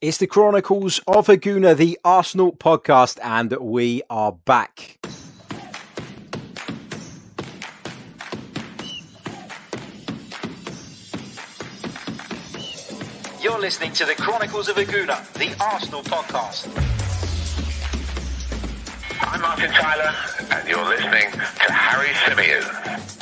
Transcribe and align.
It's 0.00 0.18
the 0.18 0.26
Chronicles 0.26 1.00
of 1.06 1.28
a 1.28 1.36
Gooner, 1.36 1.76
the 1.76 1.98
Arsenal 2.04 2.52
podcast, 2.52 3.18
and 3.22 3.52
we 3.52 4.02
are 4.10 4.32
back. 4.32 4.98
You're 13.40 13.60
listening 13.60 13.92
to 13.92 14.04
the 14.04 14.14
Chronicles 14.14 14.68
of 14.68 14.78
a 14.78 14.84
Gooner, 14.84 15.32
the 15.34 15.54
Arsenal 15.62 16.02
podcast. 16.02 16.66
I'm 19.20 19.40
Martin 19.40 19.70
Tyler, 19.70 20.14
and 20.50 20.68
you're 20.68 20.88
listening 20.88 21.30
to 21.30 21.72
Harry 21.72 22.08
Symeou. 22.08 23.13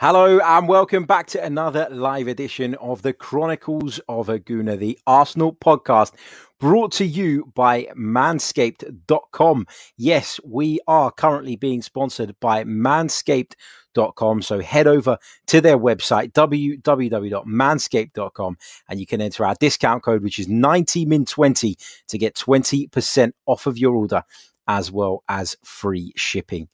Hello 0.00 0.40
and 0.40 0.66
welcome 0.66 1.04
back 1.04 1.26
to 1.26 1.44
another 1.44 1.86
live 1.90 2.26
edition 2.26 2.74
of 2.76 3.02
the 3.02 3.12
Chronicles 3.12 4.00
of 4.08 4.30
a 4.30 4.38
Gooner, 4.38 4.78
the 4.78 4.98
Arsenal 5.06 5.54
podcast, 5.54 6.14
brought 6.58 6.92
to 6.92 7.04
you 7.04 7.52
by 7.54 7.84
manscaped.com. 7.98 9.66
Yes, 9.98 10.40
we 10.42 10.80
are 10.86 11.10
currently 11.10 11.56
being 11.56 11.82
sponsored 11.82 12.34
by 12.40 12.64
manscaped.com. 12.64 14.40
So 14.40 14.60
head 14.60 14.86
over 14.86 15.18
to 15.48 15.60
their 15.60 15.78
website, 15.78 16.32
www.manscaped.com, 16.32 18.56
and 18.88 19.00
you 19.00 19.06
can 19.06 19.20
enter 19.20 19.44
our 19.44 19.54
discount 19.56 20.02
code, 20.02 20.22
which 20.22 20.38
is 20.38 20.48
90min20 20.48 21.74
to 22.08 22.16
get 22.16 22.34
20% 22.36 23.32
off 23.44 23.66
of 23.66 23.76
your 23.76 23.94
order 23.94 24.22
as 24.66 24.90
well 24.90 25.22
as 25.28 25.58
free 25.62 26.14
shipping. 26.16 26.70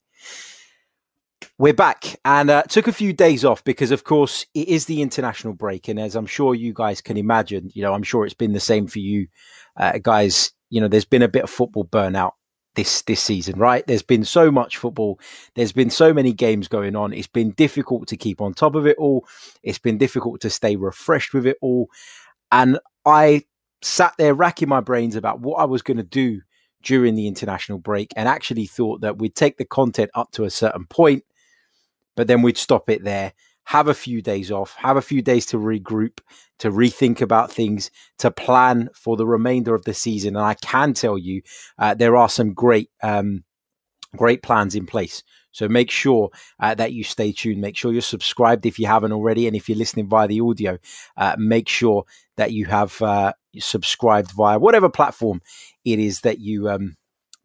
We're 1.58 1.72
back 1.72 2.20
and 2.22 2.50
uh, 2.50 2.64
took 2.64 2.86
a 2.86 2.92
few 2.92 3.14
days 3.14 3.42
off 3.42 3.64
because, 3.64 3.90
of 3.90 4.04
course, 4.04 4.44
it 4.52 4.68
is 4.68 4.84
the 4.84 5.00
international 5.00 5.54
break. 5.54 5.88
And 5.88 5.98
as 5.98 6.14
I'm 6.14 6.26
sure 6.26 6.54
you 6.54 6.74
guys 6.74 7.00
can 7.00 7.16
imagine, 7.16 7.70
you 7.72 7.80
know, 7.80 7.94
I'm 7.94 8.02
sure 8.02 8.26
it's 8.26 8.34
been 8.34 8.52
the 8.52 8.60
same 8.60 8.86
for 8.86 8.98
you 8.98 9.28
uh, 9.78 9.96
guys. 10.02 10.52
You 10.68 10.82
know, 10.82 10.88
there's 10.88 11.06
been 11.06 11.22
a 11.22 11.28
bit 11.28 11.44
of 11.44 11.48
football 11.50 11.86
burnout 11.86 12.32
this 12.74 13.00
this 13.02 13.22
season, 13.22 13.58
right? 13.58 13.86
There's 13.86 14.02
been 14.02 14.24
so 14.24 14.50
much 14.50 14.76
football. 14.76 15.18
There's 15.54 15.72
been 15.72 15.88
so 15.88 16.12
many 16.12 16.34
games 16.34 16.68
going 16.68 16.94
on. 16.94 17.14
It's 17.14 17.26
been 17.26 17.52
difficult 17.52 18.06
to 18.08 18.18
keep 18.18 18.42
on 18.42 18.52
top 18.52 18.74
of 18.74 18.86
it 18.86 18.98
all. 18.98 19.26
It's 19.62 19.78
been 19.78 19.96
difficult 19.96 20.42
to 20.42 20.50
stay 20.50 20.76
refreshed 20.76 21.32
with 21.32 21.46
it 21.46 21.56
all. 21.62 21.88
And 22.52 22.78
I 23.06 23.44
sat 23.80 24.12
there 24.18 24.34
racking 24.34 24.68
my 24.68 24.82
brains 24.82 25.16
about 25.16 25.40
what 25.40 25.56
I 25.56 25.64
was 25.64 25.80
going 25.80 25.96
to 25.96 26.02
do 26.02 26.42
during 26.82 27.14
the 27.14 27.26
international 27.26 27.78
break 27.78 28.12
and 28.14 28.28
actually 28.28 28.66
thought 28.66 29.00
that 29.00 29.18
we'd 29.18 29.34
take 29.34 29.56
the 29.56 29.64
content 29.64 30.10
up 30.14 30.32
to 30.32 30.44
a 30.44 30.50
certain 30.50 30.84
point 30.84 31.24
but 32.16 32.26
then 32.26 32.42
we'd 32.42 32.58
stop 32.58 32.90
it 32.90 33.04
there, 33.04 33.32
have 33.64 33.88
a 33.88 33.94
few 33.94 34.22
days 34.22 34.50
off, 34.50 34.74
have 34.76 34.96
a 34.96 35.02
few 35.02 35.22
days 35.22 35.46
to 35.46 35.58
regroup, 35.58 36.18
to 36.58 36.70
rethink 36.70 37.20
about 37.20 37.52
things, 37.52 37.90
to 38.18 38.30
plan 38.30 38.88
for 38.94 39.16
the 39.16 39.26
remainder 39.26 39.74
of 39.74 39.84
the 39.84 39.94
season. 39.94 40.36
And 40.36 40.44
I 40.44 40.54
can 40.54 40.94
tell 40.94 41.18
you, 41.18 41.42
uh, 41.78 41.94
there 41.94 42.16
are 42.16 42.28
some 42.28 42.54
great, 42.54 42.90
um, 43.02 43.44
great 44.16 44.42
plans 44.42 44.74
in 44.74 44.86
place. 44.86 45.22
So 45.52 45.68
make 45.68 45.90
sure 45.90 46.30
uh, 46.60 46.74
that 46.74 46.92
you 46.92 47.02
stay 47.02 47.32
tuned. 47.32 47.62
Make 47.62 47.76
sure 47.76 47.90
you're 47.90 48.02
subscribed 48.02 48.66
if 48.66 48.78
you 48.78 48.86
haven't 48.86 49.12
already, 49.12 49.46
and 49.46 49.56
if 49.56 49.68
you're 49.68 49.78
listening 49.78 50.06
via 50.06 50.28
the 50.28 50.40
audio, 50.40 50.78
uh, 51.16 51.34
make 51.38 51.68
sure 51.68 52.04
that 52.36 52.52
you 52.52 52.66
have 52.66 53.00
uh, 53.00 53.32
subscribed 53.58 54.32
via 54.32 54.58
whatever 54.58 54.90
platform 54.90 55.40
it 55.84 55.98
is 55.98 56.20
that 56.20 56.40
you 56.40 56.68
um, 56.68 56.96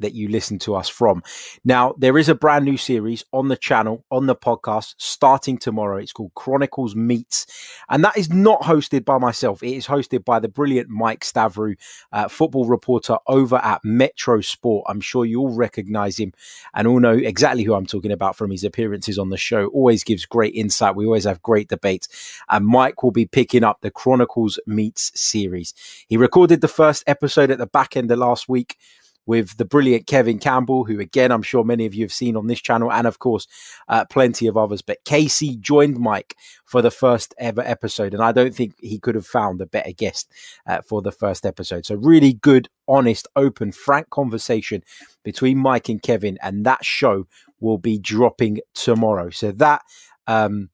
that 0.02 0.13
you 0.13 0.27
listen 0.27 0.59
to 0.59 0.75
us 0.75 0.89
from. 0.89 1.23
Now, 1.63 1.94
there 1.97 2.17
is 2.17 2.30
a 2.30 2.35
brand 2.35 2.66
new 2.66 2.77
series 2.77 3.23
on 3.31 3.48
the 3.48 3.58
channel, 3.58 4.05
on 4.11 4.27
the 4.27 4.36
podcast, 4.36 4.95
starting 4.98 5.58
tomorrow. 5.58 5.98
It's 5.98 6.14
called 6.14 6.33
Chronicles 6.36 6.95
Meets, 6.95 7.48
and 7.89 8.03
that 8.03 8.17
is 8.17 8.30
not 8.30 8.61
hosted 8.61 9.05
by 9.05 9.17
myself. 9.17 9.64
It 9.64 9.76
is 9.76 9.87
hosted 9.87 10.26
by 10.26 10.39
the 10.39 10.48
brilliant 10.48 10.89
Mike 10.89 11.21
Stavrou, 11.21 11.76
uh, 12.11 12.27
football 12.27 12.65
reporter 12.65 13.17
over 13.27 13.58
at 13.58 13.83
Metro 13.83 14.42
Sport. 14.42 14.86
I'm 14.87 15.02
sure 15.02 15.26
you 15.26 15.39
all 15.39 15.55
recognize 15.55 16.17
him 16.17 16.33
and 16.73 16.87
all 16.87 16.99
know 16.99 17.14
exactly 17.14 17.64
who 17.64 17.73
I'm 17.73 17.86
talking 17.86 18.11
about 18.11 18.36
from 18.36 18.52
his 18.52 18.64
appearances 18.64 19.17
on 19.17 19.30
the 19.30 19.37
show. 19.37 19.67
Always 19.67 20.03
gives 20.03 20.26
great 20.26 20.53
insight. 20.55 20.95
We 20.95 21.05
always 21.05 21.26
have 21.26 21.42
great 21.42 21.70
debates. 21.70 22.08
And 22.49 22.65
Mike 22.65 23.03
will 23.03 23.11
be 23.11 23.26
picking 23.26 23.64
up 23.64 23.81
the 23.81 23.92
Chronicles 23.92 24.59
Meets 24.65 25.11
series. 25.20 25.73
He 26.08 26.17
recorded 26.17 26.61
the 26.61 26.67
first 26.67 27.03
episode 27.08 27.52
at 27.52 27.58
the 27.58 27.67
back 27.67 27.95
end 27.95 28.11
of 28.11 28.20
last 28.20 28.49
week 28.49 28.77
with 29.26 29.58
the 29.58 29.65
brilliant 29.65 30.08
Kevin 30.08 30.39
Campbell, 30.39 30.86
who 30.86 30.99
again 30.99 31.32
I'm 31.32 31.43
sure 31.43 31.64
many 31.64 31.86
of 31.86 31.93
you 31.93 32.04
have 32.04 32.14
seen 32.14 32.36
on 32.36 32.48
this 32.48 32.61
channel, 32.61 32.92
and 32.92 33.08
of 33.08 33.20
course 33.20 33.48
uh, 33.87 34.05
plenty 34.05 34.48
of 34.48 34.58
others. 34.58 34.82
But 34.82 35.04
Casey 35.05 35.55
joined 35.55 35.99
Mike 35.99 36.36
for 36.65 36.82
the 36.82 36.92
first 36.92 37.33
ever 37.37 37.61
episode, 37.61 38.14
and 38.14 38.23
I 38.23 38.32
don't 38.32 38.55
think 38.55 38.76
he 38.80 38.99
could 38.99 39.15
have 39.15 39.27
found 39.27 39.61
a 39.61 39.65
better 39.65 39.92
guest 39.92 40.32
uh, 40.65 40.82
for 40.82 41.02
the 41.02 41.11
first 41.11 41.45
episode. 41.45 41.86
So 41.86 41.95
really 41.95 42.33
good, 42.33 42.70
honest, 42.87 43.27
open, 43.36 43.71
frank 43.71 44.09
conversation 44.09 44.83
between 45.23 45.58
Mike 45.58 45.89
and 45.89 46.02
Kevin, 46.02 46.38
and 46.42 46.65
that 46.65 46.83
show 46.83 47.27
will 47.59 47.77
be 47.77 47.98
dropping 47.98 48.59
tomorrow. 48.73 49.30
So 49.30 49.52
that 49.53 49.83
um, 50.27 50.70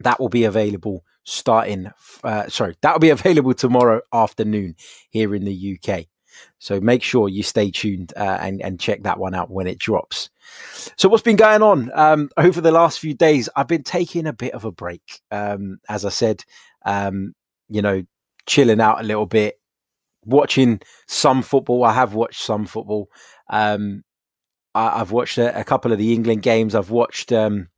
that 0.00 0.20
will 0.20 0.28
be 0.28 0.44
available 0.44 1.04
starting. 1.24 1.90
Uh, 2.24 2.48
sorry, 2.48 2.76
that 2.80 2.92
will 2.92 3.00
be 3.00 3.10
available 3.18 3.54
tomorrow 3.54 4.00
afternoon 4.12 4.74
here 5.10 5.34
in 5.34 5.44
the 5.44 5.78
UK. 5.78 6.06
So 6.58 6.80
make 6.80 7.02
sure 7.02 7.28
you 7.28 7.42
stay 7.42 7.70
tuned 7.70 8.12
uh, 8.16 8.38
and, 8.40 8.60
and 8.62 8.80
check 8.80 9.02
that 9.02 9.18
one 9.18 9.34
out 9.34 9.50
when 9.50 9.66
it 9.66 9.78
drops. 9.78 10.30
So 10.96 11.08
what's 11.08 11.22
been 11.22 11.36
going 11.36 11.62
on 11.62 11.90
um, 11.94 12.30
over 12.36 12.60
the 12.60 12.72
last 12.72 12.98
few 12.98 13.14
days? 13.14 13.48
I've 13.56 13.68
been 13.68 13.82
taking 13.82 14.26
a 14.26 14.32
bit 14.32 14.54
of 14.54 14.64
a 14.64 14.72
break. 14.72 15.20
Um, 15.30 15.78
as 15.88 16.04
I 16.04 16.10
said, 16.10 16.44
um, 16.84 17.34
you 17.68 17.82
know, 17.82 18.02
chilling 18.46 18.80
out 18.80 19.00
a 19.00 19.04
little 19.04 19.26
bit, 19.26 19.60
watching 20.24 20.80
some 21.06 21.42
football. 21.42 21.84
I 21.84 21.92
have 21.92 22.14
watched 22.14 22.42
some 22.42 22.66
football. 22.66 23.08
Um, 23.50 24.04
I, 24.74 24.98
have 24.98 25.12
watched 25.12 25.38
a, 25.38 25.58
a, 25.58 25.64
couple 25.64 25.92
of 25.92 25.98
the 25.98 26.12
England 26.12 26.42
games. 26.42 26.74
I've 26.74 26.90
watched 26.90 27.32
um, 27.32 27.68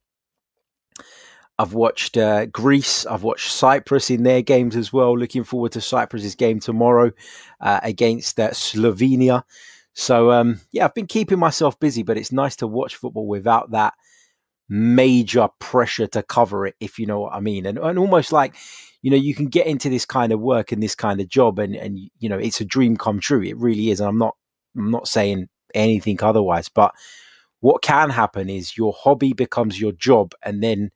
I've 1.59 1.73
watched 1.73 2.17
uh, 2.17 2.47
Greece. 2.47 3.05
I've 3.05 3.23
watched 3.23 3.51
Cyprus 3.51 4.09
in 4.09 4.23
their 4.23 4.41
games 4.41 4.75
as 4.75 4.91
well. 4.91 5.17
Looking 5.17 5.43
forward 5.43 5.73
to 5.73 5.81
Cyprus's 5.81 6.35
game 6.35 6.59
tomorrow 6.59 7.11
uh, 7.59 7.79
against 7.83 8.39
uh, 8.39 8.49
Slovenia. 8.49 9.43
So 9.93 10.31
um, 10.31 10.61
yeah, 10.71 10.85
I've 10.85 10.95
been 10.95 11.07
keeping 11.07 11.39
myself 11.39 11.79
busy, 11.79 12.03
but 12.03 12.17
it's 12.17 12.31
nice 12.31 12.55
to 12.57 12.67
watch 12.67 12.95
football 12.95 13.27
without 13.27 13.71
that 13.71 13.93
major 14.69 15.49
pressure 15.59 16.07
to 16.07 16.23
cover 16.23 16.65
it, 16.65 16.75
if 16.79 16.97
you 16.97 17.05
know 17.05 17.19
what 17.19 17.33
I 17.33 17.41
mean. 17.41 17.65
And, 17.65 17.77
and 17.77 17.99
almost 17.99 18.31
like 18.31 18.55
you 19.01 19.11
know 19.11 19.17
you 19.17 19.35
can 19.35 19.47
get 19.47 19.67
into 19.67 19.89
this 19.89 20.05
kind 20.05 20.31
of 20.31 20.39
work 20.39 20.71
and 20.71 20.81
this 20.81 20.95
kind 20.95 21.19
of 21.19 21.27
job, 21.27 21.59
and 21.59 21.75
and 21.75 21.99
you 22.19 22.29
know 22.29 22.37
it's 22.37 22.61
a 22.61 22.65
dream 22.65 22.97
come 22.97 23.19
true. 23.19 23.43
It 23.43 23.57
really 23.57 23.91
is, 23.91 23.99
and 23.99 24.09
I'm 24.09 24.17
not 24.17 24.35
I'm 24.75 24.91
not 24.91 25.07
saying 25.07 25.49
anything 25.75 26.17
otherwise, 26.23 26.69
but 26.69 26.93
what 27.59 27.83
can 27.83 28.09
happen 28.09 28.49
is 28.49 28.77
your 28.77 28.93
hobby 28.97 29.33
becomes 29.33 29.79
your 29.79 29.91
job, 29.91 30.33
and 30.43 30.63
then 30.63 30.91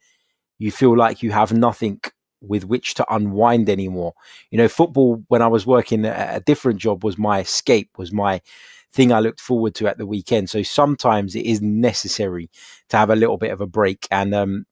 you 0.58 0.72
feel 0.72 0.96
like 0.96 1.22
you 1.22 1.32
have 1.32 1.54
nothing 1.54 2.00
with 2.42 2.66
which 2.66 2.94
to 2.96 3.14
unwind 3.14 3.70
anymore. 3.70 4.14
You 4.52 4.58
know, 4.58 4.68
football 4.68 5.24
when 5.28 5.42
I 5.42 5.48
was 5.48 5.66
working 5.66 6.06
a 6.06 6.42
different 6.46 6.80
job 6.80 7.04
was 7.04 7.18
my 7.18 7.40
escape, 7.40 7.90
was 7.98 8.12
my 8.12 8.42
thing 8.94 9.12
I 9.12 9.20
looked 9.20 9.42
forward 9.42 9.76
to 9.76 9.88
at 9.88 9.98
the 9.98 10.06
weekend. 10.06 10.50
So 10.50 10.64
sometimes 10.64 11.36
it 11.36 11.46
is 11.46 11.62
necessary 11.62 12.50
to 12.90 12.98
have 12.98 13.10
a 13.10 13.16
little 13.16 13.38
bit 13.38 13.52
of 13.52 13.62
a 13.62 13.68
break 13.68 14.08
and 14.10 14.34
um, 14.34 14.66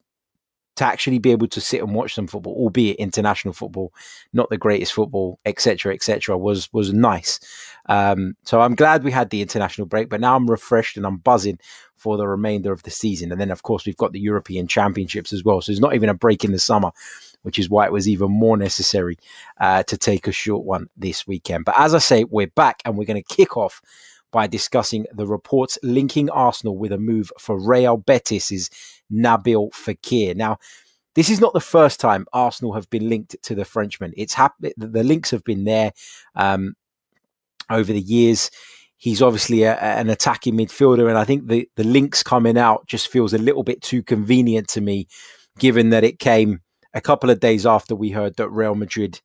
to 0.75 0.85
actually 0.85 1.19
be 1.19 1.31
able 1.31 1.47
to 1.47 1.61
sit 1.61 1.81
and 1.81 1.93
watch 1.93 2.16
some 2.16 2.27
football, 2.27 2.53
albeit 2.53 2.97
international 2.97 3.53
football, 3.53 3.93
not 4.31 4.49
the 4.49 4.57
greatest 4.57 4.93
football, 4.93 5.39
etc., 5.45 5.93
etc., 5.93 6.37
was 6.37 6.72
was 6.73 6.93
nice. 6.93 7.40
Um, 7.88 8.35
so 8.44 8.62
I'm 8.62 8.76
glad 8.76 9.03
we 9.03 9.12
had 9.12 9.30
the 9.30 9.41
international 9.41 9.88
break, 9.88 10.09
but 10.09 10.22
now 10.22 10.35
I'm 10.35 10.50
refreshed 10.50 10.97
and 10.97 11.06
I'm 11.06 11.18
buzzing 11.18 11.59
for 11.97 12.18
the 12.18 12.28
remainder 12.28 12.72
of 12.72 12.84
the 12.84 12.91
season. 12.91 13.32
And 13.32 13.40
then, 13.40 13.52
of 13.52 13.64
course, 13.64 13.85
we've 13.85 13.97
got 13.97 14.14
the 14.14 14.20
European 14.20 14.68
Championships 14.68 15.34
as 15.34 15.44
well. 15.44 15.62
So 15.62 15.72
there's 15.72 15.80
not 15.80 15.96
even 15.96 16.09
a 16.09 16.14
break 16.14 16.44
in 16.44 16.52
the 16.52 16.59
summer, 16.59 16.91
which 17.44 17.59
is 17.59 17.70
why 17.70 17.85
it 17.85 17.91
was 17.91 18.08
even 18.08 18.32
more 18.32 18.58
necessary 18.58 19.18
uh, 19.59 19.84
to 19.84 19.97
take 19.97 20.28
a 20.28 20.32
short 20.32 20.66
one 20.66 20.88
this 20.96 21.28
weekend. 21.28 21.66
But 21.66 21.76
as 21.78 21.94
I 21.94 22.00
say, 22.00 22.24
we're 22.24 22.47
back 22.47 22.82
and 22.85 22.97
we're 22.97 23.06
going 23.06 23.22
to 23.22 23.35
kick 23.35 23.58
off 23.58 23.82
by 24.32 24.47
discussing 24.47 25.06
the 25.14 25.28
reports 25.28 25.78
linking 25.84 26.30
Arsenal 26.30 26.78
with 26.78 26.91
a 26.91 26.97
move 26.97 27.32
for 27.38 27.58
Real 27.59 27.97
Betis's 27.97 28.70
Nabil 29.12 29.72
Fekir. 29.72 30.35
Now, 30.35 30.58
this 31.16 31.30
is 31.30 31.40
not 31.40 31.53
the 31.53 31.62
first 31.62 32.00
time 32.00 32.26
Arsenal 32.34 32.74
have 32.74 32.90
been 32.90 33.08
linked 33.08 33.35
to 33.44 33.53
the 33.53 33.66
Frenchman. 33.66 34.14
It's 34.18 34.34
happened. 34.34 34.74
The 34.78 35.03
links 35.03 35.30
have 35.30 35.44
been 35.44 35.64
there 35.64 35.91
um, 36.35 36.74
over 37.69 37.91
the 37.91 38.01
years. 38.01 38.49
He's 38.97 39.21
obviously 39.21 39.63
a, 39.63 39.75
an 39.75 40.09
attacking 40.09 40.55
midfielder, 40.55 41.09
and 41.09 41.17
I 41.17 41.25
think 41.25 41.47
the 41.47 41.67
the 41.75 41.83
links 41.83 42.23
coming 42.23 42.57
out 42.57 42.87
just 42.87 43.09
feels 43.09 43.33
a 43.33 43.37
little 43.37 43.63
bit 43.63 43.81
too 43.81 44.01
convenient 44.01 44.67
to 44.69 44.81
me, 44.81 45.07
given 45.59 45.89
that 45.89 46.03
it 46.03 46.19
came 46.19 46.61
a 46.93 47.01
couple 47.01 47.29
of 47.29 47.39
days 47.39 47.65
after 47.65 47.95
we 47.95 48.11
heard 48.11 48.37
that 48.37 48.49
Real 48.49 48.75
Madrid 48.75 49.19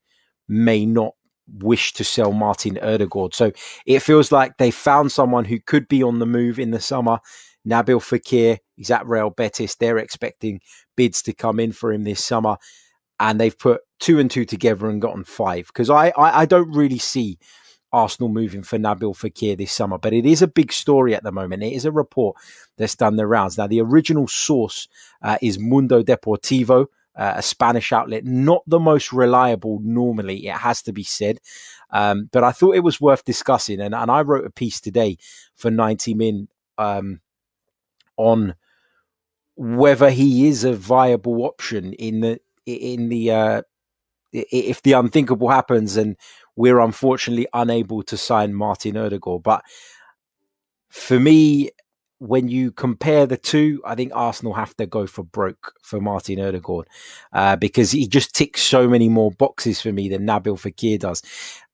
may 0.48 0.86
not 0.86 1.12
wish 1.60 1.92
to 1.94 2.04
sell 2.04 2.32
Martin 2.32 2.78
Odegaard. 2.78 3.34
So 3.34 3.52
it 3.86 4.00
feels 4.00 4.32
like 4.32 4.56
they 4.58 4.70
found 4.70 5.12
someone 5.12 5.44
who 5.44 5.60
could 5.60 5.88
be 5.88 6.02
on 6.02 6.18
the 6.18 6.26
move 6.26 6.58
in 6.58 6.70
the 6.70 6.80
summer. 6.80 7.20
Nabil 7.66 8.00
Fekir, 8.00 8.58
he's 8.76 8.90
at 8.90 9.06
Real 9.06 9.30
Betis. 9.30 9.76
They're 9.76 9.98
expecting 9.98 10.60
bids 10.96 11.22
to 11.22 11.32
come 11.32 11.60
in 11.60 11.72
for 11.72 11.92
him 11.92 12.04
this 12.04 12.24
summer. 12.24 12.56
And 13.20 13.40
they've 13.40 13.58
put 13.58 13.80
two 14.00 14.18
and 14.18 14.30
two 14.30 14.44
together 14.44 14.88
and 14.88 15.02
gotten 15.02 15.24
five. 15.24 15.66
Because 15.66 15.90
I, 15.90 16.08
I, 16.10 16.40
I 16.40 16.46
don't 16.46 16.70
really 16.74 16.98
see 16.98 17.38
Arsenal 17.92 18.28
moving 18.28 18.62
for 18.62 18.78
Nabil 18.78 19.16
Fekir 19.16 19.56
this 19.56 19.72
summer, 19.72 19.98
but 19.98 20.12
it 20.12 20.26
is 20.26 20.42
a 20.42 20.48
big 20.48 20.72
story 20.72 21.14
at 21.14 21.22
the 21.22 21.32
moment. 21.32 21.62
It 21.62 21.72
is 21.72 21.84
a 21.84 21.92
report 21.92 22.36
that's 22.76 22.94
done 22.94 23.16
the 23.16 23.26
rounds. 23.26 23.58
Now, 23.58 23.66
the 23.66 23.80
original 23.80 24.28
source 24.28 24.88
uh, 25.22 25.38
is 25.40 25.58
Mundo 25.58 26.02
Deportivo, 26.02 26.86
uh, 27.16 27.34
a 27.36 27.42
Spanish 27.42 27.92
outlet, 27.92 28.24
not 28.24 28.62
the 28.66 28.78
most 28.78 29.12
reliable 29.12 29.80
normally, 29.82 30.46
it 30.46 30.56
has 30.56 30.82
to 30.82 30.92
be 30.92 31.02
said. 31.02 31.38
Um, 31.90 32.28
but 32.32 32.44
I 32.44 32.52
thought 32.52 32.76
it 32.76 32.84
was 32.84 33.00
worth 33.00 33.24
discussing. 33.24 33.80
And, 33.80 33.94
and 33.94 34.10
I 34.10 34.22
wrote 34.22 34.46
a 34.46 34.50
piece 34.50 34.80
today 34.80 35.16
for 35.56 35.70
90 35.70 36.14
Min 36.14 36.48
um, 36.76 37.20
on 38.16 38.54
whether 39.56 40.10
he 40.10 40.46
is 40.46 40.62
a 40.62 40.72
viable 40.72 41.42
option 41.42 41.92
in 41.94 42.20
the 42.20 42.40
in 42.64 43.08
the 43.08 43.30
uh, 43.32 43.62
if 44.32 44.82
the 44.82 44.92
unthinkable 44.92 45.48
happens 45.48 45.96
and 45.96 46.16
we're 46.58 46.80
unfortunately 46.80 47.46
unable 47.54 48.02
to 48.02 48.16
sign 48.16 48.52
Martin 48.52 48.96
Odegaard. 48.96 49.44
But 49.44 49.62
for 50.90 51.20
me, 51.20 51.70
when 52.18 52.48
you 52.48 52.72
compare 52.72 53.26
the 53.26 53.36
two, 53.36 53.80
I 53.86 53.94
think 53.94 54.10
Arsenal 54.12 54.54
have 54.54 54.76
to 54.78 54.86
go 54.86 55.06
for 55.06 55.22
broke 55.22 55.74
for 55.84 56.00
Martin 56.00 56.40
Odegaard 56.40 56.88
uh, 57.32 57.54
because 57.54 57.92
he 57.92 58.08
just 58.08 58.34
ticks 58.34 58.60
so 58.60 58.88
many 58.88 59.08
more 59.08 59.30
boxes 59.30 59.80
for 59.80 59.92
me 59.92 60.08
than 60.08 60.26
Nabil 60.26 60.58
Fekir 60.58 60.98
does. 60.98 61.22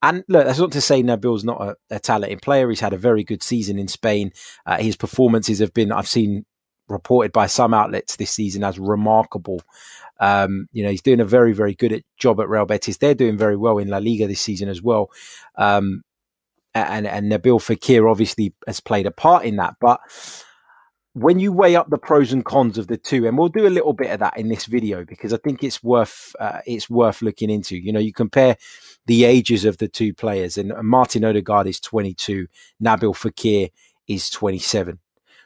And 0.03 0.23
look, 0.29 0.45
that's 0.45 0.59
not 0.59 0.73
to 0.73 0.83
say 0.83 1.03
Nabil's 1.03 1.45
not 1.45 1.63
a, 1.63 1.77
a 1.89 1.99
talented 1.99 2.43
player. 2.43 2.69
He's 2.69 2.81
had 2.81 2.93
a 2.93 2.99
very 2.99 3.25
good 3.25 3.43
season 3.43 3.79
in 3.79 3.89
Spain. 3.89 4.33
Uh, 4.67 4.77
his 4.77 4.97
performances 4.97 5.61
have 5.61 5.73
been, 5.73 5.93
I've 5.93 6.07
seen 6.07 6.45
reported 6.89 7.33
by 7.33 7.47
some 7.47 7.75
outlets 7.75 8.17
this 8.17 8.31
season 8.31 8.65
as 8.65 8.79
remarkable. 8.79 9.61
Um, 10.21 10.69
you 10.73 10.83
know, 10.83 10.91
he's 10.91 11.03
doing 11.03 11.21
a 11.21 11.25
very, 11.25 11.53
very 11.53 11.75
good 11.75 12.05
job 12.17 12.41
at 12.41 12.49
Real 12.49 12.67
Betis. 12.67 12.99
They're 12.99 13.15
doing 13.15 13.37
very 13.37 13.57
well 13.57 13.79
in 13.79 13.89
La 13.89 13.99
Liga 13.99 14.27
this 14.27 14.41
season 14.41 14.69
as 14.69 14.83
well. 14.83 15.11
Um, 15.57 16.03
and, 16.75 17.07
and 17.07 17.31
Nabil 17.31 17.61
Fekir 17.61 18.11
obviously 18.11 18.53
has 18.67 18.81
played 18.81 19.07
a 19.07 19.11
part 19.11 19.45
in 19.45 19.57
that. 19.57 19.77
But 19.81 20.01
when 21.15 21.39
you 21.39 21.53
weigh 21.53 21.77
up 21.77 21.91
the 21.91 21.99
pros 21.99 22.33
and 22.33 22.45
cons 22.45 22.77
of 22.77 22.89
the 22.89 22.97
two, 22.97 23.27
and 23.27 23.39
we'll 23.39 23.49
do 23.49 23.67
a 23.67 23.69
little 23.69 23.93
bit 23.93 24.11
of 24.11 24.19
that 24.21 24.37
in 24.37 24.49
this 24.49 24.67
video 24.67 25.05
because 25.05 25.33
I 25.33 25.37
think 25.39 25.63
it's 25.63 25.83
worth 25.83 26.35
uh, 26.41 26.61
it's 26.67 26.91
worth 26.91 27.23
looking 27.23 27.51
into. 27.51 27.77
You 27.77 27.93
know, 27.93 28.01
you 28.01 28.13
compare 28.13 28.57
the 29.07 29.25
ages 29.25 29.65
of 29.65 29.79
the 29.79 29.89
two 29.89 30.13
players, 30.13 30.59
and 30.59 30.73
Martin 30.83 31.25
Odegaard 31.25 31.69
is 31.69 31.79
22, 31.81 32.49
Nabil 32.83 33.15
Fekir 33.15 33.71
is 34.09 34.29
27. 34.31 34.99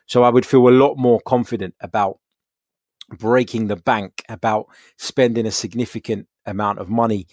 So 0.09 0.25
I 0.25 0.31
would 0.31 0.45
feel 0.47 0.69
a 0.69 0.71
lot 0.71 0.97
more 0.97 1.21
confident 1.21 1.75
about 1.81 2.19
breaking 3.11 3.69
the 3.69 3.77
bank, 3.77 4.23
about 4.29 4.67
spending 4.97 5.47
a 5.47 5.51
significant 5.51 6.27
amount 6.47 6.79
of 6.79 6.89
money 6.89 7.27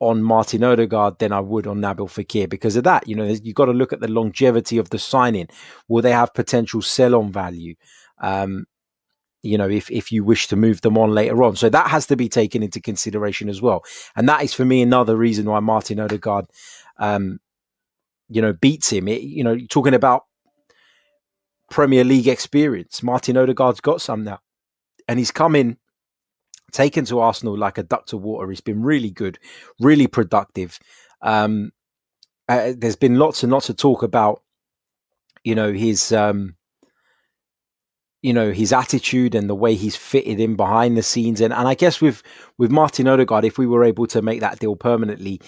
on 0.00 0.22
Martin 0.22 0.64
Odegaard 0.64 1.18
than 1.18 1.32
I 1.32 1.40
would 1.40 1.66
on 1.66 1.80
Nabil 1.80 2.08
Fekir 2.08 2.48
because 2.48 2.76
of 2.76 2.84
that. 2.84 3.06
You 3.06 3.14
know, 3.14 3.24
you've 3.24 3.54
got 3.54 3.66
to 3.66 3.72
look 3.72 3.92
at 3.92 4.00
the 4.00 4.10
longevity 4.10 4.78
of 4.78 4.90
the 4.90 4.98
signing. 4.98 5.48
Will 5.88 6.02
they 6.02 6.12
have 6.12 6.34
potential 6.34 6.82
sell 6.82 7.14
on 7.14 7.30
value? 7.30 7.74
Um, 8.18 8.66
you 9.42 9.58
know, 9.58 9.68
if, 9.68 9.90
if 9.90 10.10
you 10.10 10.24
wish 10.24 10.48
to 10.48 10.56
move 10.56 10.80
them 10.80 10.96
on 10.96 11.10
later 11.10 11.42
on. 11.42 11.56
So 11.56 11.68
that 11.68 11.88
has 11.88 12.06
to 12.06 12.16
be 12.16 12.28
taken 12.28 12.62
into 12.62 12.80
consideration 12.80 13.48
as 13.48 13.60
well. 13.60 13.82
And 14.16 14.28
that 14.28 14.42
is 14.42 14.54
for 14.54 14.64
me 14.64 14.80
another 14.80 15.16
reason 15.16 15.44
why 15.44 15.60
Martin 15.60 16.00
Odegaard, 16.00 16.46
um, 16.98 17.38
you 18.28 18.40
know, 18.40 18.54
beats 18.54 18.90
him. 18.90 19.08
It, 19.08 19.20
you 19.20 19.44
know, 19.44 19.58
talking 19.68 19.94
about 19.94 20.24
Premier 21.70 22.04
League 22.04 22.28
experience, 22.28 23.02
Martin 23.02 23.36
Odegaard's 23.36 23.80
got 23.80 24.00
some 24.00 24.24
now. 24.24 24.40
And 25.08 25.18
he's 25.18 25.30
come 25.30 25.54
in 25.54 25.76
taken 26.72 27.04
to 27.06 27.20
Arsenal 27.20 27.56
like 27.56 27.78
a 27.78 27.82
duck 27.82 28.06
to 28.06 28.16
water. 28.16 28.50
He's 28.50 28.60
been 28.60 28.82
really 28.82 29.10
good, 29.10 29.38
really 29.78 30.06
productive. 30.06 30.78
Um, 31.22 31.72
uh, 32.48 32.72
there's 32.76 32.96
been 32.96 33.18
lots 33.18 33.42
and 33.42 33.52
lots 33.52 33.68
of 33.68 33.76
talk 33.76 34.02
about, 34.02 34.42
you 35.44 35.54
know, 35.54 35.72
his, 35.72 36.12
um, 36.12 36.56
you 38.22 38.32
know, 38.32 38.52
his 38.52 38.72
attitude 38.72 39.34
and 39.34 39.48
the 39.48 39.54
way 39.54 39.74
he's 39.74 39.96
fitted 39.96 40.40
in 40.40 40.56
behind 40.56 40.96
the 40.96 41.02
scenes. 41.02 41.40
And 41.40 41.52
and 41.52 41.68
I 41.68 41.74
guess 41.74 42.00
with 42.00 42.22
with 42.58 42.70
Martin 42.70 43.06
Odegaard, 43.06 43.44
if 43.44 43.58
we 43.58 43.66
were 43.66 43.84
able 43.84 44.06
to 44.08 44.22
make 44.22 44.40
that 44.40 44.58
deal 44.58 44.76
permanently, 44.76 45.40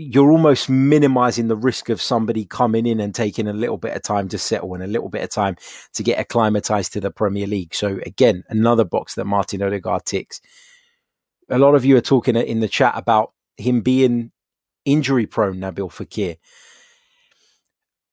you're 0.00 0.32
almost 0.32 0.70
minimizing 0.70 1.48
the 1.48 1.56
risk 1.56 1.90
of 1.90 2.00
somebody 2.00 2.46
coming 2.46 2.86
in 2.86 3.00
and 3.00 3.14
taking 3.14 3.46
a 3.46 3.52
little 3.52 3.76
bit 3.76 3.94
of 3.94 4.02
time 4.02 4.28
to 4.28 4.38
settle 4.38 4.72
and 4.72 4.82
a 4.82 4.86
little 4.86 5.10
bit 5.10 5.22
of 5.22 5.30
time 5.30 5.56
to 5.92 6.02
get 6.02 6.18
acclimatized 6.18 6.94
to 6.94 7.00
the 7.00 7.10
Premier 7.10 7.46
League. 7.46 7.74
So 7.74 8.00
again, 8.06 8.42
another 8.48 8.84
box 8.84 9.14
that 9.16 9.26
Martin 9.26 9.60
Odegaard 9.60 10.06
ticks. 10.06 10.40
A 11.50 11.58
lot 11.58 11.74
of 11.74 11.84
you 11.84 11.98
are 11.98 12.02
talking 12.02 12.34
in 12.34 12.60
the 12.60 12.68
chat 12.68 12.94
about 12.96 13.32
him 13.58 13.82
being 13.82 14.32
injury 14.86 15.26
prone, 15.26 15.58
Nabil 15.58 15.90
Fekir. 15.90 16.38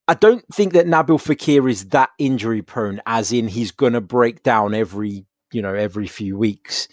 I 0.10 0.13
don't 0.13 0.44
think 0.54 0.74
that 0.74 0.88
Nabil 0.88 1.19
Fekir 1.19 1.69
is 1.69 1.90
that 1.90 2.10
injury 2.19 2.62
prone, 2.62 3.01
as 3.06 3.31
in 3.31 3.48
he's 3.48 3.72
going 3.72 3.94
to 3.94 4.01
break 4.01 4.44
down 4.44 4.74
every, 4.74 5.25
you 5.54 5.62
know, 5.62 5.74
every 5.74 6.07
few 6.07 6.38
weeks. 6.38 6.90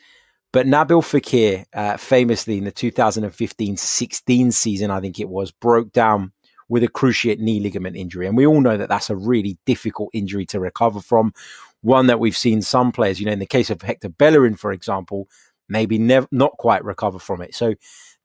But 0.55 0.67
Nabil 0.69 1.03
Fekir, 1.03 1.65
uh, 1.75 1.97
famously 1.97 2.59
in 2.59 2.65
the 2.65 2.71
2015-16 2.71 4.53
season, 4.53 4.89
I 4.89 5.01
think 5.01 5.19
it 5.19 5.29
was, 5.29 5.51
broke 5.51 5.91
down 5.91 6.31
with 6.69 6.85
a 6.85 6.89
cruciate 6.89 7.41
knee 7.41 7.59
ligament 7.59 7.97
injury. 7.97 8.29
And 8.29 8.37
we 8.37 8.47
all 8.47 8.61
know 8.61 8.77
that 8.77 8.89
that's 8.89 9.11
a 9.11 9.17
really 9.17 9.59
difficult 9.67 10.11
injury 10.13 10.47
to 10.47 10.61
recover 10.61 11.01
from. 11.01 11.35
One 11.81 12.07
that 12.07 12.21
we've 12.21 12.37
seen 12.37 12.63
some 12.63 12.93
players, 12.93 13.19
you 13.19 13.27
know, 13.27 13.33
in 13.33 13.41
the 13.41 13.47
case 13.47 13.69
of 13.69 13.83
Hector 13.83 14.09
Bellerin, 14.09 14.55
for 14.55 14.71
example, 14.71 15.27
maybe 15.69 15.99
not 15.99 16.53
quite 16.53 16.85
recover 16.85 17.19
from 17.19 17.43
it. 17.43 17.53
So 17.53 17.75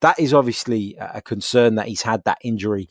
that 0.02 0.20
is 0.20 0.32
obviously 0.32 0.96
a 1.00 1.24
concern 1.24 1.74
that 1.76 1.88
he's 1.88 2.04
had 2.04 2.24
that 2.26 2.38
injury. 2.44 2.90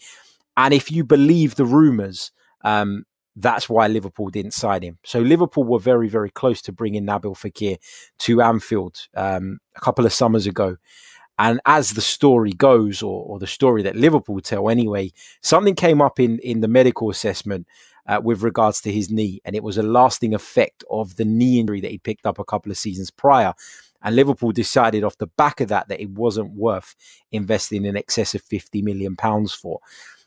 And 0.56 0.74
if 0.74 0.90
you 0.90 1.04
believe 1.04 1.54
the 1.54 1.64
rumours, 1.64 2.32
um, 2.64 3.04
that's 3.40 3.68
why 3.68 3.86
Liverpool 3.86 4.28
didn't 4.30 4.52
sign 4.52 4.82
him. 4.82 4.98
So 5.04 5.20
Liverpool 5.20 5.64
were 5.64 5.78
very, 5.78 6.08
very 6.08 6.30
close 6.30 6.60
to 6.62 6.72
bringing 6.72 7.04
Nabil 7.04 7.36
Fekir 7.36 7.78
to 8.18 8.42
Anfield 8.42 9.06
um, 9.14 9.60
a 9.76 9.80
couple 9.80 10.04
of 10.06 10.12
summers 10.12 10.46
ago. 10.46 10.76
And 11.38 11.60
as 11.66 11.92
the 11.92 12.00
story 12.00 12.50
goes, 12.50 13.00
or, 13.00 13.24
or, 13.24 13.38
the 13.38 13.46
story 13.46 13.82
that 13.84 13.94
Liverpool 13.94 14.40
tell 14.40 14.68
anyway, 14.68 15.12
something 15.40 15.76
came 15.76 16.02
up 16.02 16.18
in, 16.18 16.40
in 16.40 16.62
the 16.62 16.68
medical 16.68 17.10
assessment 17.10 17.68
uh, 18.08 18.20
with 18.22 18.42
regards 18.42 18.80
to 18.80 18.92
his 18.92 19.08
knee. 19.08 19.40
And 19.44 19.54
it 19.54 19.62
was 19.62 19.78
a 19.78 19.84
lasting 19.84 20.34
effect 20.34 20.82
of 20.90 21.14
the 21.14 21.24
knee 21.24 21.60
injury 21.60 21.80
that 21.80 21.92
he 21.92 21.98
picked 21.98 22.26
up 22.26 22.40
a 22.40 22.44
couple 22.44 22.72
of 22.72 22.78
seasons 22.78 23.12
prior. 23.12 23.54
And 24.02 24.16
Liverpool 24.16 24.50
decided 24.50 25.04
off 25.04 25.18
the 25.18 25.28
back 25.28 25.60
of 25.60 25.68
that 25.68 25.86
that 25.88 26.00
it 26.00 26.10
wasn't 26.10 26.54
worth 26.54 26.96
investing 27.30 27.84
in 27.84 27.96
excess 27.96 28.34
of 28.34 28.42
50 28.42 28.82
million 28.82 29.14
pounds 29.14 29.52
for. 29.52 29.78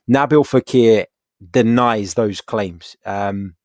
Nabil 0.10 0.46
Fekir 0.46 1.06
denies 1.50 2.14
those 2.14 2.42
claims. 2.42 2.96
Um, 3.06 3.56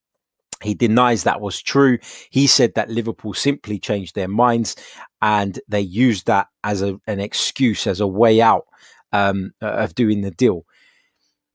he 0.62 0.74
denies 0.74 1.24
that 1.24 1.40
was 1.40 1.60
true. 1.60 1.98
He 2.30 2.46
said 2.46 2.74
that 2.74 2.88
Liverpool 2.88 3.34
simply 3.34 3.78
changed 3.78 4.14
their 4.14 4.28
minds 4.28 4.74
and 5.20 5.60
they 5.68 5.80
used 5.80 6.26
that 6.26 6.48
as 6.64 6.82
a, 6.82 6.98
an 7.06 7.20
excuse, 7.20 7.86
as 7.86 8.00
a 8.00 8.06
way 8.06 8.40
out 8.40 8.66
um, 9.12 9.52
of 9.60 9.94
doing 9.94 10.22
the 10.22 10.30
deal. 10.30 10.64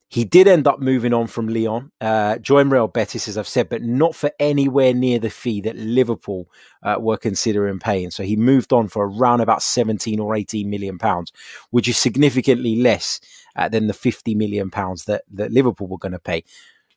He 0.08 0.26
did 0.26 0.46
end 0.46 0.68
up 0.68 0.82
moving 0.82 1.14
on 1.14 1.28
from 1.28 1.48
Lyon, 1.48 1.90
uh, 2.02 2.38
joined 2.40 2.70
Real 2.70 2.90
Betis, 2.90 3.30
as 3.30 3.38
I've 3.38 3.48
said, 3.48 3.70
but 3.70 3.82
not 3.82 4.14
for 4.14 4.30
anywhere 4.42 4.94
near 4.94 5.20
the 5.20 5.30
fee 5.30 5.62
that 5.62 5.78
Liverpool 5.78 6.50
uh, 6.84 6.98
were 7.00 7.16
considering 7.16 7.80
paying. 7.80 8.12
So 8.12 8.24
he 8.24 8.36
moved 8.36 8.74
on 8.74 8.90
for 8.90 9.08
around 9.08 9.40
about 9.40 9.64
17 9.64 10.20
or 10.20 10.36
18 10.36 10.70
million 10.70 10.98
pounds, 10.98 11.32
which 11.70 11.88
is 11.88 11.98
significantly 11.98 12.76
less 12.76 13.22
uh, 13.56 13.70
than 13.70 13.88
the 13.88 13.94
50 13.94 14.36
million 14.36 14.70
pounds 14.70 15.06
that, 15.06 15.24
that 15.32 15.52
Liverpool 15.52 15.88
were 15.88 15.98
going 15.98 16.12
to 16.12 16.20
pay. 16.20 16.44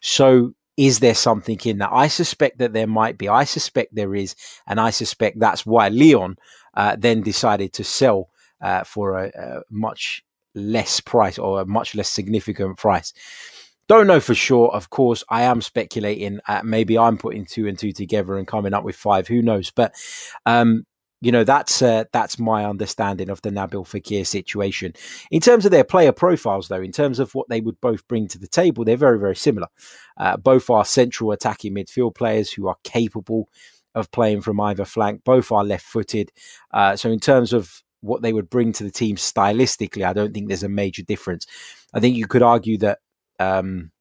So 0.01 0.55
is 0.77 1.01
there 1.01 1.15
something 1.15 1.59
in 1.65 1.79
that? 1.79 1.91
I 1.93 2.09
suspect 2.09 2.59
that 2.59 2.73
there 2.73 2.87
might 2.87 3.17
be. 3.17 3.29
I 3.29 3.45
suspect 3.45 3.95
there 3.95 4.15
is. 4.15 4.35
And 4.67 4.81
I 4.81 4.91
suspect 4.91 5.39
that's 5.39 5.65
why 5.65 5.89
Lyon 5.89 6.37
uh, 6.75 6.97
then 6.99 7.23
decided 7.23 7.73
to 7.75 7.85
sell 7.85 8.31
uh, 8.61 8.85
for 8.85 9.19
a, 9.19 9.29
a 9.29 9.61
much 9.71 10.25
less 10.55 11.01
price 11.01 11.39
or 11.39 11.61
a 11.61 11.67
much 11.67 11.95
less 11.95 12.09
significant 12.09 12.77
price. 12.77 13.13
Don't 13.87 14.07
know 14.07 14.21
for 14.21 14.35
sure. 14.35 14.71
Of 14.71 14.91
course, 14.91 15.23
I 15.29 15.43
am 15.43 15.61
speculating. 15.61 16.41
Uh, 16.49 16.63
maybe 16.65 16.97
I'm 16.97 17.19
putting 17.19 17.45
two 17.45 17.69
and 17.69 17.79
two 17.79 17.93
together 17.93 18.37
and 18.37 18.47
coming 18.47 18.73
up 18.73 18.83
with 18.83 18.97
five. 18.97 19.29
Who 19.29 19.43
knows? 19.43 19.71
But 19.71 19.95
um, 20.47 20.87
you 21.21 21.33
know 21.33 21.45
that's 21.45 21.81
uh, 21.81 22.05
that's 22.13 22.39
my 22.39 22.65
understanding 22.65 23.31
of 23.31 23.41
the 23.43 23.51
Nabil 23.51 23.87
Fekir 23.87 24.27
situation. 24.27 24.93
In 25.31 25.41
terms 25.41 25.65
of 25.65 25.71
their 25.71 25.85
player 25.85 26.13
profiles, 26.13 26.69
though, 26.69 26.83
in 26.83 26.93
terms 26.93 27.19
of 27.19 27.35
what 27.35 27.49
they 27.49 27.61
would 27.61 27.81
both 27.81 28.07
bring 28.09 28.29
to 28.29 28.39
the 28.39 28.49
table, 28.49 28.85
they're 28.85 28.97
very 28.97 29.19
very 29.19 29.37
similar. 29.37 29.69
Uh, 30.17 30.37
both 30.37 30.69
are 30.71 30.85
central 30.85 31.33
attacking 31.33 31.75
midfield 31.75 32.15
players 32.15 32.53
who 32.53 32.69
are 32.69 32.77
capable 32.85 33.49
of 33.95 34.11
playing 34.11 34.41
from 34.41 34.61
either 34.61 34.85
flank. 34.85 35.23
Both 35.25 35.53
are 35.53 35.65
left 35.65 35.85
footed. 35.85 36.33
Uh, 36.73 36.97
so 36.97 37.11
in 37.11 37.21
terms 37.21 37.53
of 37.53 37.83
what 38.01 38.23
they 38.23 38.33
would 38.33 38.51
bring 38.51 38.73
to 38.73 38.85
the 38.85 38.91
team 38.91 39.17
stylistically, 39.17 40.05
I 40.05 40.13
don't 40.13 40.35
think 40.35 40.49
there's 40.49 40.63
a 40.63 40.69
major 40.69 41.03
difference. 41.03 41.47
I 41.95 42.01
think 42.01 42.17
you 42.17 42.27
could 42.27 42.43
argue 42.43 42.77
that 42.79 42.99
um, 43.39 43.93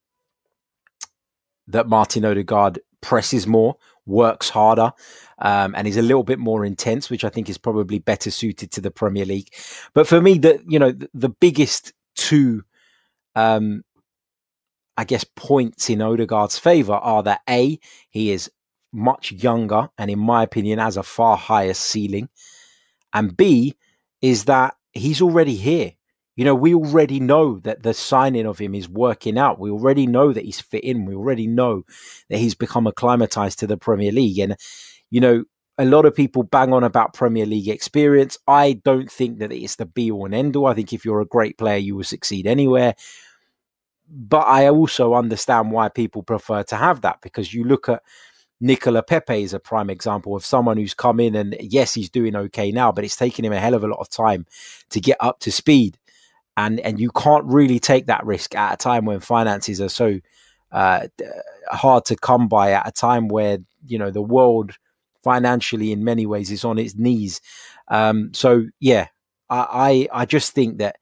that 1.67 1.88
Martin 1.88 2.25
Odegaard 2.25 2.79
presses 3.01 3.48
more, 3.48 3.75
works 4.05 4.50
harder, 4.50 4.91
um, 5.39 5.74
and 5.75 5.88
is 5.88 5.98
a 5.98 6.01
little 6.01 6.24
bit 6.24 6.39
more 6.39 6.65
intense, 6.65 7.10
which 7.10 7.24
I 7.24 7.29
think 7.29 7.50
is 7.50 7.57
probably 7.57 8.00
better 8.00 8.31
suited 8.31 8.72
to 8.72 8.81
the 8.81 8.91
Premier 8.91 9.25
League. 9.25 9.50
But 9.93 10.07
for 10.07 10.22
me, 10.22 10.38
the 10.38 10.63
you 10.67 10.79
know 10.79 10.91
the, 10.91 11.10
the 11.13 11.29
biggest 11.29 11.93
two, 12.15 12.63
um, 13.36 13.83
I 14.98 15.03
guess, 15.05 15.24
points 15.24 15.89
in 15.89 16.01
Odegaard's 16.01 16.57
favour 16.57 16.93
are 16.93 17.24
that 17.24 17.41
a 17.50 17.79
he 18.10 18.31
is 18.31 18.51
much 18.91 19.31
younger 19.31 19.89
and, 19.98 20.12
in 20.12 20.19
my 20.19 20.43
opinion, 20.43 20.79
has 20.79 20.98
a 20.98 21.03
far 21.03 21.38
higher 21.38 21.74
ceiling, 21.74 22.29
and 23.13 23.36
b 23.36 23.75
is 24.22 24.45
that 24.45 24.75
he's 24.93 25.22
already 25.22 25.55
here. 25.55 25.93
You 26.36 26.46
know, 26.46 26.56
we 26.56 26.74
already 26.74 27.20
know 27.20 27.60
that 27.60 27.84
the 27.84 27.94
signing 27.94 28.48
of 28.48 28.58
him 28.58 28.74
is 28.74 28.90
working 28.90 29.38
out. 29.38 29.60
We 29.60 29.70
already 29.70 30.08
know 30.08 30.34
that 30.34 30.46
he's 30.46 30.60
fit 30.60 30.84
in. 30.84 31.06
We 31.06 31.13
already 31.13 31.46
know 31.46 31.84
that 32.30 32.40
he's 32.40 32.56
become 32.56 32.88
acclimatized 32.88 33.60
to 33.60 33.68
the 33.68 33.78
Premier 33.78 34.12
League. 34.12 34.40
And, 34.40 34.56
you 35.12 35.22
know, 35.22 35.44
a 35.78 35.86
lot 35.86 36.06
of 36.06 36.16
people 36.16 36.44
bang 36.44 36.74
on 36.74 36.84
about 36.84 37.13
Premier 37.13 37.46
League 37.46 37.68
experience. 37.68 38.38
I 38.48 38.74
don't 38.74 39.12
think 39.12 39.40
that 39.40 39.52
it's 39.52 39.75
the 39.75 39.86
be 39.86 40.12
all 40.12 40.25
and 40.25 40.34
end 40.34 40.56
all. 40.56 40.68
I 40.68 40.74
think 40.74 40.92
if 40.92 41.06
you're 41.06 41.22
a 41.22 41.25
great 41.25 41.58
player, 41.58 41.78
you 41.78 41.96
will 41.96 42.04
succeed 42.04 42.48
anywhere. 42.48 42.96
But 44.10 44.48
I 44.48 44.70
also 44.70 45.13
understand 45.13 45.72
why 45.72 45.90
people 45.90 46.24
prefer 46.24 46.63
to 46.63 46.75
have 46.75 47.02
that 47.02 47.22
because 47.22 47.54
you 47.54 47.63
look 47.63 47.90
at 47.90 48.04
Nicola 48.60 49.04
Pepe 49.04 49.44
is 49.44 49.54
a 49.54 49.60
prime 49.60 49.90
example 49.90 50.36
of 50.36 50.46
someone 50.46 50.78
who's 50.78 50.94
come 50.94 51.20
in 51.20 51.36
and 51.36 51.56
yes, 51.60 51.94
he's 51.94 52.10
doing 52.10 52.36
okay 52.36 52.72
now, 52.72 52.92
but 52.92 53.04
it's 53.04 53.16
taken 53.16 53.44
him 53.44 53.54
a 53.54 53.60
hell 53.60 53.74
of 53.74 53.84
a 53.84 53.88
lot 53.88 54.00
of 54.00 54.10
time 54.10 54.46
to 54.92 55.02
get 55.02 55.18
up 55.20 55.40
to 55.40 55.52
speed 55.52 55.98
and 56.57 56.79
and 56.81 57.00
you 57.00 57.10
can't 57.12 57.45
really 57.45 57.79
take 57.79 58.07
that 58.07 58.25
risk 58.25 58.55
at 58.55 58.74
a 58.74 58.77
time 58.77 59.05
when 59.05 59.19
finances 59.19 59.81
are 59.81 59.89
so 59.89 60.19
uh, 60.72 61.07
hard 61.67 62.05
to 62.05 62.15
come 62.15 62.48
by 62.48 62.72
at 62.72 62.88
a 62.88 62.91
time 62.91 63.27
where 63.27 63.60
you 63.86 63.98
know 63.98 64.12
the 64.12 64.22
world 64.22 64.74
financially 65.24 65.91
in 65.91 66.03
many 66.03 66.25
ways 66.25 66.51
is 66.51 66.65
on 66.65 66.77
its 66.77 66.95
knees. 66.95 67.41
Um, 67.88 68.33
so 68.33 68.65
yeah 68.79 69.07
I, 69.50 70.07
I, 70.12 70.25
just 70.25 70.53
think 70.53 70.79
that 70.79 70.98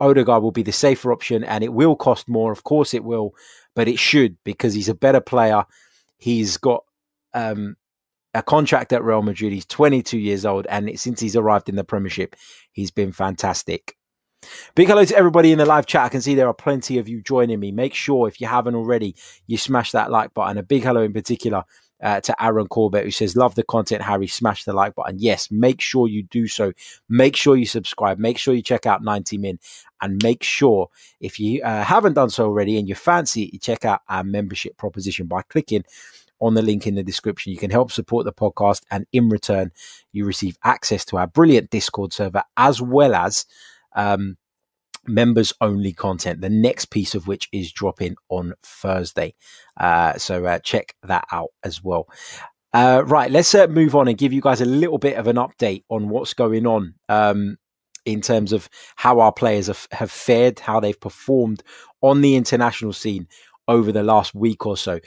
Odegaard 0.00 0.42
will 0.42 0.52
be 0.52 0.62
the 0.62 0.72
safer 0.72 1.12
option 1.12 1.44
and 1.44 1.62
it 1.62 1.72
will 1.72 1.96
cost 1.96 2.28
more 2.28 2.52
of 2.52 2.64
course 2.64 2.94
it 2.94 3.04
will 3.04 3.34
but 3.74 3.88
it 3.88 3.98
should 3.98 4.36
because 4.44 4.74
he's 4.74 4.88
a 4.88 4.94
better 4.94 5.20
player. 5.20 5.64
He's 6.16 6.56
got 6.56 6.84
um, 7.34 7.76
a 8.32 8.42
contract 8.42 8.92
at 8.92 9.04
Real 9.04 9.22
Madrid. 9.22 9.52
He's 9.52 9.66
22 9.66 10.18
years 10.18 10.46
old 10.46 10.66
and 10.68 10.98
since 10.98 11.20
he's 11.20 11.36
arrived 11.36 11.68
in 11.68 11.76
the 11.76 11.84
premiership 11.84 12.36
he's 12.72 12.90
been 12.90 13.12
fantastic 13.12 13.96
Big 14.74 14.88
hello 14.88 15.04
to 15.04 15.16
everybody 15.16 15.52
in 15.52 15.58
the 15.58 15.66
live 15.66 15.86
chat. 15.86 16.04
I 16.04 16.08
can 16.08 16.20
see 16.20 16.34
there 16.34 16.48
are 16.48 16.54
plenty 16.54 16.98
of 16.98 17.08
you 17.08 17.22
joining 17.22 17.60
me. 17.60 17.72
Make 17.72 17.94
sure, 17.94 18.28
if 18.28 18.40
you 18.40 18.46
haven't 18.46 18.74
already, 18.74 19.14
you 19.46 19.56
smash 19.56 19.92
that 19.92 20.10
like 20.10 20.34
button. 20.34 20.58
A 20.58 20.62
big 20.62 20.82
hello 20.82 21.02
in 21.02 21.12
particular 21.12 21.64
uh, 22.02 22.20
to 22.20 22.44
Aaron 22.44 22.66
Corbett, 22.66 23.04
who 23.04 23.10
says, 23.10 23.36
Love 23.36 23.54
the 23.54 23.62
content, 23.62 24.02
Harry. 24.02 24.26
Smash 24.26 24.64
the 24.64 24.72
like 24.72 24.94
button. 24.94 25.18
Yes, 25.18 25.50
make 25.50 25.80
sure 25.80 26.08
you 26.08 26.22
do 26.24 26.46
so. 26.46 26.72
Make 27.08 27.36
sure 27.36 27.56
you 27.56 27.66
subscribe. 27.66 28.18
Make 28.18 28.38
sure 28.38 28.54
you 28.54 28.62
check 28.62 28.86
out 28.86 29.02
90 29.02 29.38
Min. 29.38 29.58
And 30.00 30.22
make 30.22 30.42
sure, 30.42 30.90
if 31.20 31.40
you 31.40 31.62
uh, 31.62 31.82
haven't 31.82 32.12
done 32.12 32.30
so 32.30 32.44
already 32.44 32.78
and 32.78 32.88
you 32.88 32.94
fancy 32.94 33.44
it, 33.44 33.54
you 33.54 33.58
check 33.58 33.84
out 33.84 34.02
our 34.08 34.22
membership 34.22 34.76
proposition 34.76 35.26
by 35.26 35.42
clicking 35.42 35.84
on 36.40 36.54
the 36.54 36.62
link 36.62 36.86
in 36.86 36.94
the 36.94 37.02
description. 37.02 37.52
You 37.52 37.58
can 37.58 37.70
help 37.70 37.90
support 37.90 38.24
the 38.24 38.32
podcast, 38.32 38.82
and 38.90 39.06
in 39.12 39.28
return, 39.28 39.72
you 40.12 40.26
receive 40.26 40.58
access 40.62 41.04
to 41.06 41.16
our 41.16 41.26
brilliant 41.26 41.70
Discord 41.70 42.12
server 42.12 42.42
as 42.56 42.82
well 42.82 43.14
as 43.14 43.46
um, 43.94 44.36
members 45.06 45.52
only 45.60 45.92
content, 45.92 46.40
the 46.40 46.50
next 46.50 46.86
piece 46.86 47.14
of 47.14 47.26
which 47.26 47.48
is 47.52 47.72
dropping 47.72 48.16
on 48.28 48.54
Thursday. 48.62 49.34
Uh, 49.76 50.16
so 50.16 50.44
uh, 50.46 50.58
check 50.60 50.94
that 51.02 51.26
out 51.30 51.50
as 51.62 51.82
well. 51.82 52.08
Uh, 52.72 53.04
right, 53.06 53.30
let's 53.30 53.54
uh, 53.54 53.68
move 53.68 53.94
on 53.94 54.08
and 54.08 54.18
give 54.18 54.32
you 54.32 54.40
guys 54.40 54.60
a 54.60 54.66
little 54.66 54.98
bit 54.98 55.16
of 55.16 55.26
an 55.26 55.36
update 55.36 55.84
on 55.88 56.08
what's 56.08 56.34
going 56.34 56.66
on 56.66 56.94
um, 57.08 57.56
in 58.04 58.20
terms 58.20 58.52
of 58.52 58.68
how 58.96 59.20
our 59.20 59.32
players 59.32 59.68
have, 59.68 59.86
have 59.92 60.10
fared, 60.10 60.58
how 60.58 60.80
they've 60.80 61.00
performed 61.00 61.62
on 62.00 62.20
the 62.20 62.34
international 62.34 62.92
scene 62.92 63.28
over 63.68 63.92
the 63.92 64.02
last 64.02 64.34
week 64.34 64.66
or 64.66 64.76
so 64.76 64.98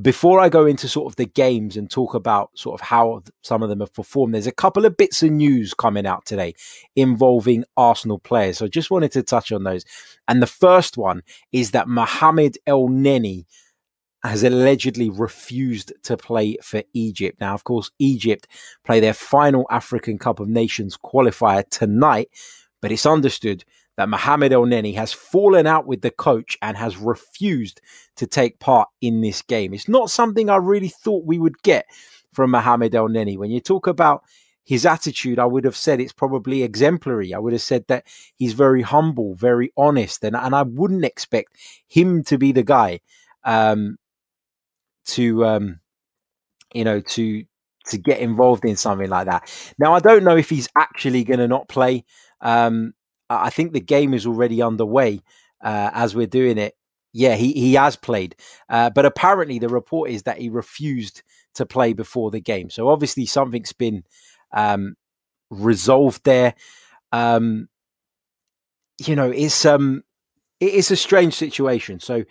before 0.00 0.40
I 0.40 0.48
go 0.48 0.66
into 0.66 0.88
sort 0.88 1.10
of 1.10 1.16
the 1.16 1.24
games 1.24 1.76
and 1.76 1.90
talk 1.90 2.14
about 2.14 2.50
sort 2.54 2.80
of 2.80 2.86
how 2.86 3.22
some 3.42 3.62
of 3.62 3.68
them 3.68 3.80
have 3.80 3.94
performed, 3.94 4.34
there's 4.34 4.46
a 4.46 4.52
couple 4.52 4.84
of 4.84 4.96
bits 4.96 5.22
of 5.22 5.30
news 5.30 5.72
coming 5.72 6.06
out 6.06 6.26
today 6.26 6.54
involving 6.94 7.64
Arsenal 7.76 8.18
players. 8.18 8.58
So 8.58 8.66
I 8.66 8.68
just 8.68 8.90
wanted 8.90 9.12
to 9.12 9.22
touch 9.22 9.52
on 9.52 9.64
those. 9.64 9.84
And 10.28 10.42
the 10.42 10.46
first 10.46 10.98
one 10.98 11.22
is 11.52 11.70
that 11.70 11.88
Mohamed 11.88 12.58
Elneny 12.66 13.46
has 14.22 14.42
allegedly 14.42 15.08
refused 15.08 15.92
to 16.02 16.16
play 16.16 16.56
for 16.62 16.82
Egypt. 16.92 17.40
Now, 17.40 17.54
of 17.54 17.64
course, 17.64 17.90
Egypt 17.98 18.48
play 18.84 19.00
their 19.00 19.14
final 19.14 19.66
African 19.70 20.18
Cup 20.18 20.40
of 20.40 20.48
Nations 20.48 20.98
qualifier 20.98 21.64
tonight, 21.70 22.28
but 22.82 22.92
it's 22.92 23.06
understood 23.06 23.64
that 23.96 24.08
Mohamed 24.08 24.52
Elneny 24.52 24.94
has 24.94 25.12
fallen 25.12 25.66
out 25.66 25.86
with 25.86 26.02
the 26.02 26.10
coach 26.10 26.56
and 26.62 26.76
has 26.76 26.96
refused 26.96 27.80
to 28.16 28.26
take 28.26 28.58
part 28.58 28.88
in 29.00 29.20
this 29.20 29.42
game. 29.42 29.72
It's 29.74 29.88
not 29.88 30.10
something 30.10 30.50
I 30.50 30.56
really 30.56 30.88
thought 30.88 31.24
we 31.24 31.38
would 31.38 31.60
get 31.62 31.86
from 32.32 32.50
Mohamed 32.50 32.92
Elneny. 32.92 33.38
When 33.38 33.50
you 33.50 33.60
talk 33.60 33.86
about 33.86 34.22
his 34.64 34.84
attitude, 34.84 35.38
I 35.38 35.46
would 35.46 35.64
have 35.64 35.76
said 35.76 36.00
it's 36.00 36.12
probably 36.12 36.62
exemplary. 36.62 37.32
I 37.32 37.38
would 37.38 37.52
have 37.52 37.62
said 37.62 37.84
that 37.88 38.06
he's 38.34 38.52
very 38.52 38.82
humble, 38.82 39.34
very 39.34 39.72
honest, 39.76 40.24
and, 40.24 40.36
and 40.36 40.54
I 40.54 40.62
wouldn't 40.62 41.04
expect 41.04 41.56
him 41.86 42.22
to 42.24 42.36
be 42.36 42.52
the 42.52 42.64
guy 42.64 43.00
um, 43.44 43.96
to, 45.06 45.44
um, 45.44 45.80
you 46.74 46.84
know, 46.84 47.00
to 47.00 47.44
to 47.86 47.98
get 47.98 48.18
involved 48.18 48.64
in 48.64 48.74
something 48.74 49.08
like 49.08 49.26
that. 49.26 49.48
Now, 49.78 49.94
I 49.94 50.00
don't 50.00 50.24
know 50.24 50.36
if 50.36 50.50
he's 50.50 50.68
actually 50.76 51.22
going 51.22 51.38
to 51.38 51.46
not 51.46 51.68
play. 51.68 52.04
Um, 52.40 52.94
I 53.28 53.50
think 53.50 53.72
the 53.72 53.80
game 53.80 54.14
is 54.14 54.26
already 54.26 54.62
underway 54.62 55.20
uh, 55.62 55.90
as 55.92 56.14
we're 56.14 56.26
doing 56.26 56.58
it. 56.58 56.76
Yeah, 57.12 57.34
he, 57.34 57.52
he 57.52 57.74
has 57.74 57.96
played. 57.96 58.36
Uh, 58.68 58.90
but 58.90 59.06
apparently, 59.06 59.58
the 59.58 59.68
report 59.68 60.10
is 60.10 60.24
that 60.24 60.38
he 60.38 60.48
refused 60.48 61.22
to 61.54 61.64
play 61.64 61.92
before 61.92 62.30
the 62.30 62.40
game. 62.40 62.68
So 62.68 62.88
obviously, 62.88 63.26
something's 63.26 63.72
been 63.72 64.04
um, 64.52 64.96
resolved 65.50 66.24
there. 66.24 66.54
Um, 67.12 67.68
you 68.98 69.16
know, 69.16 69.30
it's 69.30 69.64
um, 69.64 70.02
it 70.60 70.74
is 70.74 70.90
a 70.90 70.96
strange 70.96 71.34
situation. 71.34 72.00
So 72.00 72.24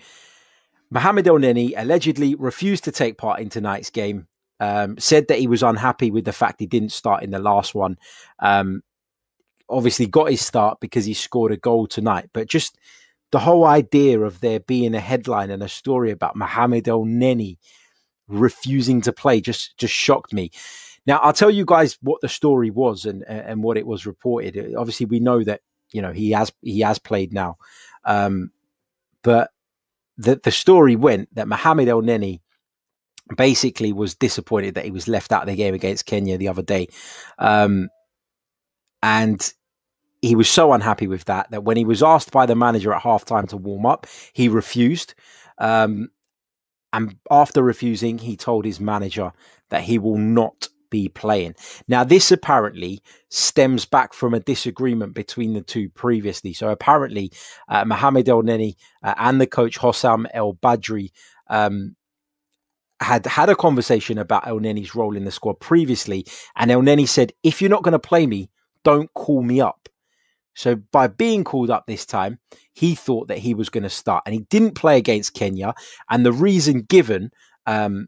Mohamed 0.91 1.25
Elneny 1.25 1.73
allegedly 1.75 2.35
refused 2.35 2.83
to 2.85 2.91
take 2.91 3.17
part 3.17 3.39
in 3.39 3.49
tonight's 3.49 3.89
game. 3.89 4.27
Um, 4.59 4.97
said 4.97 5.27
that 5.27 5.39
he 5.39 5.47
was 5.47 5.63
unhappy 5.63 6.11
with 6.11 6.23
the 6.23 6.31
fact 6.31 6.61
he 6.61 6.65
didn't 6.65 6.93
start 6.93 7.23
in 7.23 7.31
the 7.31 7.39
last 7.39 7.75
one. 7.75 7.97
Um, 8.39 8.83
obviously 9.69 10.07
got 10.07 10.29
his 10.29 10.45
start 10.45 10.79
because 10.79 11.05
he 11.05 11.13
scored 11.13 11.51
a 11.51 11.57
goal 11.57 11.87
tonight. 11.87 12.29
But 12.33 12.47
just 12.47 12.77
the 13.31 13.39
whole 13.39 13.65
idea 13.65 14.19
of 14.19 14.39
there 14.41 14.59
being 14.59 14.95
a 14.95 14.99
headline 14.99 15.49
and 15.49 15.63
a 15.63 15.69
story 15.69 16.11
about 16.11 16.35
Mohamed 16.35 16.85
Elneny 16.85 17.57
refusing 18.27 19.01
to 19.01 19.13
play 19.13 19.41
just 19.41 19.77
just 19.77 19.93
shocked 19.93 20.33
me. 20.33 20.51
Now 21.05 21.17
I'll 21.19 21.33
tell 21.33 21.51
you 21.51 21.65
guys 21.65 21.97
what 22.01 22.21
the 22.21 22.29
story 22.29 22.69
was 22.69 23.05
and 23.05 23.23
and 23.23 23.63
what 23.63 23.77
it 23.77 23.85
was 23.85 24.05
reported. 24.05 24.75
Obviously, 24.75 25.05
we 25.05 25.19
know 25.19 25.43
that 25.43 25.61
you 25.91 26.01
know 26.01 26.11
he 26.11 26.31
has 26.31 26.51
he 26.61 26.79
has 26.81 26.99
played 26.99 27.33
now, 27.33 27.57
um, 28.05 28.51
but 29.21 29.51
the 30.17 30.39
the 30.43 30.51
story 30.51 30.95
went 30.95 31.33
that 31.35 31.47
Mohamed 31.47 31.87
Elneny 31.87 32.39
basically 33.37 33.91
was 33.91 34.15
disappointed 34.15 34.75
that 34.75 34.85
he 34.85 34.91
was 34.91 35.07
left 35.07 35.31
out 35.31 35.43
of 35.43 35.47
the 35.47 35.55
game 35.55 35.73
against 35.73 36.05
Kenya 36.05 36.37
the 36.37 36.47
other 36.47 36.61
day. 36.61 36.87
Um, 37.39 37.89
and 39.05 39.53
he 40.23 40.35
was 40.35 40.49
so 40.49 40.73
unhappy 40.73 41.05
with 41.05 41.25
that 41.25 41.51
that 41.51 41.63
when 41.63 41.77
he 41.77 41.85
was 41.85 42.01
asked 42.01 42.31
by 42.31 42.47
the 42.47 42.55
manager 42.55 42.91
at 42.91 43.03
halftime 43.03 43.47
to 43.49 43.55
warm 43.55 43.85
up, 43.85 44.07
he 44.33 44.47
refused. 44.47 45.13
Um, 45.59 46.09
and 46.91 47.15
after 47.29 47.61
refusing, 47.61 48.17
he 48.17 48.35
told 48.35 48.65
his 48.65 48.79
manager 48.79 49.31
that 49.69 49.83
he 49.83 49.99
will 49.99 50.17
not 50.17 50.69
be 50.89 51.07
playing. 51.07 51.53
Now, 51.87 52.03
this 52.03 52.31
apparently 52.31 53.03
stems 53.29 53.85
back 53.85 54.11
from 54.11 54.33
a 54.33 54.39
disagreement 54.39 55.13
between 55.13 55.53
the 55.53 55.61
two 55.61 55.89
previously. 55.89 56.53
So, 56.53 56.69
apparently, 56.69 57.31
uh, 57.67 57.85
Mohamed 57.85 58.25
Elneny 58.25 58.73
uh, 59.03 59.13
and 59.17 59.39
the 59.39 59.45
coach 59.45 59.77
Hossam 59.77 60.25
El 60.33 60.55
Badri 60.55 61.11
um, 61.47 61.95
had 62.99 63.27
had 63.27 63.49
a 63.49 63.55
conversation 63.55 64.17
about 64.17 64.45
Elneny's 64.45 64.95
role 64.95 65.15
in 65.15 65.25
the 65.25 65.31
squad 65.31 65.59
previously. 65.59 66.25
And 66.55 66.71
Elneny 66.71 67.07
said, 67.07 67.33
If 67.43 67.61
you're 67.61 67.69
not 67.69 67.83
going 67.83 67.91
to 67.91 67.99
play 67.99 68.25
me, 68.25 68.49
don't 68.85 69.13
call 69.13 69.41
me 69.41 69.59
up. 69.59 69.89
So 70.53 70.77
by 70.93 71.07
being 71.07 71.43
called 71.43 71.69
up 71.69 71.85
this 71.85 72.05
time, 72.05 72.39
he 72.71 72.95
thought 72.95 73.27
that 73.27 73.39
he 73.39 73.53
was 73.53 73.69
going 73.69 73.83
to 73.83 73.89
start, 73.89 74.23
and 74.25 74.33
he 74.33 74.41
didn't 74.49 74.75
play 74.75 74.97
against 74.97 75.33
Kenya. 75.33 75.73
And 76.09 76.25
the 76.25 76.31
reason 76.31 76.83
given 76.83 77.31
um, 77.65 78.07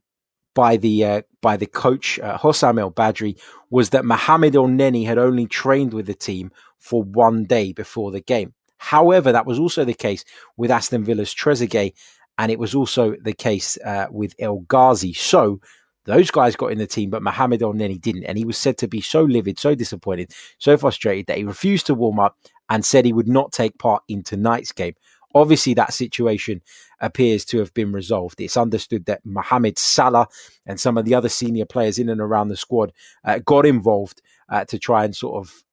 by 0.55 0.77
the 0.77 1.03
uh, 1.03 1.21
by 1.41 1.57
the 1.57 1.65
coach 1.65 2.19
uh, 2.19 2.37
Hossam 2.37 2.79
El 2.79 2.91
Badri 2.91 3.37
was 3.69 3.89
that 3.89 4.05
Mohamed 4.05 4.53
Elneny 4.53 5.05
had 5.05 5.17
only 5.17 5.45
trained 5.45 5.93
with 5.93 6.05
the 6.05 6.13
team 6.13 6.51
for 6.79 7.03
one 7.03 7.43
day 7.43 7.73
before 7.73 8.11
the 8.11 8.21
game. 8.21 8.53
However, 8.77 9.31
that 9.31 9.45
was 9.45 9.59
also 9.59 9.83
the 9.83 9.93
case 9.93 10.23
with 10.55 10.71
Aston 10.71 11.03
Villa's 11.03 11.33
Trezeguet, 11.33 11.93
and 12.37 12.51
it 12.51 12.59
was 12.59 12.73
also 12.73 13.15
the 13.21 13.33
case 13.33 13.77
uh, 13.83 14.07
with 14.09 14.33
El 14.39 14.59
Ghazi. 14.59 15.13
So 15.13 15.59
those 16.07 16.31
guys 16.31 16.55
got 16.55 16.71
in 16.71 16.77
the 16.77 16.87
team, 16.87 17.09
but 17.09 17.21
Mohamed 17.21 17.61
Elneny 17.61 17.99
didn't, 17.99 18.23
and 18.23 18.37
he 18.37 18.45
was 18.45 18.57
said 18.57 18.77
to 18.79 18.87
be 18.87 19.01
so 19.01 19.21
livid, 19.23 19.59
so 19.59 19.75
disappointed, 19.75 20.33
so 20.57 20.77
frustrated 20.77 21.27
that 21.27 21.37
he 21.37 21.43
refused 21.43 21.85
to 21.87 21.93
warm 21.93 22.19
up 22.19 22.37
and 22.69 22.83
said 22.83 23.05
he 23.05 23.13
would 23.13 23.27
not 23.27 23.51
take 23.51 23.77
part 23.77 24.03
in 24.07 24.23
tonight's 24.23 24.71
game. 24.71 24.95
Obviously, 25.35 25.73
that 25.73 25.93
situation 25.93 26.61
appears 27.01 27.43
to 27.45 27.59
have 27.59 27.73
been 27.73 27.91
resolved. 27.91 28.39
It's 28.39 28.57
understood 28.57 29.05
that 29.05 29.25
Mohamed 29.25 29.77
Salah 29.77 30.27
and 30.65 30.79
some 30.79 30.97
of 30.97 31.05
the 31.05 31.13
other 31.13 31.29
senior 31.29 31.65
players 31.65 31.99
in 31.99 32.09
and 32.09 32.21
around 32.21 32.47
the 32.47 32.57
squad 32.57 32.93
uh, 33.25 33.39
got 33.39 33.65
involved 33.65 34.21
uh, 34.49 34.63
to 34.65 34.79
try 34.79 35.03
and 35.03 35.15
sort 35.15 35.35
of 35.35 35.63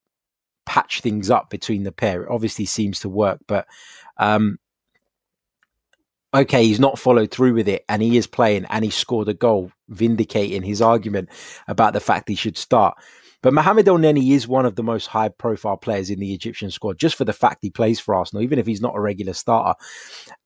patch 0.66 1.00
things 1.00 1.30
up 1.30 1.48
between 1.48 1.84
the 1.84 1.92
pair. 1.92 2.24
It 2.24 2.30
obviously 2.30 2.64
seems 2.64 3.00
to 3.00 3.08
work, 3.08 3.38
but 3.46 3.66
um, 4.18 4.58
okay, 6.34 6.64
he's 6.64 6.80
not 6.80 6.98
followed 6.98 7.30
through 7.30 7.54
with 7.54 7.68
it 7.68 7.84
and 7.88 8.02
he 8.02 8.16
is 8.16 8.26
playing 8.26 8.64
and 8.66 8.84
he 8.84 8.90
scored 8.90 9.28
a 9.28 9.34
goal, 9.34 9.70
vindicating 9.88 10.62
his 10.62 10.82
argument 10.82 11.28
about 11.68 11.92
the 11.92 12.00
fact 12.00 12.28
he 12.28 12.34
should 12.34 12.58
start. 12.58 12.96
But 13.40 13.52
Mohamed 13.52 13.86
Elneny 13.86 14.32
is 14.32 14.48
one 14.48 14.64
of 14.64 14.74
the 14.74 14.82
most 14.82 15.06
high 15.06 15.28
profile 15.28 15.76
players 15.76 16.08
in 16.08 16.18
the 16.18 16.32
Egyptian 16.32 16.70
squad, 16.70 16.98
just 16.98 17.14
for 17.14 17.26
the 17.26 17.32
fact 17.32 17.58
he 17.60 17.70
plays 17.70 18.00
for 18.00 18.14
Arsenal, 18.14 18.42
even 18.42 18.58
if 18.58 18.66
he's 18.66 18.80
not 18.80 18.96
a 18.96 19.00
regular 19.00 19.34
starter. 19.34 19.78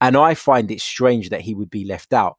And 0.01 0.17
I 0.17 0.35
find 0.35 0.71
it 0.71 0.81
strange 0.81 1.31
that 1.31 1.43
he 1.43 1.55
would 1.55 1.71
be 1.71 1.85
left 1.85 2.13
out. 2.13 2.39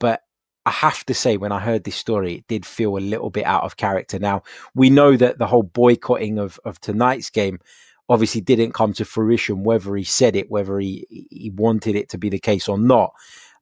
But 0.00 0.22
I 0.66 0.70
have 0.72 1.04
to 1.06 1.14
say, 1.14 1.36
when 1.36 1.52
I 1.52 1.60
heard 1.60 1.84
this 1.84 1.94
story, 1.94 2.34
it 2.34 2.48
did 2.48 2.66
feel 2.66 2.96
a 2.96 2.98
little 2.98 3.30
bit 3.30 3.46
out 3.46 3.62
of 3.62 3.76
character. 3.76 4.18
Now, 4.18 4.42
we 4.74 4.90
know 4.90 5.16
that 5.16 5.38
the 5.38 5.46
whole 5.46 5.62
boycotting 5.62 6.38
of, 6.38 6.58
of 6.64 6.80
tonight's 6.80 7.30
game 7.30 7.60
obviously 8.08 8.40
didn't 8.40 8.72
come 8.72 8.92
to 8.94 9.04
fruition, 9.04 9.64
whether 9.64 9.94
he 9.96 10.04
said 10.04 10.36
it, 10.36 10.50
whether 10.50 10.78
he, 10.78 11.06
he 11.30 11.50
wanted 11.50 11.96
it 11.96 12.08
to 12.10 12.18
be 12.18 12.28
the 12.28 12.38
case 12.38 12.68
or 12.68 12.78
not. 12.78 13.12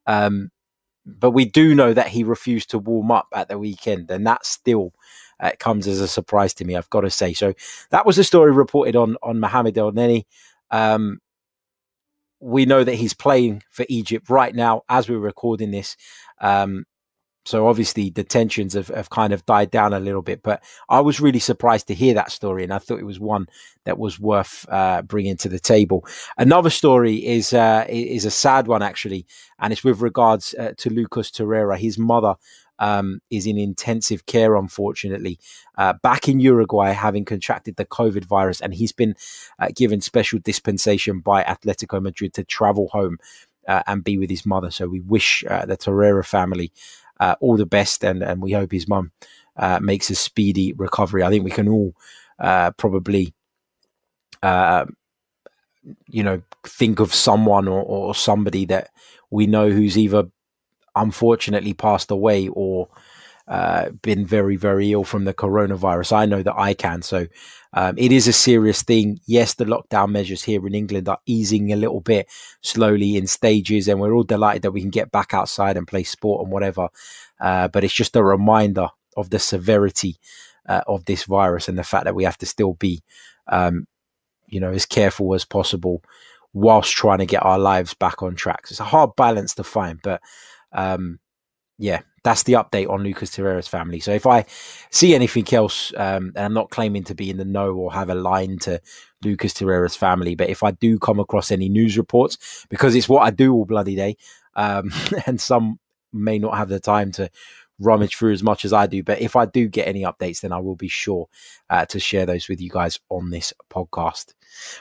Um, 0.06 0.50
but 1.06 1.30
we 1.30 1.44
do 1.44 1.74
know 1.74 1.92
that 1.94 2.08
he 2.08 2.24
refused 2.24 2.70
to 2.70 2.78
warm 2.78 3.10
up 3.10 3.28
at 3.34 3.48
the 3.48 3.58
weekend, 3.58 4.10
and 4.10 4.26
that 4.26 4.44
still 4.44 4.92
uh, 5.40 5.52
comes 5.58 5.86
as 5.86 6.00
a 6.00 6.08
surprise 6.08 6.54
to 6.54 6.64
me, 6.64 6.76
I've 6.76 6.90
got 6.90 7.02
to 7.02 7.10
say. 7.10 7.32
So 7.32 7.54
that 7.90 8.06
was 8.06 8.16
the 8.16 8.24
story 8.24 8.52
reported 8.52 8.96
on, 8.96 9.16
on 9.22 9.40
Mohamed 9.40 9.76
Elneny. 9.76 10.24
Um, 10.70 11.20
we 12.40 12.64
know 12.64 12.84
that 12.84 12.94
he's 12.94 13.14
playing 13.14 13.62
for 13.70 13.84
Egypt 13.88 14.30
right 14.30 14.54
now 14.54 14.82
as 14.88 15.08
we're 15.08 15.18
recording 15.18 15.70
this. 15.70 15.96
Um, 16.40 16.84
so 17.44 17.66
obviously 17.68 18.10
the 18.10 18.24
tensions 18.24 18.74
have, 18.74 18.88
have 18.88 19.10
kind 19.10 19.32
of 19.32 19.46
died 19.46 19.70
down 19.70 19.92
a 19.92 20.00
little 20.00 20.22
bit, 20.22 20.42
but 20.42 20.62
I 20.88 21.00
was 21.00 21.20
really 21.20 21.38
surprised 21.38 21.86
to 21.88 21.94
hear 21.94 22.14
that 22.14 22.30
story, 22.30 22.64
and 22.64 22.72
I 22.72 22.78
thought 22.78 23.00
it 23.00 23.06
was 23.06 23.18
one 23.18 23.46
that 23.84 23.98
was 23.98 24.20
worth 24.20 24.66
uh, 24.68 25.02
bringing 25.02 25.36
to 25.38 25.48
the 25.48 25.58
table. 25.58 26.06
Another 26.36 26.70
story 26.70 27.16
is 27.16 27.52
uh, 27.52 27.86
is 27.88 28.24
a 28.24 28.30
sad 28.30 28.66
one 28.66 28.82
actually, 28.82 29.26
and 29.58 29.72
it's 29.72 29.84
with 29.84 30.00
regards 30.00 30.54
uh, 30.58 30.74
to 30.78 30.90
Lucas 30.90 31.30
Torreira. 31.30 31.78
His 31.78 31.98
mother 31.98 32.34
um, 32.78 33.20
is 33.30 33.46
in 33.46 33.56
intensive 33.56 34.26
care, 34.26 34.54
unfortunately, 34.54 35.38
uh, 35.78 35.94
back 36.02 36.28
in 36.28 36.40
Uruguay, 36.40 36.92
having 36.92 37.24
contracted 37.24 37.76
the 37.76 37.86
COVID 37.86 38.26
virus, 38.26 38.60
and 38.60 38.74
he's 38.74 38.92
been 38.92 39.14
uh, 39.58 39.68
given 39.74 40.02
special 40.02 40.38
dispensation 40.38 41.20
by 41.20 41.42
Atletico 41.42 42.02
Madrid 42.02 42.34
to 42.34 42.44
travel 42.44 42.88
home 42.88 43.16
uh, 43.66 43.82
and 43.86 44.04
be 44.04 44.18
with 44.18 44.28
his 44.28 44.44
mother. 44.44 44.70
So 44.70 44.88
we 44.88 45.00
wish 45.00 45.42
the 45.42 45.76
Torreira 45.76 46.24
family 46.24 46.72
uh, 47.20 47.36
all 47.40 47.56
the 47.56 47.66
best, 47.66 48.04
and 48.04 48.22
and 48.22 48.42
we 48.42 48.52
hope 48.52 48.72
his 48.72 48.88
mum 48.88 49.12
uh, 49.56 49.78
makes 49.80 50.10
a 50.10 50.14
speedy 50.14 50.72
recovery. 50.72 51.22
I 51.22 51.28
think 51.30 51.44
we 51.44 51.50
can 51.50 51.68
all 51.68 51.94
uh, 52.40 52.72
probably, 52.72 53.34
uh, 54.42 54.86
you 56.08 56.24
know, 56.24 56.42
think 56.64 56.98
of 56.98 57.14
someone 57.14 57.68
or, 57.68 57.82
or 57.82 58.14
somebody 58.14 58.64
that 58.66 58.90
we 59.30 59.46
know 59.46 59.70
who's 59.70 59.96
either 59.96 60.24
unfortunately 60.96 61.74
passed 61.74 62.10
away 62.10 62.48
or 62.48 62.88
uh, 63.48 63.90
been 64.02 64.24
very, 64.24 64.56
very 64.56 64.92
ill 64.92 65.04
from 65.04 65.24
the 65.24 65.34
coronavirus. 65.34 66.12
I 66.16 66.26
know 66.26 66.42
that 66.42 66.56
I 66.56 66.74
can. 66.74 67.02
So 67.02 67.26
um, 67.72 67.96
it 67.96 68.10
is 68.12 68.26
a 68.26 68.32
serious 68.32 68.82
thing. 68.82 69.20
Yes, 69.26 69.54
the 69.54 69.64
lockdown 69.64 70.10
measures 70.10 70.42
here 70.42 70.66
in 70.66 70.74
England 70.74 71.08
are 71.08 71.20
easing 71.26 71.72
a 71.72 71.76
little 71.76 72.00
bit 72.00 72.28
slowly 72.62 73.16
in 73.16 73.26
stages, 73.26 73.86
and 73.88 74.00
we're 74.00 74.12
all 74.12 74.24
delighted 74.24 74.62
that 74.62 74.72
we 74.72 74.80
can 74.80 74.90
get 74.90 75.12
back 75.12 75.34
outside 75.34 75.76
and 75.76 75.86
play 75.86 76.02
sport 76.02 76.42
and 76.42 76.52
whatever. 76.52 76.88
Uh, 77.40 77.68
but 77.68 77.84
it's 77.84 77.94
just 77.94 78.16
a 78.16 78.24
reminder 78.24 78.88
of 79.16 79.30
the 79.30 79.38
severity 79.38 80.16
uh, 80.68 80.82
of 80.86 81.04
this 81.04 81.24
virus 81.24 81.68
and 81.68 81.78
the 81.78 81.84
fact 81.84 82.04
that 82.04 82.14
we 82.14 82.24
have 82.24 82.38
to 82.38 82.46
still 82.46 82.74
be, 82.74 83.02
um, 83.48 83.86
you 84.48 84.60
know, 84.60 84.70
as 84.70 84.86
careful 84.86 85.34
as 85.34 85.44
possible 85.44 86.02
whilst 86.52 86.92
trying 86.92 87.18
to 87.18 87.26
get 87.26 87.44
our 87.44 87.58
lives 87.58 87.94
back 87.94 88.22
on 88.22 88.34
track. 88.34 88.66
So 88.66 88.72
it's 88.72 88.80
a 88.80 88.84
hard 88.84 89.14
balance 89.16 89.54
to 89.54 89.64
find, 89.64 90.00
but 90.02 90.20
um, 90.72 91.20
yeah, 91.78 92.00
that's 92.22 92.42
the 92.42 92.54
update 92.54 92.88
on 92.88 93.02
Lucas 93.02 93.30
Torreira's 93.30 93.68
family. 93.68 94.00
So 94.00 94.12
if 94.12 94.26
I 94.26 94.44
see 94.90 95.14
anything 95.14 95.46
else, 95.52 95.92
um, 95.96 96.32
and 96.36 96.44
I'm 96.44 96.54
not 96.54 96.70
claiming 96.70 97.04
to 97.04 97.14
be 97.14 97.30
in 97.30 97.38
the 97.38 97.44
know 97.44 97.72
or 97.72 97.92
have 97.92 98.10
a 98.10 98.14
line 98.14 98.58
to 98.60 98.80
Lucas 99.24 99.54
Torreira's 99.54 99.96
family, 99.96 100.34
but 100.34 100.50
if 100.50 100.62
I 100.62 100.72
do 100.72 100.98
come 100.98 101.18
across 101.18 101.50
any 101.50 101.68
news 101.68 101.96
reports, 101.96 102.66
because 102.68 102.94
it's 102.94 103.08
what 103.08 103.22
I 103.22 103.30
do 103.30 103.54
all 103.54 103.64
bloody 103.64 103.96
day, 103.96 104.16
um, 104.54 104.92
and 105.26 105.40
some 105.40 105.78
may 106.12 106.38
not 106.38 106.56
have 106.56 106.68
the 106.68 106.80
time 106.80 107.12
to 107.12 107.30
rummage 107.78 108.16
through 108.16 108.32
as 108.32 108.42
much 108.42 108.66
as 108.66 108.74
I 108.74 108.86
do, 108.86 109.02
but 109.02 109.22
if 109.22 109.36
I 109.36 109.46
do 109.46 109.66
get 109.66 109.88
any 109.88 110.02
updates, 110.02 110.42
then 110.42 110.52
I 110.52 110.58
will 110.58 110.76
be 110.76 110.88
sure 110.88 111.28
uh, 111.70 111.86
to 111.86 111.98
share 111.98 112.26
those 112.26 112.48
with 112.48 112.60
you 112.60 112.68
guys 112.68 113.00
on 113.08 113.30
this 113.30 113.54
podcast. 113.70 114.34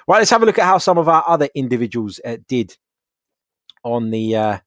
Right, 0.07 0.17
let's 0.17 0.31
have 0.31 0.43
a 0.43 0.45
look 0.45 0.59
at 0.59 0.65
how 0.65 0.79
some 0.79 0.97
of 0.97 1.07
our 1.07 1.23
other 1.25 1.47
individuals 1.55 2.19
uh, 2.25 2.37
did 2.47 2.77
on 3.83 4.09
the. 4.09 4.35
Uh, 4.35 4.57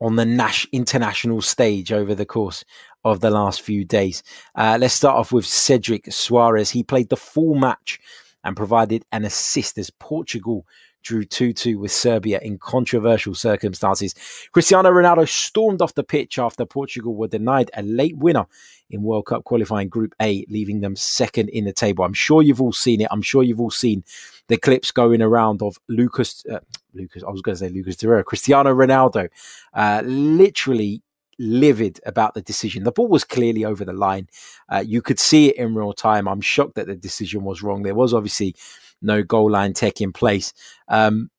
on 0.00 0.16
the 0.16 0.24
Nash 0.24 0.66
international 0.72 1.40
stage 1.40 1.92
over 1.92 2.14
the 2.14 2.26
course 2.26 2.64
of 3.04 3.20
the 3.20 3.30
last 3.30 3.62
few 3.62 3.84
days. 3.84 4.22
Uh, 4.54 4.76
let's 4.80 4.94
start 4.94 5.16
off 5.16 5.32
with 5.32 5.46
Cedric 5.46 6.04
Soares. 6.06 6.70
He 6.70 6.82
played 6.82 7.08
the 7.08 7.16
full 7.16 7.54
match 7.54 7.98
and 8.44 8.56
provided 8.56 9.04
an 9.12 9.24
assist 9.24 9.78
as 9.78 9.90
Portugal 9.90 10.66
drew 11.06 11.24
2 11.24 11.52
2 11.52 11.78
with 11.78 11.92
Serbia 11.92 12.40
in 12.42 12.58
controversial 12.58 13.34
circumstances. 13.34 14.14
Cristiano 14.52 14.90
Ronaldo 14.90 15.28
stormed 15.28 15.80
off 15.80 15.94
the 15.94 16.02
pitch 16.02 16.38
after 16.38 16.66
Portugal 16.66 17.14
were 17.14 17.28
denied 17.28 17.70
a 17.74 17.82
late 17.82 18.16
winner 18.16 18.46
in 18.90 19.02
World 19.02 19.26
Cup 19.26 19.44
qualifying 19.44 19.88
Group 19.88 20.14
A, 20.20 20.44
leaving 20.48 20.80
them 20.80 20.96
second 20.96 21.48
in 21.50 21.64
the 21.64 21.72
table. 21.72 22.04
I'm 22.04 22.12
sure 22.12 22.42
you've 22.42 22.60
all 22.60 22.72
seen 22.72 23.00
it. 23.00 23.08
I'm 23.10 23.22
sure 23.22 23.44
you've 23.44 23.60
all 23.60 23.70
seen 23.70 24.02
the 24.48 24.56
clips 24.56 24.90
going 24.90 25.22
around 25.22 25.62
of 25.62 25.78
Lucas, 25.88 26.44
uh, 26.50 26.58
Lucas, 26.92 27.22
I 27.22 27.30
was 27.30 27.42
going 27.42 27.54
to 27.54 27.58
say 27.60 27.68
Lucas 27.68 27.96
Torreira, 27.96 28.24
Cristiano 28.24 28.74
Ronaldo, 28.74 29.28
uh, 29.74 30.02
literally 30.04 31.02
livid 31.38 32.00
about 32.06 32.34
the 32.34 32.42
decision. 32.42 32.84
The 32.84 32.92
ball 32.92 33.08
was 33.08 33.24
clearly 33.24 33.64
over 33.64 33.84
the 33.84 33.92
line. 33.92 34.28
Uh, 34.68 34.82
you 34.86 35.02
could 35.02 35.20
see 35.20 35.50
it 35.50 35.56
in 35.56 35.74
real 35.74 35.92
time. 35.92 36.26
I'm 36.26 36.40
shocked 36.40 36.76
that 36.76 36.86
the 36.86 36.96
decision 36.96 37.44
was 37.44 37.62
wrong. 37.62 37.82
There 37.82 37.94
was 37.94 38.14
obviously 38.14 38.56
no 39.02 39.22
goal 39.22 39.50
line 39.50 39.72
tech 39.72 40.00
in 40.00 40.12
place. 40.12 40.52
Um, 40.88 41.30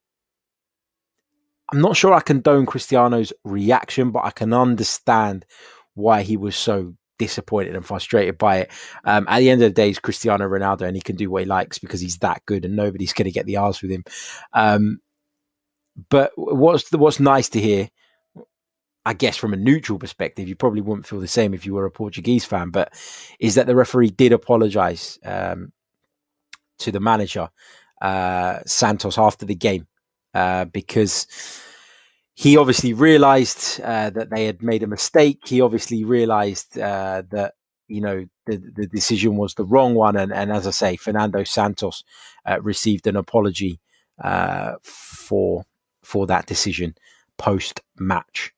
I'm 1.72 1.82
not 1.82 1.98
sure 1.98 2.14
I 2.14 2.22
condone 2.22 2.66
Cristiano's 2.66 3.34
reaction, 3.44 4.12
but 4.12 4.24
I 4.24 4.32
can 4.32 4.54
understand 4.54 5.46
why 5.96 6.22
he 6.22 6.38
was 6.38 6.56
so 6.56 6.94
disappointed 7.20 7.76
and 7.76 7.86
frustrated 7.86 8.38
by 8.38 8.60
it. 8.60 8.72
Um, 9.04 9.26
at 9.28 9.40
the 9.40 9.50
end 9.50 9.62
of 9.62 9.70
the 9.70 9.74
day, 9.74 9.90
it's 9.90 10.00
Cristiano 10.00 10.48
Ronaldo, 10.48 10.84
and 10.84 10.96
he 10.96 11.02
can 11.02 11.16
do 11.16 11.30
what 11.30 11.44
he 11.44 11.46
likes 11.46 11.80
because 11.80 12.00
he's 12.00 12.20
that 12.20 12.46
good, 12.46 12.64
and 12.64 12.76
nobody's 12.76 13.14
going 13.14 13.26
to 13.26 13.32
get 13.32 13.46
the 13.46 13.58
arse 13.58 13.82
with 13.82 13.92
him. 13.92 14.04
Um, 14.54 15.00
but 16.10 16.32
what's 16.36 16.92
what's 16.92 17.20
nice 17.20 17.50
to 17.50 17.60
hear, 17.60 17.90
I 19.06 19.14
guess, 19.14 19.36
from 19.36 19.54
a 19.54 19.58
neutral 19.58 20.00
perspective, 20.00 20.48
you 20.48 20.56
probably 20.56 20.82
wouldn't 20.82 21.08
feel 21.08 21.20
the 21.20 21.28
same 21.28 21.54
if 21.54 21.66
you 21.66 21.74
were 21.74 21.86
a 21.86 21.92
Portuguese 21.92 22.46
fan, 22.46 22.70
but 22.70 22.94
is 23.40 23.56
that 23.56 23.68
the 23.68 23.76
referee 23.76 24.12
did 24.12 24.32
apologise 24.32 25.18
um, 25.26 25.74
to 26.80 26.92
the 26.92 27.00
manager 27.00 27.50
uh, 28.02 28.60
Santos 28.66 29.18
after 29.18 29.46
the 29.46 29.56
game 29.56 29.88
uh, 30.34 30.66
because 30.66 31.28
he 32.34 32.56
obviously 32.56 32.94
realized 32.94 33.82
uh, 33.82 34.12
that 34.12 34.30
they 34.30 34.46
had 34.46 34.62
made 34.62 34.84
a 34.84 34.88
mistake. 34.88 35.40
He 35.46 35.62
obviously 35.62 36.04
realized 36.04 36.78
uh, 36.78 37.24
that 37.32 37.56
you 37.88 38.02
know 38.02 38.26
the 38.46 38.58
the 38.58 38.86
decision 38.86 39.38
was 39.38 39.56
the 39.56 39.66
wrong 39.66 39.96
one, 39.96 40.16
and, 40.16 40.32
and 40.32 40.52
as 40.52 40.68
I 40.68 40.72
say, 40.72 40.96
Fernando 40.96 41.44
Santos 41.44 42.04
uh, 42.46 42.62
received 42.62 43.08
an 43.08 43.16
apology 43.16 43.80
uh, 44.24 44.74
for 44.84 45.66
for 46.04 46.28
that 46.28 46.46
decision 46.46 46.96
post 47.38 47.82
match. 47.98 48.54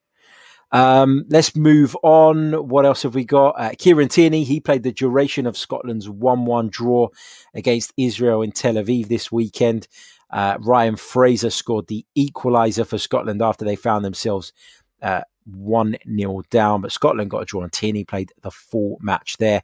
Um, 0.71 1.25
let's 1.29 1.55
move 1.55 1.95
on. 2.03 2.67
What 2.67 2.86
else 2.86 3.03
have 3.03 3.15
we 3.15 3.25
got? 3.25 3.49
Uh, 3.60 3.71
Kieran 3.77 4.08
Tierney, 4.08 4.43
he 4.43 4.60
played 4.60 4.84
the 4.84 4.91
duration 4.91 5.45
of 5.47 5.58
Scotland's 5.58 6.10
1 6.10 6.45
1 6.45 6.69
draw 6.69 7.10
against 7.53 7.93
Israel 7.97 8.41
in 8.41 8.51
Tel 8.51 8.75
Aviv 8.75 9.08
this 9.08 9.32
weekend. 9.32 9.88
Uh, 10.29 10.58
Ryan 10.60 10.95
Fraser 10.95 11.49
scored 11.49 11.88
the 11.88 12.05
equaliser 12.17 12.86
for 12.86 12.99
Scotland 12.99 13.41
after 13.41 13.65
they 13.65 13.75
found 13.75 14.05
themselves 14.05 14.53
uh, 15.01 15.21
1 15.45 15.97
0 16.15 16.43
down, 16.51 16.82
but 16.82 16.91
Scotland 16.91 17.32
got 17.32 17.41
a 17.41 17.45
draw 17.45 17.63
on 17.63 17.69
Tierney, 17.71 18.03
played 18.03 18.32
the 18.41 18.51
full 18.51 18.97
match 19.01 19.38
there. 19.38 19.62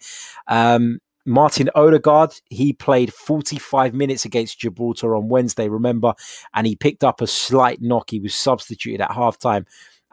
Um, 0.48 1.00
Martin 1.28 1.70
Odegaard, 1.74 2.40
he 2.50 2.72
played 2.72 3.12
45 3.12 3.96
minutes 3.96 4.26
against 4.26 4.60
Gibraltar 4.60 5.16
on 5.16 5.28
Wednesday, 5.28 5.68
remember, 5.68 6.14
and 6.54 6.68
he 6.68 6.76
picked 6.76 7.04
up 7.04 7.20
a 7.20 7.28
slight 7.28 7.82
knock. 7.82 8.12
He 8.12 8.20
was 8.20 8.36
substituted 8.36 9.02
at 9.02 9.10
halftime 9.10 9.66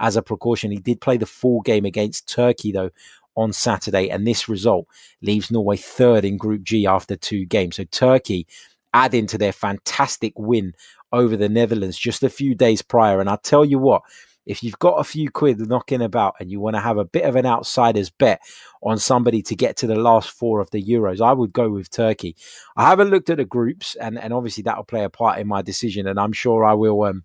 as 0.02 0.16
a 0.16 0.22
precaution. 0.22 0.70
He 0.70 0.78
did 0.78 1.00
play 1.00 1.16
the 1.16 1.24
full 1.24 1.62
game 1.62 1.86
against 1.86 2.28
Turkey, 2.28 2.72
though, 2.72 2.90
on 3.34 3.54
Saturday, 3.54 4.10
and 4.10 4.26
this 4.26 4.46
result 4.46 4.86
leaves 5.22 5.50
Norway 5.50 5.78
third 5.78 6.26
in 6.26 6.36
Group 6.36 6.64
G 6.64 6.86
after 6.86 7.16
two 7.16 7.46
games. 7.46 7.76
So 7.76 7.84
Turkey 7.84 8.46
adding 8.92 9.26
to 9.28 9.38
their 9.38 9.52
fantastic 9.52 10.34
win 10.36 10.74
over 11.12 11.34
the 11.34 11.48
Netherlands 11.48 11.96
just 11.96 12.22
a 12.22 12.28
few 12.28 12.54
days 12.54 12.82
prior. 12.82 13.20
And 13.20 13.30
I 13.30 13.36
tell 13.36 13.64
you 13.64 13.78
what, 13.78 14.02
if 14.44 14.62
you've 14.62 14.78
got 14.78 14.96
a 14.96 15.04
few 15.04 15.30
quid 15.30 15.60
knocking 15.66 16.02
about 16.02 16.34
and 16.40 16.50
you 16.50 16.60
want 16.60 16.74
to 16.74 16.80
have 16.80 16.98
a 16.98 17.04
bit 17.04 17.24
of 17.24 17.36
an 17.36 17.46
outsider's 17.46 18.10
bet 18.10 18.40
on 18.82 18.98
somebody 18.98 19.40
to 19.42 19.54
get 19.54 19.76
to 19.78 19.86
the 19.86 19.94
last 19.94 20.30
four 20.30 20.60
of 20.60 20.70
the 20.72 20.82
Euros, 20.82 21.20
I 21.20 21.32
would 21.32 21.52
go 21.52 21.70
with 21.70 21.90
Turkey. 21.90 22.36
I 22.76 22.88
haven't 22.88 23.10
looked 23.10 23.30
at 23.30 23.36
the 23.38 23.44
groups, 23.44 23.94
and, 23.94 24.18
and 24.18 24.34
obviously 24.34 24.64
that 24.64 24.76
will 24.76 24.84
play 24.84 25.04
a 25.04 25.10
part 25.10 25.38
in 25.38 25.46
my 25.46 25.62
decision, 25.62 26.06
and 26.06 26.18
I'm 26.18 26.32
sure 26.32 26.64
I 26.64 26.74
will. 26.74 27.02
Um, 27.04 27.24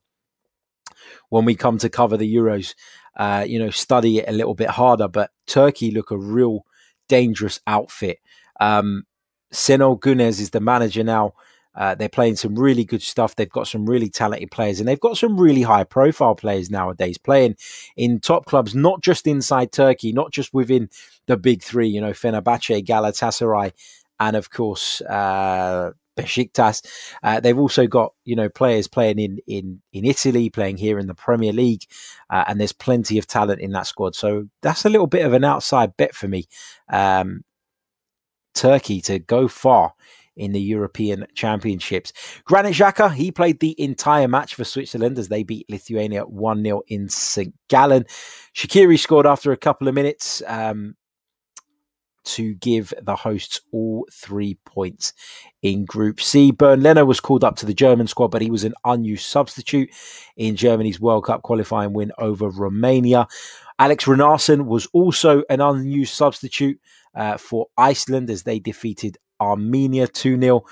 when 1.29 1.45
we 1.45 1.55
come 1.55 1.77
to 1.79 1.89
cover 1.89 2.17
the 2.17 2.35
Euros, 2.35 2.75
uh, 3.17 3.45
you 3.47 3.59
know, 3.59 3.69
study 3.69 4.19
it 4.19 4.29
a 4.29 4.33
little 4.33 4.55
bit 4.55 4.69
harder. 4.69 5.07
But 5.07 5.31
Turkey 5.45 5.91
look 5.91 6.11
a 6.11 6.17
real 6.17 6.65
dangerous 7.07 7.59
outfit. 7.67 8.19
Um, 8.59 9.05
Şenol 9.51 9.99
Güneş 9.99 10.39
is 10.39 10.49
the 10.51 10.59
manager 10.59 11.03
now. 11.03 11.33
Uh, 11.77 11.93
they're 11.93 12.09
playing 12.09 12.35
some 12.35 12.55
really 12.55 12.83
good 12.83 13.03
stuff. 13.03 13.35
They've 13.35 13.49
got 13.49 13.67
some 13.67 13.85
really 13.85 14.09
talented 14.09 14.49
players, 14.49 14.79
and 14.79 14.89
they've 14.89 14.99
got 14.99 15.15
some 15.15 15.39
really 15.39 15.61
high 15.61 15.83
profile 15.83 16.33
players 16.33 16.71
nowadays 16.71 17.19
playing 17.19 17.55
in 17.95 18.19
top 18.19 18.45
clubs, 18.45 18.73
not 18.73 19.01
just 19.01 19.27
inside 19.27 19.71
Turkey, 19.71 20.11
not 20.11 20.31
just 20.31 20.55
within 20.55 20.89
the 21.27 21.37
big 21.37 21.61
three, 21.61 21.87
you 21.87 22.01
know, 22.01 22.13
Fenerbahce, 22.13 22.83
Galatasaray, 22.83 23.73
and 24.19 24.35
of 24.35 24.49
course, 24.49 25.01
uh, 25.01 25.91
Besiktas. 26.17 26.85
Uh, 27.23 27.39
they've 27.39 27.57
also 27.57 27.87
got 27.87 28.13
you 28.25 28.35
know 28.35 28.49
players 28.49 28.87
playing 28.87 29.19
in 29.19 29.39
in 29.47 29.81
in 29.93 30.05
Italy, 30.05 30.49
playing 30.49 30.77
here 30.77 30.99
in 30.99 31.07
the 31.07 31.15
Premier 31.15 31.53
League, 31.53 31.83
uh, 32.29 32.43
and 32.47 32.59
there's 32.59 32.73
plenty 32.73 33.17
of 33.17 33.27
talent 33.27 33.61
in 33.61 33.71
that 33.71 33.87
squad. 33.87 34.15
So 34.15 34.47
that's 34.61 34.85
a 34.85 34.89
little 34.89 35.07
bit 35.07 35.25
of 35.25 35.33
an 35.33 35.43
outside 35.43 35.95
bet 35.97 36.15
for 36.15 36.27
me. 36.27 36.45
Um, 36.89 37.43
Turkey 38.53 39.01
to 39.01 39.19
go 39.19 39.47
far 39.47 39.93
in 40.37 40.51
the 40.51 40.61
European 40.61 41.25
Championships. 41.33 42.13
Granit 42.45 42.73
Xhaka, 42.73 43.13
he 43.13 43.31
played 43.31 43.59
the 43.59 43.79
entire 43.81 44.27
match 44.27 44.55
for 44.55 44.63
Switzerland 44.63 45.17
as 45.17 45.29
they 45.29 45.43
beat 45.43 45.69
Lithuania 45.69 46.23
1 46.23 46.63
0 46.63 46.81
in 46.87 47.09
St. 47.09 47.53
Gallen. 47.67 48.05
Shaqiri 48.55 48.99
scored 48.99 49.25
after 49.25 49.51
a 49.51 49.57
couple 49.57 49.87
of 49.87 49.95
minutes. 49.95 50.41
Um, 50.47 50.95
to 52.27 52.53
give 52.55 52.93
the 53.01 53.15
hosts 53.15 53.61
all 53.71 54.07
three 54.11 54.57
points 54.65 55.13
in 55.61 55.85
Group 55.85 56.21
C. 56.21 56.51
Bernd 56.51 56.83
Leno 56.83 57.05
was 57.05 57.19
called 57.19 57.43
up 57.43 57.55
to 57.57 57.65
the 57.65 57.73
German 57.73 58.07
squad, 58.07 58.29
but 58.29 58.41
he 58.41 58.51
was 58.51 58.63
an 58.63 58.73
unused 58.85 59.25
substitute 59.25 59.89
in 60.35 60.55
Germany's 60.55 60.99
World 60.99 61.25
Cup 61.25 61.41
qualifying 61.41 61.93
win 61.93 62.11
over 62.17 62.49
Romania. 62.49 63.27
Alex 63.79 64.05
Runarsson 64.05 64.65
was 64.65 64.87
also 64.93 65.43
an 65.49 65.61
unused 65.61 66.13
substitute 66.13 66.79
uh, 67.15 67.37
for 67.37 67.67
Iceland 67.77 68.29
as 68.29 68.43
they 68.43 68.59
defeated 68.59 69.17
Armenia 69.39 70.07
2 70.07 70.39
0. 70.39 70.63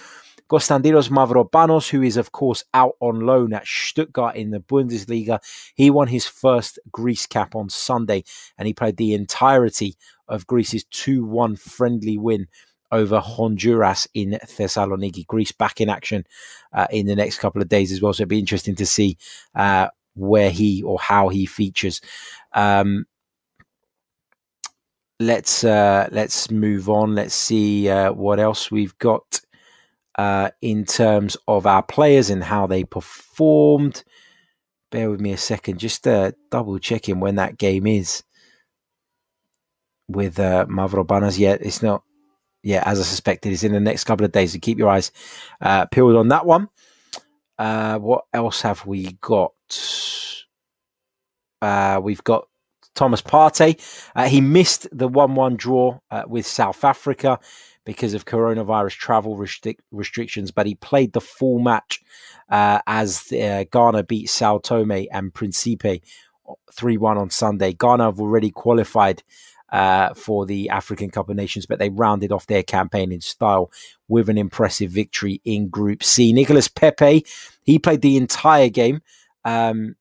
Konstantinos 0.50 1.10
Mavropanos, 1.10 1.90
who 1.90 2.04
is, 2.04 2.18
of 2.18 2.32
course, 2.32 2.64
out 2.74 2.96
on 3.00 3.22
loan 3.22 3.54
at 3.54 3.66
Stuttgart 3.66 4.36
in 4.36 4.52
the 4.52 4.60
Bundesliga, 4.60 5.40
he 5.76 5.90
won 5.90 6.08
his 6.08 6.28
first 6.28 6.78
Greece 6.92 7.26
cap 7.26 7.56
on 7.56 7.70
Sunday 7.70 8.24
and 8.58 8.68
he 8.68 8.74
played 8.74 8.98
the 8.98 9.14
entirety 9.14 9.96
of 10.28 10.48
Greece's 10.48 10.84
2 10.86 11.26
1 11.26 11.56
friendly 11.56 12.18
win 12.18 12.48
over 12.92 13.20
Honduras 13.20 14.08
in 14.14 14.38
Thessaloniki. 14.44 15.26
Greece 15.26 15.52
back 15.52 15.82
in 15.82 15.90
action 15.90 16.26
uh, 16.74 16.88
in 16.92 17.08
the 17.08 17.16
next 17.16 17.40
couple 17.40 17.62
of 17.62 17.70
days 17.70 17.92
as 17.92 18.02
well. 18.02 18.14
So 18.14 18.22
it'd 18.22 18.30
be 18.30 18.40
interesting 18.40 18.76
to 18.76 18.86
see 18.86 19.18
uh, 19.56 19.90
where 20.14 20.52
he 20.52 20.84
or 20.84 21.00
how 21.00 21.30
he 21.30 21.46
features. 21.46 22.02
Um, 22.54 23.06
let's 25.20 25.64
uh, 25.64 26.08
let's 26.12 26.52
move 26.52 26.90
on. 26.90 27.16
Let's 27.16 27.36
see 27.36 27.90
uh, 27.90 28.14
what 28.14 28.40
else 28.40 28.72
we've 28.72 28.98
got 29.00 29.42
uh, 30.18 30.52
in 30.62 30.86
terms 30.86 31.38
of 31.48 31.66
our 31.66 31.84
players 31.84 32.30
and 32.30 32.44
how 32.44 32.68
they 32.68 32.84
performed. 32.84 34.04
Bear 34.92 35.10
with 35.10 35.20
me 35.20 35.32
a 35.34 35.38
second, 35.38 35.80
just 35.80 36.08
uh, 36.08 36.32
double 36.52 36.80
checking 36.80 37.20
when 37.20 37.36
that 37.36 37.58
game 37.58 37.86
is 37.88 38.24
with 40.08 40.40
uh, 40.40 40.66
Yet 40.70 41.38
Yeah, 41.38 41.58
it's 41.60 41.82
not. 41.82 42.04
Yeah, 42.64 42.82
as 42.86 43.00
I 43.00 43.04
suspected, 43.04 43.54
it's 43.54 43.64
in 43.64 43.74
the 43.74 43.80
next 43.80 44.06
couple 44.06 44.26
of 44.26 44.32
days. 44.32 44.54
So 44.54 44.60
keep 44.60 44.80
your 44.80 44.90
eyes 44.90 45.12
uh, 45.62 45.86
peeled 45.86 46.16
on 46.16 46.30
that 46.30 46.46
one. 46.46 46.70
Uh, 47.60 48.00
what 48.00 48.26
else 48.34 48.62
have 48.62 48.86
we 48.88 49.14
got? 49.22 49.54
Uh, 51.62 52.00
we've 52.02 52.24
got 52.24 52.48
Thomas 52.96 53.22
Partey. 53.22 53.80
Uh, 54.16 54.28
he 54.28 54.42
missed 54.42 54.88
the 54.92 55.08
1 55.08 55.36
1 55.36 55.56
draw 55.58 56.00
uh, 56.10 56.24
with 56.28 56.48
South 56.48 56.84
Africa 56.84 57.40
because 57.86 58.14
of 58.14 58.26
coronavirus 58.26 58.94
travel 58.98 59.38
restric- 59.38 59.80
restrictions, 59.92 60.52
but 60.52 60.66
he 60.66 60.76
played 60.76 61.14
the 61.14 61.22
full 61.22 61.60
match 61.60 62.02
uh, 62.50 62.80
as 62.88 63.32
uh, 63.32 63.64
Ghana 63.72 64.04
beat 64.04 64.30
Sao 64.30 64.58
Tome 64.58 65.08
and 65.12 65.34
Principe 65.34 66.02
3 66.74 66.98
1 66.98 67.18
on 67.18 67.30
Sunday. 67.30 67.74
Ghana 67.74 68.06
have 68.06 68.20
already 68.20 68.52
qualified. 68.52 69.24
Uh, 69.72 70.14
for 70.14 70.46
the 70.46 70.70
African 70.70 71.10
Cup 71.10 71.28
of 71.28 71.36
Nations, 71.36 71.66
but 71.66 71.80
they 71.80 71.90
rounded 71.90 72.32
off 72.32 72.46
their 72.46 72.64
campaign 72.64 73.12
in 73.12 73.20
style 73.20 73.72
with 74.08 74.30
an 74.30 74.38
impressive 74.38 74.92
victory 74.92 75.42
in 75.44 75.68
Group 75.68 76.02
C. 76.04 76.32
Nicolas 76.32 76.70
Pepe, 76.70 77.26
he 77.64 77.80
played 77.80 78.02
the 78.02 78.16
entire 78.16 78.70
game. 78.70 79.02
Um, 79.44 79.96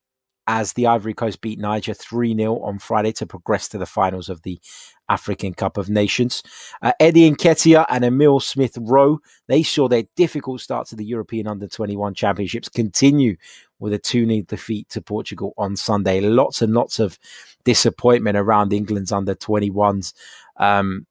as 0.47 0.75
the 0.75 0.87
Ivory 0.87 1.15
Coast 1.15 1.41
beat 1.41 1.59
Niger 1.59 1.95
3 1.95 2.37
0 2.37 2.59
on 2.61 2.79
Friday 2.79 3.13
to 3.13 3.27
progress 3.27 3.69
to 3.69 3.79
the 3.79 3.87
finals 3.87 4.29
of 4.29 4.43
the 4.43 4.61
African 5.09 5.55
Cup 5.55 5.77
of 5.77 5.89
Nations. 5.89 6.43
Uh, 6.83 6.93
Eddie 7.01 7.31
Nketiah 7.31 7.87
and 7.89 8.05
Emil 8.05 8.41
Smith 8.41 8.77
Rowe, 8.81 9.21
they 9.49 9.63
saw 9.63 9.89
their 9.89 10.05
difficult 10.17 10.61
start 10.61 10.87
to 10.89 10.97
the 10.97 11.05
European 11.05 11.47
Under 11.47 11.69
21 11.69 12.15
Championships 12.15 12.69
continue 12.69 13.37
with 13.79 13.93
a 13.93 13.99
2 13.99 14.27
0 14.27 14.43
defeat 14.47 14.89
to 14.91 15.01
Portugal 15.03 15.55
on 15.57 15.77
Sunday. 15.77 16.21
Lots 16.21 16.63
and 16.63 16.75
lots 16.75 16.99
of 16.99 17.19
disappointment 17.65 18.37
around 18.37 18.73
England's 18.73 19.13
Under 19.13 19.35
21s. 19.35 20.13
Um, 20.57 21.07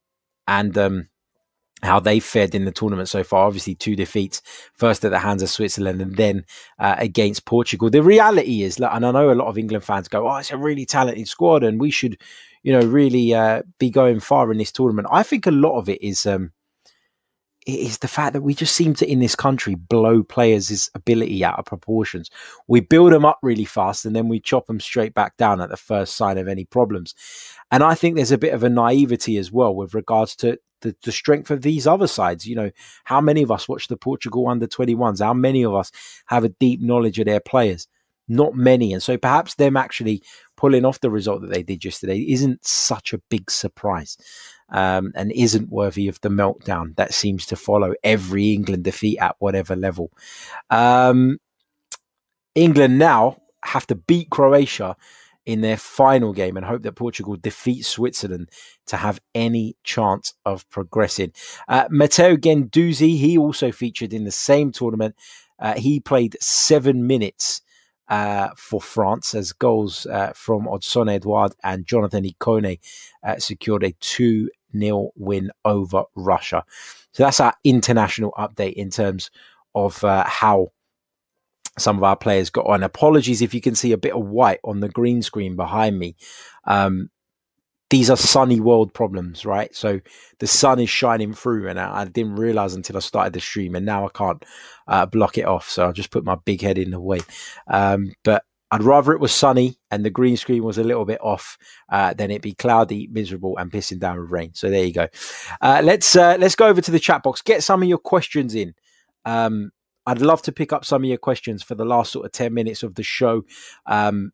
and 0.47 0.77
um, 0.77 1.09
how 1.83 1.99
they 1.99 2.19
fared 2.19 2.55
in 2.55 2.65
the 2.65 2.71
tournament 2.71 3.09
so 3.09 3.23
far. 3.23 3.45
Obviously, 3.45 3.75
two 3.75 3.95
defeats, 3.95 4.41
first 4.73 5.03
at 5.05 5.11
the 5.11 5.19
hands 5.19 5.43
of 5.43 5.49
Switzerland 5.49 6.01
and 6.01 6.15
then 6.15 6.45
uh, 6.79 6.95
against 6.97 7.45
Portugal. 7.45 7.89
The 7.89 8.03
reality 8.03 8.63
is, 8.63 8.77
and 8.77 9.05
I 9.05 9.11
know 9.11 9.31
a 9.31 9.35
lot 9.35 9.47
of 9.47 9.57
England 9.57 9.83
fans 9.83 10.07
go, 10.07 10.27
"Oh, 10.29 10.37
it's 10.37 10.51
a 10.51 10.57
really 10.57 10.85
talented 10.85 11.27
squad, 11.27 11.63
and 11.63 11.79
we 11.79 11.91
should, 11.91 12.17
you 12.63 12.73
know, 12.73 12.85
really 12.85 13.33
uh, 13.33 13.63
be 13.79 13.89
going 13.89 14.19
far 14.19 14.51
in 14.51 14.57
this 14.57 14.71
tournament." 14.71 15.07
I 15.11 15.23
think 15.23 15.45
a 15.45 15.51
lot 15.51 15.77
of 15.77 15.89
it 15.89 16.01
is. 16.01 16.25
Um, 16.25 16.51
is 17.65 17.99
the 17.99 18.07
fact 18.07 18.33
that 18.33 18.41
we 18.41 18.53
just 18.53 18.75
seem 18.75 18.93
to 18.93 19.09
in 19.09 19.19
this 19.19 19.35
country 19.35 19.75
blow 19.75 20.23
players' 20.23 20.89
ability 20.95 21.43
out 21.43 21.57
of 21.57 21.65
proportions. 21.65 22.29
We 22.67 22.81
build 22.81 23.13
them 23.13 23.25
up 23.25 23.39
really 23.41 23.65
fast 23.65 24.05
and 24.05 24.15
then 24.15 24.27
we 24.27 24.39
chop 24.39 24.67
them 24.67 24.79
straight 24.79 25.13
back 25.13 25.37
down 25.37 25.61
at 25.61 25.69
the 25.69 25.77
first 25.77 26.15
sign 26.15 26.37
of 26.37 26.47
any 26.47 26.65
problems. 26.65 27.15
And 27.71 27.83
I 27.83 27.95
think 27.95 28.15
there's 28.15 28.31
a 28.31 28.37
bit 28.37 28.53
of 28.53 28.63
a 28.63 28.69
naivety 28.69 29.37
as 29.37 29.51
well 29.51 29.73
with 29.73 29.93
regards 29.93 30.35
to 30.37 30.59
the, 30.83 30.95
the 31.03 31.11
strength 31.11 31.49
of 31.49 31.63
these 31.63 31.87
other 31.87 32.07
sides. 32.07 32.45
You 32.45 32.55
know, 32.55 32.71
how 33.05 33.19
many 33.19 33.41
of 33.41 33.51
us 33.51 33.67
watch 33.67 33.87
the 33.87 33.97
Portugal 33.97 34.47
under 34.47 34.67
21s? 34.67 35.23
How 35.23 35.33
many 35.33 35.63
of 35.63 35.73
us 35.73 35.91
have 36.27 36.43
a 36.43 36.49
deep 36.49 36.81
knowledge 36.81 37.17
of 37.17 37.25
their 37.25 37.39
players? 37.39 37.87
Not 38.27 38.55
many. 38.55 38.93
And 38.93 39.01
so 39.01 39.17
perhaps 39.17 39.55
them 39.55 39.75
actually 39.75 40.23
pulling 40.55 40.85
off 40.85 41.01
the 41.01 41.09
result 41.09 41.41
that 41.41 41.51
they 41.51 41.63
did 41.63 41.83
yesterday 41.83 42.19
isn't 42.19 42.65
such 42.65 43.11
a 43.13 43.17
big 43.29 43.51
surprise 43.51 44.17
um, 44.69 45.11
and 45.15 45.31
isn't 45.31 45.69
worthy 45.69 46.07
of 46.07 46.21
the 46.21 46.29
meltdown 46.29 46.95
that 46.95 47.13
seems 47.13 47.45
to 47.47 47.55
follow 47.55 47.93
every 48.03 48.53
England 48.53 48.83
defeat 48.83 49.17
at 49.17 49.35
whatever 49.39 49.75
level. 49.75 50.11
Um, 50.69 51.39
England 52.55 52.97
now 52.99 53.37
have 53.65 53.87
to 53.87 53.95
beat 53.95 54.29
Croatia 54.29 54.95
in 55.45 55.61
their 55.61 55.77
final 55.77 56.33
game 56.33 56.57
and 56.57 56.65
hope 56.65 56.83
that 56.83 56.93
Portugal 56.93 57.35
defeats 57.35 57.87
Switzerland 57.87 58.49
to 58.87 58.97
have 58.97 59.19
any 59.35 59.75
chance 59.83 60.33
of 60.45 60.69
progressing. 60.69 61.33
Uh, 61.67 61.85
Matteo 61.89 62.35
Guendouzi, 62.35 63.17
he 63.17 63.37
also 63.37 63.71
featured 63.71 64.13
in 64.13 64.23
the 64.23 64.31
same 64.31 64.71
tournament. 64.71 65.15
Uh, 65.59 65.75
he 65.75 65.99
played 65.99 66.37
seven 66.41 67.07
minutes 67.07 67.61
uh, 68.09 68.49
for 68.57 68.81
France 68.81 69.33
as 69.33 69.53
goals 69.53 70.05
uh, 70.07 70.33
from 70.35 70.67
Odsonne 70.67 71.13
Edouard 71.13 71.53
and 71.63 71.85
Jonathan 71.85 72.25
Ikone 72.25 72.79
uh, 73.23 73.37
secured 73.37 73.83
a 73.83 73.93
2 73.99 74.49
0 74.77 75.11
win 75.15 75.51
over 75.65 76.03
Russia. 76.15 76.63
So 77.11 77.23
that's 77.23 77.39
our 77.39 77.53
international 77.63 78.31
update 78.37 78.73
in 78.73 78.89
terms 78.89 79.29
of 79.75 80.03
uh, 80.03 80.25
how 80.25 80.72
some 81.77 81.97
of 81.97 82.03
our 82.03 82.15
players 82.15 82.49
got 82.49 82.67
on. 82.67 82.83
Apologies 82.83 83.41
if 83.41 83.53
you 83.53 83.61
can 83.61 83.75
see 83.75 83.91
a 83.91 83.97
bit 83.97 84.13
of 84.13 84.25
white 84.25 84.59
on 84.63 84.79
the 84.79 84.89
green 84.89 85.21
screen 85.21 85.55
behind 85.55 85.97
me. 85.97 86.15
Um, 86.65 87.09
these 87.89 88.09
are 88.09 88.17
sunny 88.17 88.59
world 88.59 88.93
problems, 88.93 89.45
right? 89.45 89.73
So 89.75 89.99
the 90.39 90.47
sun 90.47 90.79
is 90.79 90.89
shining 90.89 91.33
through, 91.33 91.69
and 91.69 91.79
I, 91.79 92.01
I 92.01 92.05
didn't 92.05 92.37
realize 92.37 92.73
until 92.73 92.97
I 92.97 93.01
started 93.01 93.33
the 93.33 93.39
stream, 93.39 93.75
and 93.75 93.85
now 93.85 94.05
I 94.05 94.09
can't 94.09 94.43
uh, 94.87 95.05
block 95.05 95.37
it 95.37 95.45
off. 95.45 95.69
So 95.69 95.85
I'll 95.85 95.93
just 95.93 96.09
put 96.09 96.23
my 96.23 96.35
big 96.43 96.61
head 96.61 96.77
in 96.77 96.91
the 96.91 96.99
way. 96.99 97.19
Um, 97.67 98.13
but 98.23 98.45
I'd 98.73 98.81
rather 98.81 99.13
it 99.13 99.19
was 99.19 99.31
sunny 99.31 99.77
and 99.91 100.03
the 100.03 100.09
green 100.09 100.35
screen 100.35 100.63
was 100.63 100.79
a 100.79 100.83
little 100.83 101.05
bit 101.05 101.21
off 101.21 101.59
uh, 101.89 102.15
than 102.15 102.31
it 102.31 102.41
be 102.41 102.53
cloudy, 102.53 103.07
miserable, 103.11 103.55
and 103.59 103.71
pissing 103.71 103.99
down 103.99 104.19
with 104.19 104.31
rain. 104.31 104.55
So 104.55 104.71
there 104.71 104.83
you 104.83 104.93
go. 104.93 105.07
Uh, 105.61 105.81
let's 105.83 106.15
uh, 106.15 106.37
let's 106.39 106.55
go 106.55 106.65
over 106.65 106.81
to 106.81 106.89
the 106.89 106.99
chat 106.99 107.21
box. 107.21 107.43
Get 107.43 107.61
some 107.61 107.83
of 107.83 107.87
your 107.87 107.99
questions 107.99 108.55
in. 108.55 108.73
Um, 109.25 109.69
I'd 110.05 110.21
love 110.21 110.41
to 110.43 110.51
pick 110.51 110.73
up 110.73 110.85
some 110.85 111.03
of 111.03 111.09
your 111.09 111.17
questions 111.17 111.63
for 111.63 111.75
the 111.75 111.85
last 111.85 112.11
sort 112.11 112.25
of 112.25 112.31
ten 112.31 112.53
minutes 112.53 112.83
of 112.83 112.95
the 112.95 113.03
show. 113.03 113.43
Um, 113.85 114.31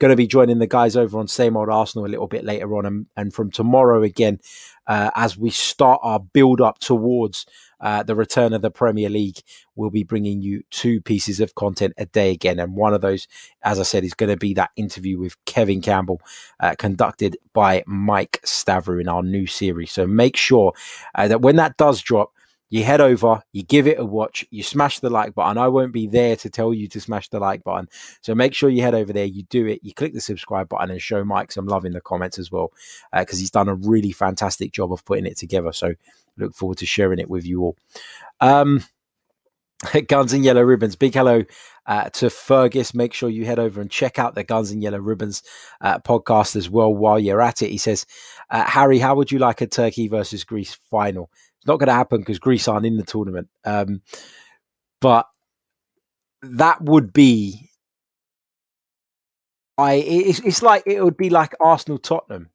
going 0.00 0.10
to 0.10 0.16
be 0.16 0.26
joining 0.26 0.58
the 0.58 0.66
guys 0.66 0.96
over 0.96 1.18
on 1.18 1.28
Same 1.28 1.56
Old 1.56 1.68
Arsenal 1.68 2.04
a 2.04 2.08
little 2.08 2.26
bit 2.26 2.44
later 2.44 2.76
on, 2.76 2.84
and, 2.84 3.06
and 3.16 3.32
from 3.32 3.50
tomorrow 3.50 4.02
again 4.02 4.40
uh, 4.86 5.10
as 5.14 5.38
we 5.38 5.50
start 5.50 6.00
our 6.02 6.18
build 6.18 6.60
up 6.60 6.78
towards 6.78 7.46
uh, 7.80 8.02
the 8.02 8.14
return 8.14 8.52
of 8.52 8.62
the 8.62 8.70
Premier 8.70 9.08
League. 9.08 9.38
We'll 9.76 9.90
be 9.90 10.02
bringing 10.02 10.42
you 10.42 10.62
two 10.70 11.00
pieces 11.00 11.38
of 11.38 11.54
content 11.54 11.94
a 11.96 12.06
day 12.06 12.32
again, 12.32 12.58
and 12.58 12.74
one 12.74 12.92
of 12.92 13.02
those, 13.02 13.28
as 13.62 13.78
I 13.78 13.84
said, 13.84 14.04
is 14.04 14.14
going 14.14 14.30
to 14.30 14.36
be 14.36 14.54
that 14.54 14.70
interview 14.76 15.18
with 15.18 15.42
Kevin 15.44 15.80
Campbell, 15.80 16.20
uh, 16.60 16.74
conducted 16.76 17.36
by 17.52 17.84
Mike 17.86 18.40
Stavrou 18.44 19.00
in 19.00 19.08
our 19.08 19.22
new 19.22 19.46
series. 19.46 19.92
So 19.92 20.06
make 20.06 20.36
sure 20.36 20.72
uh, 21.14 21.28
that 21.28 21.40
when 21.40 21.56
that 21.56 21.76
does 21.76 22.02
drop 22.02 22.32
you 22.74 22.82
head 22.82 23.00
over, 23.00 23.40
you 23.52 23.62
give 23.62 23.86
it 23.86 24.00
a 24.00 24.04
watch, 24.04 24.44
you 24.50 24.64
smash 24.64 24.98
the 24.98 25.08
like 25.08 25.32
button. 25.32 25.58
I 25.58 25.68
won't 25.68 25.92
be 25.92 26.08
there 26.08 26.34
to 26.34 26.50
tell 26.50 26.74
you 26.74 26.88
to 26.88 27.00
smash 27.00 27.28
the 27.28 27.38
like 27.38 27.62
button. 27.62 27.88
So 28.20 28.34
make 28.34 28.52
sure 28.52 28.68
you 28.68 28.82
head 28.82 28.96
over 28.96 29.12
there, 29.12 29.24
you 29.24 29.44
do 29.44 29.66
it, 29.66 29.78
you 29.84 29.94
click 29.94 30.12
the 30.12 30.20
subscribe 30.20 30.68
button 30.68 30.90
and 30.90 31.00
show 31.00 31.24
Mike 31.24 31.52
some 31.52 31.66
love 31.66 31.84
in 31.84 31.92
the 31.92 32.00
comments 32.00 32.36
as 32.36 32.50
well, 32.50 32.72
because 33.12 33.38
uh, 33.38 33.42
he's 33.42 33.52
done 33.52 33.68
a 33.68 33.76
really 33.76 34.10
fantastic 34.10 34.72
job 34.72 34.92
of 34.92 35.04
putting 35.04 35.24
it 35.24 35.36
together. 35.36 35.72
So 35.72 35.94
look 36.36 36.52
forward 36.56 36.78
to 36.78 36.86
sharing 36.86 37.20
it 37.20 37.30
with 37.30 37.46
you 37.46 37.62
all. 37.62 37.76
Um, 38.40 38.82
Guns 40.08 40.32
and 40.32 40.44
Yellow 40.44 40.62
Ribbons. 40.62 40.96
Big 40.96 41.14
hello 41.14 41.44
uh, 41.86 42.10
to 42.10 42.28
Fergus. 42.28 42.92
Make 42.92 43.12
sure 43.12 43.28
you 43.28 43.44
head 43.44 43.60
over 43.60 43.80
and 43.80 43.88
check 43.88 44.18
out 44.18 44.34
the 44.34 44.42
Guns 44.42 44.72
and 44.72 44.82
Yellow 44.82 44.98
Ribbons 44.98 45.44
uh, 45.80 46.00
podcast 46.00 46.56
as 46.56 46.68
well 46.68 46.92
while 46.92 47.20
you're 47.20 47.40
at 47.40 47.62
it. 47.62 47.70
He 47.70 47.78
says, 47.78 48.04
uh, 48.50 48.64
Harry, 48.64 48.98
how 48.98 49.14
would 49.14 49.30
you 49.30 49.38
like 49.38 49.60
a 49.60 49.68
Turkey 49.68 50.08
versus 50.08 50.42
Greece 50.42 50.74
final? 50.90 51.30
Not 51.66 51.78
going 51.78 51.88
to 51.88 51.94
happen 51.94 52.20
because 52.20 52.38
Greece 52.38 52.68
aren't 52.68 52.86
in 52.86 52.96
the 52.96 53.04
tournament. 53.04 53.48
Um, 53.64 54.02
but 55.00 55.26
that 56.42 56.82
would 56.82 57.12
be. 57.12 57.70
I 59.76 59.94
it's, 59.94 60.38
it's 60.40 60.62
like 60.62 60.84
it 60.86 61.02
would 61.02 61.16
be 61.16 61.30
like 61.30 61.54
Arsenal 61.60 61.98
Tottenham. 61.98 62.50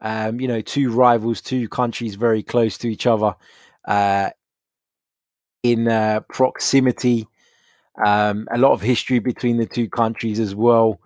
Um, 0.00 0.40
you 0.40 0.46
know, 0.48 0.60
two 0.60 0.92
rivals, 0.92 1.40
two 1.40 1.68
countries 1.68 2.14
very 2.14 2.42
close 2.42 2.78
to 2.78 2.88
each 2.88 3.06
other 3.06 3.34
uh, 3.86 4.30
in 5.62 5.88
uh, 5.88 6.20
proximity. 6.28 7.26
Um, 8.04 8.46
a 8.52 8.58
lot 8.58 8.72
of 8.72 8.80
history 8.80 9.18
between 9.18 9.56
the 9.56 9.66
two 9.66 9.88
countries 9.88 10.38
as 10.38 10.54
well. 10.54 11.00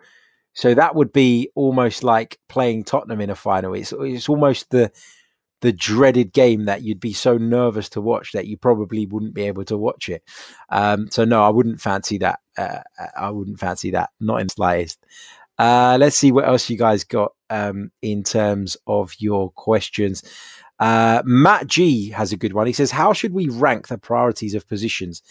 So 0.55 0.75
that 0.75 0.95
would 0.95 1.13
be 1.13 1.51
almost 1.55 2.05
like 2.05 2.39
playing 2.49 2.85
Tottenham 2.85 3.23
in 3.23 3.31
a 3.31 3.35
final. 3.35 3.75
It's 3.75 3.93
it's 3.99 4.29
almost 4.29 4.71
the 4.71 4.93
the 5.63 5.73
dreaded 5.73 6.33
game 6.33 6.65
that 6.65 6.83
you'd 6.83 7.01
be 7.01 7.13
so 7.13 7.39
nervous 7.39 7.89
to 7.89 8.01
watch 8.01 8.33
that 8.33 8.49
you 8.49 8.59
probably 8.59 9.07
wouldn't 9.07 9.33
be 9.33 9.45
able 9.45 9.65
to 9.65 9.79
watch 9.79 10.09
it. 10.09 10.23
Um, 10.69 11.09
so 11.11 11.25
no, 11.25 11.43
I 11.43 11.49
wouldn't 11.49 11.81
fancy 11.81 12.19
that. 12.19 12.41
Uh, 12.59 12.81
I 13.17 13.31
wouldn't 13.31 13.61
fancy 13.61 13.93
that, 13.93 14.11
not 14.21 14.41
in 14.41 14.49
the 14.49 14.53
slightest. 14.53 14.99
Uh, 15.59 15.97
let's 16.01 16.17
see 16.17 16.33
what 16.33 16.47
else 16.47 16.69
you 16.69 16.77
guys 16.77 17.05
got 17.05 17.33
um, 17.49 17.93
in 18.03 18.25
terms 18.25 18.77
of 18.89 19.15
your 19.19 19.51
questions. 19.53 20.25
Uh, 20.81 21.23
Matt 21.25 21.69
G 21.69 22.11
has 22.11 22.33
a 22.33 22.37
good 22.37 22.55
one. 22.55 22.67
He 22.67 22.73
says, 22.73 22.91
"How 22.91 23.13
should 23.13 23.33
we 23.33 23.49
rank 23.49 23.87
the 23.87 23.99
priorities 23.99 24.55
of 24.57 24.67
positions 24.67 25.23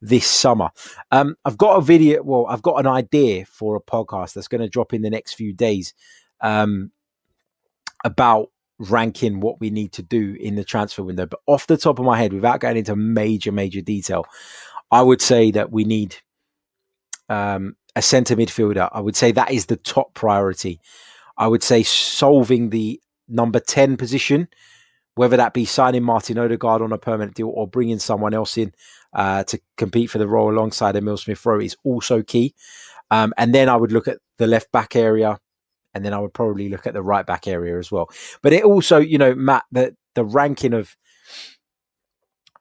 this 0.00 0.26
summer?" 0.26 0.70
Um, 1.10 1.36
I've 1.44 1.58
got 1.58 1.76
a 1.76 1.82
video. 1.82 2.22
Well, 2.22 2.46
I've 2.48 2.62
got 2.62 2.80
an 2.80 2.86
idea 2.86 3.44
for 3.44 3.76
a 3.76 3.82
podcast 3.82 4.32
that's 4.32 4.48
going 4.48 4.62
to 4.62 4.68
drop 4.68 4.94
in 4.94 5.02
the 5.02 5.10
next 5.10 5.34
few 5.34 5.52
days 5.52 5.92
um, 6.40 6.90
about 8.02 8.48
ranking 8.78 9.40
what 9.40 9.60
we 9.60 9.70
need 9.70 9.92
to 9.92 10.02
do 10.02 10.36
in 10.40 10.56
the 10.56 10.64
transfer 10.64 11.02
window. 11.02 11.26
But 11.26 11.40
off 11.46 11.66
the 11.66 11.76
top 11.76 11.98
of 11.98 12.04
my 12.04 12.18
head, 12.18 12.32
without 12.32 12.60
going 12.60 12.76
into 12.76 12.96
major, 12.96 13.52
major 13.52 13.80
detail, 13.80 14.24
I 14.90 15.02
would 15.02 15.22
say 15.22 15.50
that 15.52 15.72
we 15.72 15.84
need 15.84 16.16
um, 17.28 17.76
a 17.96 18.02
centre 18.02 18.36
midfielder. 18.36 18.88
I 18.92 19.00
would 19.00 19.16
say 19.16 19.32
that 19.32 19.50
is 19.50 19.66
the 19.66 19.76
top 19.76 20.14
priority. 20.14 20.80
I 21.36 21.48
would 21.48 21.62
say 21.62 21.82
solving 21.82 22.70
the 22.70 23.00
number 23.28 23.60
10 23.60 23.96
position, 23.96 24.48
whether 25.14 25.36
that 25.36 25.54
be 25.54 25.64
signing 25.64 26.02
Martin 26.02 26.38
Odegaard 26.38 26.82
on 26.82 26.92
a 26.92 26.98
permanent 26.98 27.34
deal 27.34 27.50
or 27.54 27.68
bringing 27.68 27.98
someone 27.98 28.34
else 28.34 28.58
in 28.58 28.72
uh, 29.14 29.44
to 29.44 29.60
compete 29.76 30.10
for 30.10 30.18
the 30.18 30.28
role 30.28 30.50
alongside 30.50 30.96
Emil 30.96 31.16
Smith 31.16 31.44
Rowe 31.46 31.60
is 31.60 31.76
also 31.84 32.22
key. 32.22 32.54
Um, 33.10 33.32
and 33.36 33.54
then 33.54 33.68
I 33.68 33.76
would 33.76 33.92
look 33.92 34.08
at 34.08 34.18
the 34.38 34.46
left 34.46 34.72
back 34.72 34.96
area 34.96 35.38
and 35.94 36.04
then 36.04 36.12
I 36.12 36.18
would 36.18 36.34
probably 36.34 36.68
look 36.68 36.86
at 36.86 36.94
the 36.94 37.02
right 37.02 37.24
back 37.24 37.46
area 37.46 37.78
as 37.78 37.90
well. 37.90 38.10
But 38.42 38.52
it 38.52 38.64
also, 38.64 38.98
you 38.98 39.18
know, 39.18 39.34
Matt, 39.34 39.64
the 39.72 39.96
the 40.14 40.24
ranking 40.24 40.74
of 40.74 40.96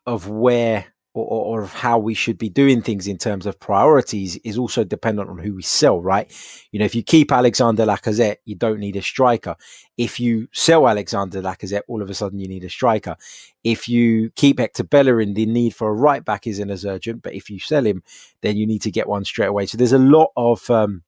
of 0.05 0.27
where 0.27 0.93
or, 1.15 1.59
or, 1.59 1.63
of 1.63 1.73
how 1.73 1.99
we 1.99 2.15
should 2.15 2.39
be 2.39 2.49
doing 2.49 2.81
things 2.81 3.07
in 3.07 3.17
terms 3.17 3.45
of 3.45 3.59
priorities 3.59 4.35
is 4.37 4.57
also 4.57 4.83
dependent 4.83 5.29
on 5.29 5.37
who 5.37 5.53
we 5.53 5.61
sell, 5.61 6.01
right? 6.01 6.31
You 6.71 6.79
know, 6.79 6.85
if 6.85 6.95
you 6.95 7.03
keep 7.03 7.31
Alexander 7.31 7.85
Lacazette, 7.85 8.37
you 8.45 8.55
don't 8.55 8.79
need 8.79 8.95
a 8.95 9.01
striker. 9.01 9.55
If 9.95 10.19
you 10.19 10.47
sell 10.53 10.87
Alexander 10.87 11.39
Lacazette, 11.41 11.83
all 11.87 12.01
of 12.01 12.09
a 12.09 12.15
sudden 12.15 12.39
you 12.39 12.47
need 12.47 12.63
a 12.63 12.69
striker. 12.69 13.15
If 13.63 13.87
you 13.87 14.31
keep 14.31 14.57
Hector 14.57 14.83
Bellerin, 14.83 15.35
the 15.35 15.45
need 15.45 15.75
for 15.75 15.89
a 15.89 15.93
right 15.93 16.25
back 16.25 16.47
isn't 16.47 16.71
as 16.71 16.83
urgent. 16.83 17.21
But 17.21 17.35
if 17.35 17.47
you 17.47 17.59
sell 17.59 17.85
him, 17.85 18.01
then 18.41 18.57
you 18.57 18.65
need 18.65 18.81
to 18.81 18.91
get 18.91 19.07
one 19.07 19.23
straight 19.23 19.49
away. 19.49 19.67
So 19.67 19.77
there's 19.77 19.93
a 19.93 19.99
lot 19.99 20.31
of 20.35 20.67
um, 20.71 21.03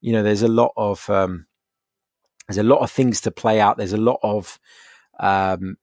you 0.00 0.12
know, 0.12 0.22
there's 0.22 0.42
a 0.42 0.48
lot 0.48 0.72
of 0.76 1.08
um, 1.10 1.46
there's 2.46 2.58
a 2.58 2.62
lot 2.62 2.80
of 2.80 2.90
things 2.90 3.20
to 3.22 3.30
play 3.30 3.60
out. 3.60 3.76
There's 3.76 3.92
a 3.92 3.98
lot 3.98 4.20
of 4.22 4.58
um, 5.20 5.76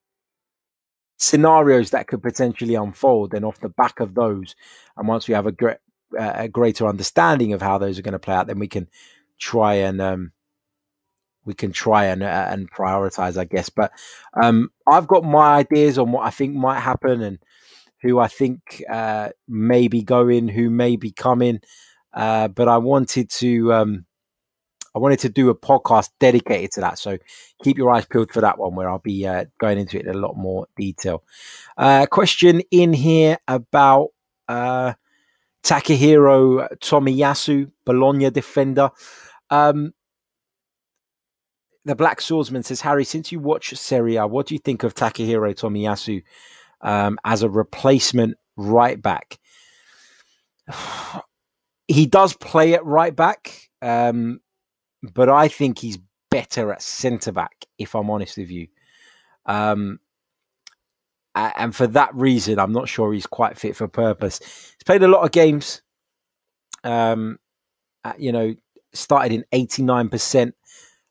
scenarios 1.18 1.92
that 1.92 2.08
could 2.08 2.24
potentially 2.24 2.76
unfold, 2.76 3.34
and 3.34 3.46
off 3.46 3.60
the 3.60 3.70
back 3.70 4.00
of 4.00 4.16
those, 4.16 4.56
and 4.98 5.08
once 5.08 5.28
we 5.28 5.34
have 5.34 5.48
a, 5.48 5.52
great, 5.52 5.78
uh, 6.18 6.34
a 6.36 6.48
greater 6.48 6.88
understanding 6.88 7.54
of 7.54 7.62
how 7.62 7.78
those 7.78 8.00
are 8.00 8.04
going 8.04 8.14
to 8.14 8.20
play 8.20 8.36
out, 8.36 8.48
then 8.48 8.60
we 8.60 8.68
can 8.68 8.88
try 9.40 9.76
and 9.76 10.02
um, 10.02 10.32
we 11.46 11.54
can 11.54 11.72
try 11.72 12.06
and 12.06 12.24
uh, 12.24 12.48
and 12.50 12.72
prioritize, 12.72 13.38
I 13.38 13.46
guess. 13.46 13.70
But 13.70 13.92
um, 14.42 14.72
I've 14.88 15.08
got 15.08 15.24
my 15.24 15.56
ideas 15.56 15.98
on 15.98 16.12
what 16.12 16.26
I 16.26 16.32
think 16.32 16.56
might 16.56 16.80
happen 16.80 17.22
and 17.22 17.40
who 18.02 18.20
I 18.20 18.28
think 18.28 18.84
uh, 18.90 19.30
may 19.48 19.88
be 19.88 20.04
going, 20.04 20.48
who 20.48 20.70
may 20.70 20.96
be 20.96 21.12
coming. 21.12 21.60
Uh, 22.16 22.48
but 22.48 22.68
I 22.68 22.78
wanted 22.78 23.30
to 23.32 23.74
um, 23.74 24.06
I 24.96 25.00
wanted 25.00 25.20
to 25.20 25.30
do 25.30 25.50
a 25.50 25.56
podcast 25.56 26.10
dedicated 26.22 26.72
to 26.72 26.82
that. 26.82 26.98
So 26.98 27.18
keep 27.62 27.78
your 27.78 27.92
eyes 27.92 28.06
peeled 28.06 28.32
for 28.32 28.40
that 28.42 28.58
one, 28.58 28.76
where 28.76 28.90
I'll 28.90 29.00
be 29.00 29.28
uh, 29.28 29.46
going 29.60 29.78
into 29.78 30.00
it 30.00 30.06
in 30.06 30.16
a 30.16 30.18
lot 30.18 30.38
more 30.38 30.68
detail. 30.78 31.24
Uh, 31.78 32.06
question 32.06 32.62
in 32.72 32.94
here 32.94 33.38
about 33.46 34.12
uh, 34.48 34.94
Takahiro 35.64 36.70
Tomiyasu, 36.78 37.72
Bologna 37.86 38.30
defender. 38.30 38.90
Um, 39.50 39.94
the 41.84 41.96
Black 41.96 42.22
Swordsman 42.22 42.64
says, 42.64 42.82
Harry, 42.82 43.04
since 43.04 43.34
you 43.34 43.40
watch 43.40 43.76
Serie 43.76 44.16
A, 44.16 44.26
what 44.26 44.48
do 44.48 44.56
you 44.56 44.60
think 44.60 44.84
of 44.84 44.96
Takahiro 44.96 45.54
Tomiyasu 45.54 46.24
um, 46.82 47.20
as 47.26 47.44
a 47.44 47.50
replacement 47.50 48.38
right 48.56 49.02
back? 49.02 49.40
he 51.88 52.06
does 52.06 52.34
play 52.34 52.74
at 52.74 52.86
right 52.86 53.16
back, 53.16 53.70
um, 53.82 54.40
but 55.14 55.30
I 55.30 55.48
think 55.48 55.80
he's 55.80 56.00
better 56.32 56.72
at 56.72 56.82
centre 56.82 57.32
back. 57.32 57.66
If 57.78 57.96
I'm 57.96 58.10
honest 58.10 58.38
with 58.38 58.50
you, 58.50 58.68
um, 59.46 60.00
and 61.36 61.76
for 61.76 61.88
that 61.88 62.16
reason, 62.16 62.60
I'm 62.60 62.72
not 62.72 62.88
sure 62.88 63.12
he's 63.12 63.28
quite 63.28 63.58
fit 63.58 63.76
for 63.76 63.88
purpose. 63.88 64.40
He's 64.40 64.84
played 64.86 65.04
a 65.04 65.08
lot 65.08 65.24
of 65.26 65.32
games. 65.32 65.82
Um, 66.84 67.40
you 68.18 68.32
know, 68.32 68.56
started 68.94 69.34
in 69.34 69.46
89%. 69.54 70.54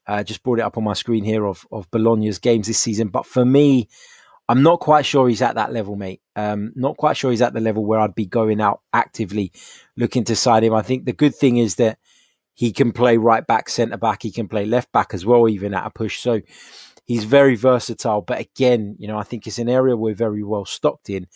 Uh, 0.06 0.22
just 0.22 0.42
brought 0.42 0.58
it 0.58 0.62
up 0.62 0.76
on 0.76 0.84
my 0.84 0.92
screen 0.92 1.24
here 1.24 1.46
of 1.46 1.66
of 1.72 1.90
Bologna's 1.90 2.38
games 2.38 2.66
this 2.66 2.78
season. 2.78 3.08
But 3.08 3.24
for 3.24 3.44
me, 3.44 3.88
I'm 4.48 4.62
not 4.62 4.80
quite 4.80 5.06
sure 5.06 5.28
he's 5.28 5.42
at 5.42 5.54
that 5.54 5.72
level, 5.72 5.96
mate. 5.96 6.20
Um, 6.36 6.72
not 6.74 6.96
quite 6.96 7.16
sure 7.16 7.30
he's 7.30 7.42
at 7.42 7.54
the 7.54 7.60
level 7.60 7.84
where 7.84 8.00
I'd 8.00 8.14
be 8.14 8.26
going 8.26 8.60
out 8.60 8.80
actively 8.92 9.52
looking 9.96 10.24
to 10.24 10.36
sign 10.36 10.64
him. 10.64 10.74
I 10.74 10.82
think 10.82 11.04
the 11.04 11.12
good 11.12 11.34
thing 11.34 11.56
is 11.56 11.76
that 11.76 11.98
he 12.54 12.72
can 12.72 12.92
play 12.92 13.16
right 13.16 13.46
back, 13.46 13.68
centre 13.68 13.96
back. 13.96 14.22
He 14.22 14.30
can 14.30 14.48
play 14.48 14.66
left 14.66 14.92
back 14.92 15.14
as 15.14 15.24
well, 15.24 15.48
even 15.48 15.74
at 15.74 15.86
a 15.86 15.90
push. 15.90 16.20
So 16.20 16.40
he's 17.06 17.24
very 17.24 17.56
versatile. 17.56 18.20
But 18.20 18.40
again, 18.40 18.96
you 18.98 19.08
know, 19.08 19.18
I 19.18 19.22
think 19.22 19.46
it's 19.46 19.58
an 19.58 19.68
area 19.68 19.96
we're 19.96 20.14
very 20.14 20.42
well 20.42 20.64
stocked 20.64 21.10
in. 21.10 21.26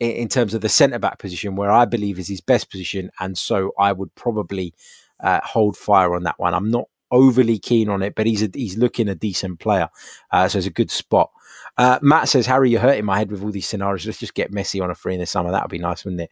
in, 0.00 0.28
terms 0.28 0.54
of 0.54 0.62
the 0.62 0.68
centre 0.68 0.98
back 0.98 1.18
position, 1.18 1.56
where 1.56 1.70
I 1.70 1.84
believe 1.84 2.18
is 2.18 2.28
his 2.28 2.40
best 2.40 2.70
position, 2.70 3.10
and 3.20 3.36
so 3.36 3.72
I 3.78 3.92
would 3.92 4.14
probably 4.14 4.74
uh, 5.22 5.40
hold 5.44 5.76
fire 5.76 6.14
on 6.14 6.22
that 6.22 6.38
one. 6.38 6.54
I'm 6.54 6.70
not 6.70 6.88
overly 7.10 7.58
keen 7.58 7.88
on 7.88 8.02
it, 8.02 8.14
but 8.14 8.26
he's 8.26 8.42
a, 8.42 8.50
he's 8.52 8.76
looking 8.76 9.08
a 9.08 9.14
decent 9.14 9.60
player, 9.60 9.88
uh, 10.30 10.48
so 10.48 10.58
it's 10.58 10.66
a 10.66 10.70
good 10.70 10.90
spot. 10.90 11.30
Uh, 11.76 11.98
Matt 12.02 12.28
says, 12.28 12.46
Harry, 12.46 12.70
you're 12.70 12.80
hurting 12.80 13.04
my 13.04 13.18
head 13.18 13.30
with 13.30 13.42
all 13.42 13.50
these 13.50 13.68
scenarios. 13.68 14.04
Let's 14.04 14.18
just 14.18 14.34
get 14.34 14.52
Messi 14.52 14.82
on 14.82 14.90
a 14.90 14.94
free 14.94 15.14
in 15.14 15.20
the 15.20 15.26
summer. 15.26 15.50
That 15.50 15.62
would 15.62 15.70
be 15.70 15.78
nice, 15.78 16.04
wouldn't 16.04 16.22
it? 16.22 16.30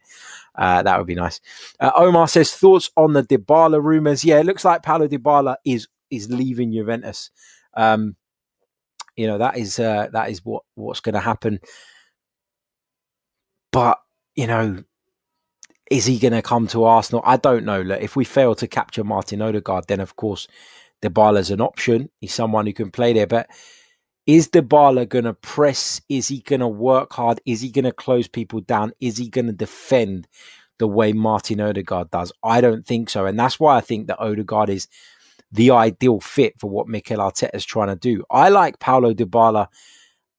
Uh, 0.55 0.83
that 0.83 0.97
would 0.97 1.07
be 1.07 1.15
nice. 1.15 1.41
Uh, 1.79 1.91
Omar 1.95 2.27
says, 2.27 2.53
thoughts 2.53 2.91
on 2.95 3.13
the 3.13 3.23
Dybala 3.23 3.83
rumours? 3.83 4.23
Yeah, 4.23 4.39
it 4.39 4.45
looks 4.45 4.65
like 4.65 4.83
Paulo 4.83 5.07
Dybala 5.07 5.55
is 5.65 5.87
is 6.09 6.29
leaving 6.29 6.71
Juventus. 6.71 7.31
Um, 7.75 8.15
you 9.15 9.27
know 9.27 9.37
that 9.37 9.57
is 9.57 9.79
uh, 9.79 10.07
that 10.13 10.29
is 10.29 10.45
what 10.45 10.63
what's 10.75 11.01
going 11.01 11.13
to 11.13 11.19
happen. 11.19 11.59
But 13.71 13.99
you 14.35 14.47
know, 14.47 14.83
is 15.89 16.05
he 16.05 16.19
going 16.19 16.33
to 16.33 16.41
come 16.41 16.67
to 16.67 16.83
Arsenal? 16.83 17.23
I 17.25 17.37
don't 17.37 17.65
know. 17.65 17.81
Look, 17.81 18.01
if 18.01 18.15
we 18.15 18.23
fail 18.23 18.55
to 18.55 18.67
capture 18.67 19.03
Martin 19.03 19.41
Odegaard, 19.41 19.87
then 19.87 19.99
of 19.99 20.15
course 20.15 20.47
Dybala's 21.01 21.51
an 21.51 21.61
option. 21.61 22.09
He's 22.21 22.33
someone 22.33 22.65
who 22.65 22.73
can 22.73 22.91
play 22.91 23.13
there. 23.13 23.27
But 23.27 23.49
is 24.27 24.49
Dybala 24.49 25.09
going 25.09 25.25
to 25.25 25.33
press? 25.33 26.01
Is 26.09 26.27
he 26.27 26.41
going 26.41 26.59
to 26.59 26.67
work 26.67 27.13
hard? 27.13 27.41
Is 27.45 27.61
he 27.61 27.71
going 27.71 27.85
to 27.85 27.91
close 27.91 28.27
people 28.27 28.61
down? 28.61 28.91
Is 28.99 29.17
he 29.17 29.29
going 29.29 29.47
to 29.47 29.53
defend 29.53 30.27
the 30.77 30.87
way 30.87 31.13
Martin 31.13 31.59
Odegaard 31.59 32.11
does? 32.11 32.31
I 32.43 32.61
don't 32.61 32.85
think 32.85 33.09
so. 33.09 33.25
And 33.25 33.39
that's 33.39 33.59
why 33.59 33.77
I 33.77 33.81
think 33.81 34.07
that 34.07 34.19
Odegaard 34.19 34.69
is 34.69 34.87
the 35.51 35.71
ideal 35.71 36.19
fit 36.19 36.59
for 36.59 36.69
what 36.69 36.87
Mikel 36.87 37.17
Arteta 37.17 37.55
is 37.55 37.65
trying 37.65 37.87
to 37.87 37.95
do. 37.95 38.23
I 38.29 38.49
like 38.49 38.79
Paulo 38.79 39.13
Dybala 39.13 39.67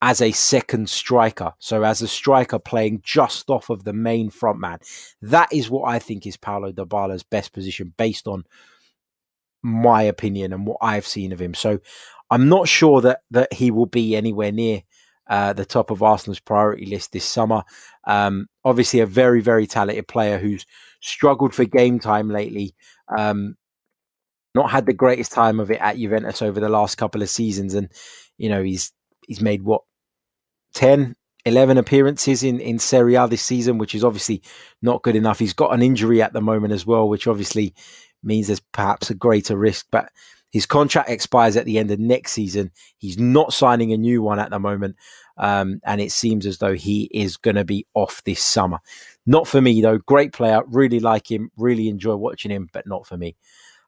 as 0.02 0.22
a 0.22 0.32
second 0.32 0.88
striker. 0.88 1.52
So 1.58 1.82
as 1.82 2.00
a 2.00 2.08
striker 2.08 2.58
playing 2.58 3.02
just 3.04 3.50
off 3.50 3.68
of 3.68 3.84
the 3.84 3.92
main 3.92 4.30
front 4.30 4.58
man. 4.58 4.78
That 5.20 5.52
is 5.52 5.68
what 5.68 5.88
I 5.88 5.98
think 5.98 6.26
is 6.26 6.36
Paulo 6.36 6.72
Dybala's 6.72 7.22
best 7.22 7.52
position 7.52 7.92
based 7.96 8.26
on 8.26 8.44
my 9.62 10.02
opinion 10.02 10.52
and 10.52 10.66
what 10.66 10.78
I've 10.80 11.06
seen 11.06 11.32
of 11.32 11.40
him. 11.40 11.54
So 11.54 11.80
I'm 12.30 12.48
not 12.48 12.68
sure 12.68 13.00
that 13.02 13.20
that 13.30 13.52
he 13.52 13.70
will 13.70 13.86
be 13.86 14.16
anywhere 14.16 14.52
near 14.52 14.82
uh, 15.28 15.52
the 15.52 15.66
top 15.66 15.90
of 15.90 16.02
Arsenal's 16.02 16.40
priority 16.40 16.86
list 16.86 17.12
this 17.12 17.24
summer. 17.24 17.62
Um, 18.06 18.48
obviously, 18.64 19.00
a 19.00 19.06
very 19.06 19.40
very 19.42 19.66
talented 19.66 20.08
player 20.08 20.38
who's 20.38 20.64
struggled 21.00 21.54
for 21.54 21.64
game 21.64 21.98
time 21.98 22.30
lately. 22.30 22.74
Um, 23.16 23.56
not 24.54 24.70
had 24.70 24.86
the 24.86 24.92
greatest 24.92 25.30
time 25.30 25.60
of 25.60 25.70
it 25.70 25.80
at 25.80 25.96
Juventus 25.96 26.42
over 26.42 26.58
the 26.58 26.68
last 26.68 26.96
couple 26.96 27.22
of 27.22 27.28
seasons, 27.28 27.74
and 27.74 27.90
you 28.38 28.48
know 28.48 28.62
he's 28.62 28.92
he's 29.26 29.40
made 29.40 29.62
what 29.62 29.82
10, 30.74 31.16
11 31.44 31.78
appearances 31.78 32.42
in, 32.42 32.60
in 32.60 32.78
Serie 32.78 33.14
A 33.14 33.26
this 33.26 33.42
season, 33.42 33.78
which 33.78 33.94
is 33.94 34.04
obviously 34.04 34.42
not 34.82 35.02
good 35.02 35.16
enough. 35.16 35.38
He's 35.38 35.52
got 35.52 35.74
an 35.74 35.82
injury 35.82 36.22
at 36.22 36.32
the 36.32 36.40
moment 36.40 36.72
as 36.72 36.86
well, 36.86 37.08
which 37.08 37.26
obviously 37.26 37.74
means 38.22 38.46
there's 38.46 38.60
perhaps 38.60 39.10
a 39.10 39.14
greater 39.14 39.56
risk. 39.56 39.86
But 39.90 40.10
his 40.50 40.66
contract 40.66 41.08
expires 41.08 41.56
at 41.56 41.64
the 41.64 41.78
end 41.78 41.90
of 41.90 41.98
next 41.98 42.32
season. 42.32 42.72
He's 42.98 43.18
not 43.18 43.52
signing 43.52 43.92
a 43.92 43.96
new 43.96 44.22
one 44.22 44.38
at 44.38 44.50
the 44.50 44.58
moment. 44.58 44.96
Um, 45.38 45.80
and 45.84 46.00
it 46.00 46.12
seems 46.12 46.44
as 46.44 46.58
though 46.58 46.74
he 46.74 47.04
is 47.12 47.36
going 47.36 47.56
to 47.56 47.64
be 47.64 47.86
off 47.94 48.22
this 48.24 48.42
summer. 48.42 48.80
Not 49.26 49.46
for 49.46 49.60
me, 49.60 49.80
though. 49.80 49.98
Great 49.98 50.32
player. 50.32 50.60
Really 50.66 51.00
like 51.00 51.30
him. 51.30 51.50
Really 51.56 51.88
enjoy 51.88 52.16
watching 52.16 52.50
him, 52.50 52.68
but 52.72 52.86
not 52.86 53.06
for 53.06 53.16
me. 53.16 53.36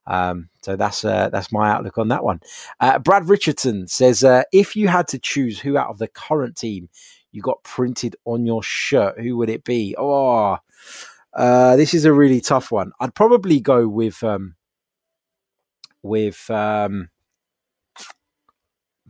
Um, 0.07 0.49
so 0.63 0.77
that's 0.77 1.05
uh, 1.05 1.29
that's 1.31 1.53
my 1.53 1.71
outlook 1.71 1.99
on 1.99 2.09
that 2.09 2.25
one. 2.25 2.41
Uh, 2.81 2.99
Brad 2.99 3.29
Richardson 3.29 3.87
says, 3.87 4.25
uh, 4.25 4.43
if 4.53 4.75
you 4.75 4.89
had 4.89 5.09
to 5.09 5.19
choose 5.19 5.61
who 5.61 5.77
out 5.77 5.91
of 5.91 5.99
the 5.99 6.09
current 6.09 6.57
team 6.57 6.89
you 7.31 7.41
got 7.41 7.63
printed 7.63 8.17
on 8.25 8.45
your 8.45 8.63
shirt, 8.63 9.21
who 9.21 9.37
would 9.37 9.49
it 9.49 9.65
be? 9.65 9.95
Oh, 9.99 10.59
uh, 11.35 11.77
this 11.77 11.95
is 11.95 12.05
a 12.05 12.13
really 12.13 12.41
tough 12.41 12.71
one. 12.71 12.93
I'd 13.01 13.15
probably 13.15 13.61
go 13.61 13.89
with 13.89 14.23
um, 14.23 14.57
with 16.03 16.51
um, 16.51 17.09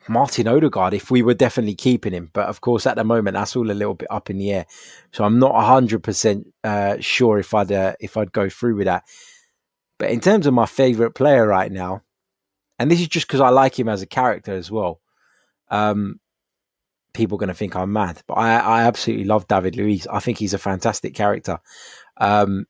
Martin 0.08 0.46
Odegaard 0.46 0.94
if 0.94 1.10
we 1.10 1.22
were 1.22 1.34
definitely 1.34 1.74
keeping 1.74 2.12
him. 2.12 2.30
But 2.32 2.48
of 2.48 2.60
course, 2.60 2.86
at 2.86 2.96
the 2.96 3.04
moment, 3.04 3.34
that's 3.34 3.56
all 3.56 3.70
a 3.70 3.72
little 3.72 3.94
bit 3.94 4.10
up 4.10 4.30
in 4.30 4.38
the 4.38 4.52
air. 4.52 4.66
So 5.12 5.24
I'm 5.24 5.38
not 5.38 5.60
hundred 5.64 6.00
uh, 6.00 6.06
percent 6.06 6.46
sure 7.00 7.38
if 7.38 7.54
I'd 7.54 7.72
uh, 7.72 7.94
if 7.98 8.16
I'd 8.16 8.32
go 8.32 8.48
through 8.48 8.76
with 8.76 8.86
that. 8.86 9.04
But 10.02 10.10
in 10.10 10.18
terms 10.18 10.48
of 10.48 10.52
my 10.52 10.66
favorite 10.66 11.12
player 11.12 11.46
right 11.46 11.70
now, 11.70 12.02
and 12.76 12.90
this 12.90 13.00
is 13.00 13.06
just 13.06 13.28
because 13.28 13.40
I 13.40 13.50
like 13.50 13.78
him 13.78 13.88
as 13.88 14.02
a 14.02 14.06
character 14.06 14.52
as 14.52 14.68
well. 14.68 15.00
Um, 15.70 16.18
people 17.14 17.36
are 17.36 17.38
going 17.38 17.50
to 17.50 17.54
think 17.54 17.76
I'm 17.76 17.92
mad, 17.92 18.20
but 18.26 18.34
I, 18.34 18.56
I 18.56 18.82
absolutely 18.82 19.26
love 19.26 19.46
David 19.46 19.76
Luiz. 19.76 20.08
I 20.08 20.18
think 20.18 20.38
he's 20.38 20.54
a 20.54 20.58
fantastic 20.58 21.14
character. 21.14 21.60
Um, 22.16 22.66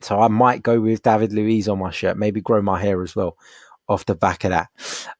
so 0.00 0.20
I 0.20 0.26
might 0.26 0.64
go 0.64 0.80
with 0.80 1.02
David 1.02 1.32
Luiz 1.32 1.68
on 1.68 1.78
my 1.78 1.92
shirt, 1.92 2.16
maybe 2.16 2.40
grow 2.40 2.60
my 2.60 2.80
hair 2.80 3.00
as 3.00 3.14
well 3.14 3.36
off 3.88 4.04
the 4.06 4.16
back 4.16 4.42
of 4.42 4.50
that. 4.50 4.68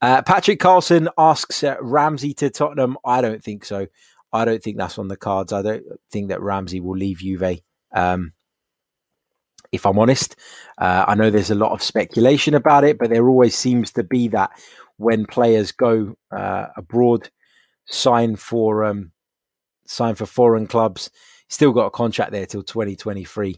Uh, 0.01 0.20
Patrick 0.22 0.59
Carlson 0.59 1.09
asks 1.16 1.62
uh, 1.62 1.77
Ramsey 1.81 2.35
to 2.35 2.51
Tottenham. 2.51 2.98
I 3.05 3.20
don't 3.20 3.44
think 3.44 3.64
so. 3.64 3.87
I 4.33 4.44
don't 4.44 4.61
think 4.61 4.79
that's 4.79 4.98
on 4.98 5.07
the 5.07 5.16
cards. 5.16 5.53
I 5.53 5.62
don't 5.62 5.85
think 6.11 6.31
that 6.31 6.42
Ramsey 6.42 6.81
will 6.81 6.96
leave 6.96 7.18
Juve. 7.18 7.61
Um, 7.92 8.33
if 9.72 9.87
I'm 9.87 9.98
honest. 9.98 10.37
Uh, 10.78 11.04
I 11.08 11.14
know 11.14 11.30
there's 11.30 11.50
a 11.50 11.56
lot 11.56 11.72
of 11.72 11.82
speculation 11.82 12.54
about 12.54 12.85
it, 12.85 12.98
but 12.98 13.11
there 13.11 13.28
always 13.28 13.56
seems 13.56 13.90
to 13.92 14.04
be 14.04 14.28
that 14.28 14.50
when 14.98 15.26
players 15.26 15.72
go 15.72 16.14
uh, 16.30 16.66
abroad, 16.76 17.30
sign 17.87 18.37
for 18.37 18.85
um, 18.85 19.12
sign 19.87 20.14
for 20.14 20.26
foreign 20.26 20.66
clubs, 20.66 21.11
still 21.48 21.72
got 21.72 21.87
a 21.87 21.90
contract 21.90 22.32
there 22.32 22.46
till 22.46 22.62
2023, 22.62 23.56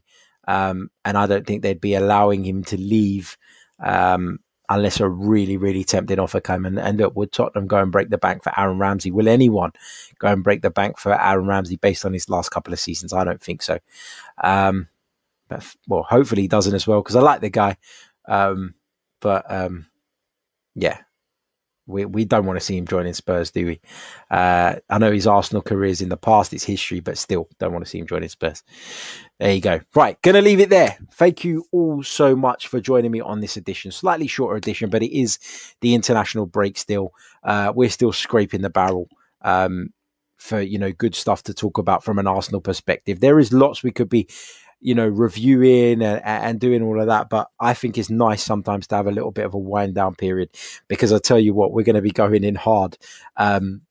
um, 0.48 0.90
and 1.04 1.18
I 1.18 1.26
don't 1.26 1.46
think 1.46 1.62
they'd 1.62 1.80
be 1.80 1.94
allowing 1.94 2.44
him 2.44 2.64
to 2.64 2.76
leave. 2.78 3.36
Um, 3.84 4.38
unless 4.70 4.98
a 4.98 5.06
really, 5.06 5.58
really 5.58 5.84
tempting 5.84 6.18
offer 6.18 6.40
came 6.40 6.64
and, 6.64 6.78
and 6.78 6.98
look, 6.98 7.14
would 7.14 7.30
Tottenham 7.32 7.66
go 7.66 7.76
and 7.76 7.92
break 7.92 8.08
the 8.08 8.16
bank 8.16 8.42
for 8.42 8.58
Aaron 8.58 8.78
Ramsey? 8.78 9.10
Will 9.10 9.28
anyone 9.28 9.72
go 10.18 10.28
and 10.28 10.42
break 10.42 10.62
the 10.62 10.70
bank 10.70 10.98
for 10.98 11.20
Aaron 11.20 11.46
Ramsey 11.46 11.76
based 11.76 12.06
on 12.06 12.14
his 12.14 12.30
last 12.30 12.48
couple 12.48 12.72
of 12.72 12.80
seasons? 12.80 13.12
I 13.12 13.24
don't 13.24 13.42
think 13.42 13.60
so. 13.60 13.78
Um, 14.42 14.88
but 15.48 15.64
well, 15.88 16.02
hopefully 16.02 16.42
he 16.42 16.48
doesn't 16.48 16.74
as 16.74 16.86
well 16.86 17.02
because 17.02 17.16
I 17.16 17.20
like 17.20 17.40
the 17.40 17.50
guy. 17.50 17.76
Um, 18.26 18.74
but 19.20 19.50
um, 19.50 19.86
yeah, 20.74 20.98
we 21.86 22.04
we 22.04 22.24
don't 22.24 22.46
want 22.46 22.58
to 22.58 22.64
see 22.64 22.76
him 22.76 22.86
joining 22.86 23.12
Spurs, 23.12 23.50
do 23.50 23.66
we? 23.66 23.80
Uh, 24.30 24.76
I 24.88 24.98
know 24.98 25.12
his 25.12 25.26
Arsenal 25.26 25.62
careers 25.62 26.00
in 26.00 26.08
the 26.08 26.16
past, 26.16 26.52
it's 26.54 26.64
history, 26.64 27.00
but 27.00 27.18
still 27.18 27.48
don't 27.58 27.72
want 27.72 27.84
to 27.84 27.90
see 27.90 27.98
him 27.98 28.06
joining 28.06 28.28
Spurs. 28.28 28.62
There 29.38 29.52
you 29.52 29.60
go. 29.60 29.80
Right, 29.94 30.20
gonna 30.22 30.40
leave 30.40 30.60
it 30.60 30.70
there. 30.70 30.96
Thank 31.12 31.44
you 31.44 31.64
all 31.72 32.02
so 32.02 32.34
much 32.34 32.68
for 32.68 32.80
joining 32.80 33.10
me 33.10 33.20
on 33.20 33.40
this 33.40 33.56
edition, 33.56 33.92
slightly 33.92 34.26
shorter 34.26 34.56
edition, 34.56 34.90
but 34.90 35.02
it 35.02 35.16
is 35.16 35.38
the 35.80 35.94
international 35.94 36.46
break 36.46 36.78
still. 36.78 37.12
Uh, 37.42 37.72
we're 37.74 37.90
still 37.90 38.12
scraping 38.12 38.62
the 38.62 38.70
barrel. 38.70 39.08
Um, 39.42 39.92
for 40.36 40.60
you 40.60 40.78
know 40.78 40.92
good 40.92 41.14
stuff 41.14 41.42
to 41.44 41.54
talk 41.54 41.78
about 41.78 42.04
from 42.04 42.18
an 42.18 42.26
Arsenal 42.26 42.60
perspective. 42.60 43.20
There 43.20 43.38
is 43.38 43.52
lots 43.52 43.82
we 43.82 43.92
could 43.92 44.10
be 44.10 44.28
you 44.84 44.94
know, 44.94 45.08
reviewing 45.08 46.02
and, 46.02 46.22
and 46.22 46.60
doing 46.60 46.82
all 46.82 47.00
of 47.00 47.06
that. 47.06 47.30
But 47.30 47.48
I 47.58 47.72
think 47.72 47.96
it's 47.96 48.10
nice 48.10 48.44
sometimes 48.44 48.86
to 48.88 48.96
have 48.96 49.06
a 49.06 49.12
little 49.12 49.32
bit 49.32 49.46
of 49.46 49.54
a 49.54 49.58
wind 49.58 49.94
down 49.94 50.14
period 50.14 50.50
because 50.88 51.10
I 51.10 51.18
tell 51.18 51.38
you 51.38 51.54
what, 51.54 51.72
we're 51.72 51.84
going 51.84 51.96
to 51.96 52.02
be 52.02 52.10
going 52.10 52.44
in 52.44 52.54
hard. 52.54 52.98
Um, 53.36 53.82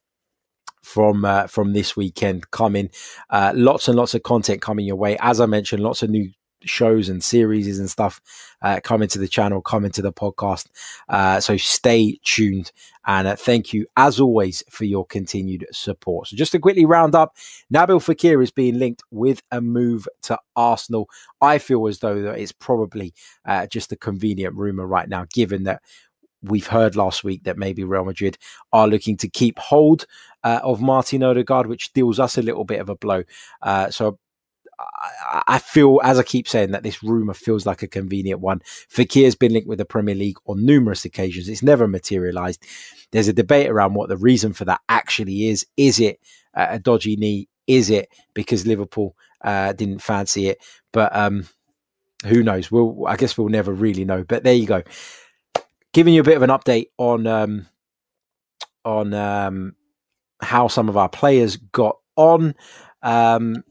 from 0.84 1.24
uh, 1.24 1.48
from 1.48 1.72
this 1.72 1.96
weekend 1.96 2.52
coming, 2.52 2.90
uh, 3.30 3.54
lots 3.56 3.88
and 3.88 3.98
lots 3.98 4.14
of 4.14 4.24
content 4.24 4.62
coming 4.62 4.86
your 4.86 4.98
way. 4.98 5.18
As 5.22 5.40
I 5.40 5.46
mentioned, 5.46 5.82
lots 5.82 6.04
of 6.04 6.10
new 6.10 6.30
shows 6.66 7.10
and 7.10 7.24
series 7.24 7.80
and 7.80 7.90
stuff 7.90 8.22
uh, 8.62 8.80
coming 8.84 9.08
to 9.10 9.20
the 9.20 9.28
channel, 9.28 9.62
coming 9.62 9.92
to 9.92 10.02
the 10.02 10.14
podcast. 10.14 10.68
Uh, 11.10 11.40
so 11.40 11.58
stay 11.58 12.20
tuned. 12.24 12.72
And 13.06 13.28
uh, 13.28 13.36
thank 13.36 13.74
you, 13.74 13.86
as 13.98 14.20
always, 14.20 14.64
for 14.70 14.86
your 14.86 15.06
continued 15.06 15.66
support. 15.72 16.30
So, 16.30 16.38
just 16.38 16.54
to 16.54 16.60
quickly 16.60 16.86
round 16.86 17.16
up, 17.16 17.36
Nabil 17.74 18.00
Fekir 18.00 18.42
is 18.42 18.52
being 18.52 18.80
linked 18.80 19.04
with 19.12 19.42
a 19.52 19.60
move 19.60 20.08
to 20.24 20.40
Arsenal. 20.56 21.10
I 21.42 21.58
feel 21.58 21.86
as 21.88 22.00
though 22.00 22.22
that 22.22 22.40
it's 22.40 22.54
probably 22.54 23.14
uh, 23.46 23.68
just 23.68 23.92
a 23.92 23.98
convenient 23.98 24.56
rumor 24.56 24.88
right 24.88 25.10
now, 25.10 25.26
given 25.34 25.64
that 25.64 25.82
we've 26.44 26.68
heard 26.68 26.96
last 26.96 27.24
week 27.24 27.44
that 27.44 27.58
maybe 27.58 27.84
Real 27.84 28.06
Madrid 28.06 28.38
are 28.72 28.88
looking 28.88 29.18
to 29.18 29.28
keep 29.28 29.58
hold 29.60 30.06
uh, 30.44 30.60
of 30.64 30.82
Martin 30.82 31.24
Odegaard, 31.24 31.68
which 31.68 31.94
deals 31.94 32.20
us 32.20 32.38
a 32.38 32.42
little 32.42 32.66
bit 32.66 32.82
of 32.82 32.90
a 32.90 32.96
blow. 32.96 33.24
Uh, 33.62 33.90
so 33.90 34.20
I 35.48 35.60
feel, 35.60 36.00
as 36.04 36.20
I 36.20 36.24
keep 36.24 36.48
saying, 36.48 36.72
that 36.72 36.84
this 36.84 37.04
rumor 37.04 37.34
feels 37.34 37.66
like 37.66 37.82
a 37.84 37.88
convenient 37.88 38.40
one. 38.40 38.60
Fekir's 38.90 39.36
been 39.36 39.54
linked 39.54 39.68
with 39.68 39.78
the 39.78 39.86
Premier 39.86 40.16
League 40.16 40.38
on 40.46 40.66
numerous 40.66 41.06
occasions. 41.06 41.50
It's 41.50 41.64
never 41.64 41.88
materialized. 41.88 42.66
There's 43.12 43.28
a 43.28 43.34
debate 43.34 43.70
around 43.70 43.94
what 43.94 44.10
the 44.10 44.18
reason 44.18 44.54
for 44.54 44.66
that 44.66 44.82
actually 44.90 45.48
is. 45.48 45.66
Is 45.78 46.00
it 46.00 46.20
a 46.54 46.80
dodgy 46.80 47.16
knee? 47.16 47.48
Is 47.68 47.90
it 47.90 48.10
because 48.34 48.68
Liverpool 48.68 49.16
uh, 49.44 49.74
didn't 49.74 50.00
fancy 50.00 50.48
it? 50.48 50.60
But 50.92 51.16
um, 51.16 51.48
who 52.26 52.44
knows? 52.44 52.72
We'll, 52.72 53.06
I 53.08 53.16
guess 53.16 53.38
we'll 53.38 53.50
never 53.50 53.74
really 53.74 54.06
know. 54.06 54.24
But 54.24 54.44
there 54.44 54.54
you 54.54 54.66
go. 54.66 54.84
Giving 55.94 56.14
you 56.14 56.22
a 56.22 56.26
bit 56.26 56.38
of 56.38 56.44
an 56.44 56.50
update 56.50 56.88
on 56.98 57.28
um, 57.28 57.68
on 58.84 59.14
um, 59.14 59.76
how 60.42 60.68
some 60.68 60.90
of 60.90 60.98
our 60.98 61.10
players 61.10 61.58
got 61.58 61.98
on. 62.16 62.56
Um, 63.02 63.64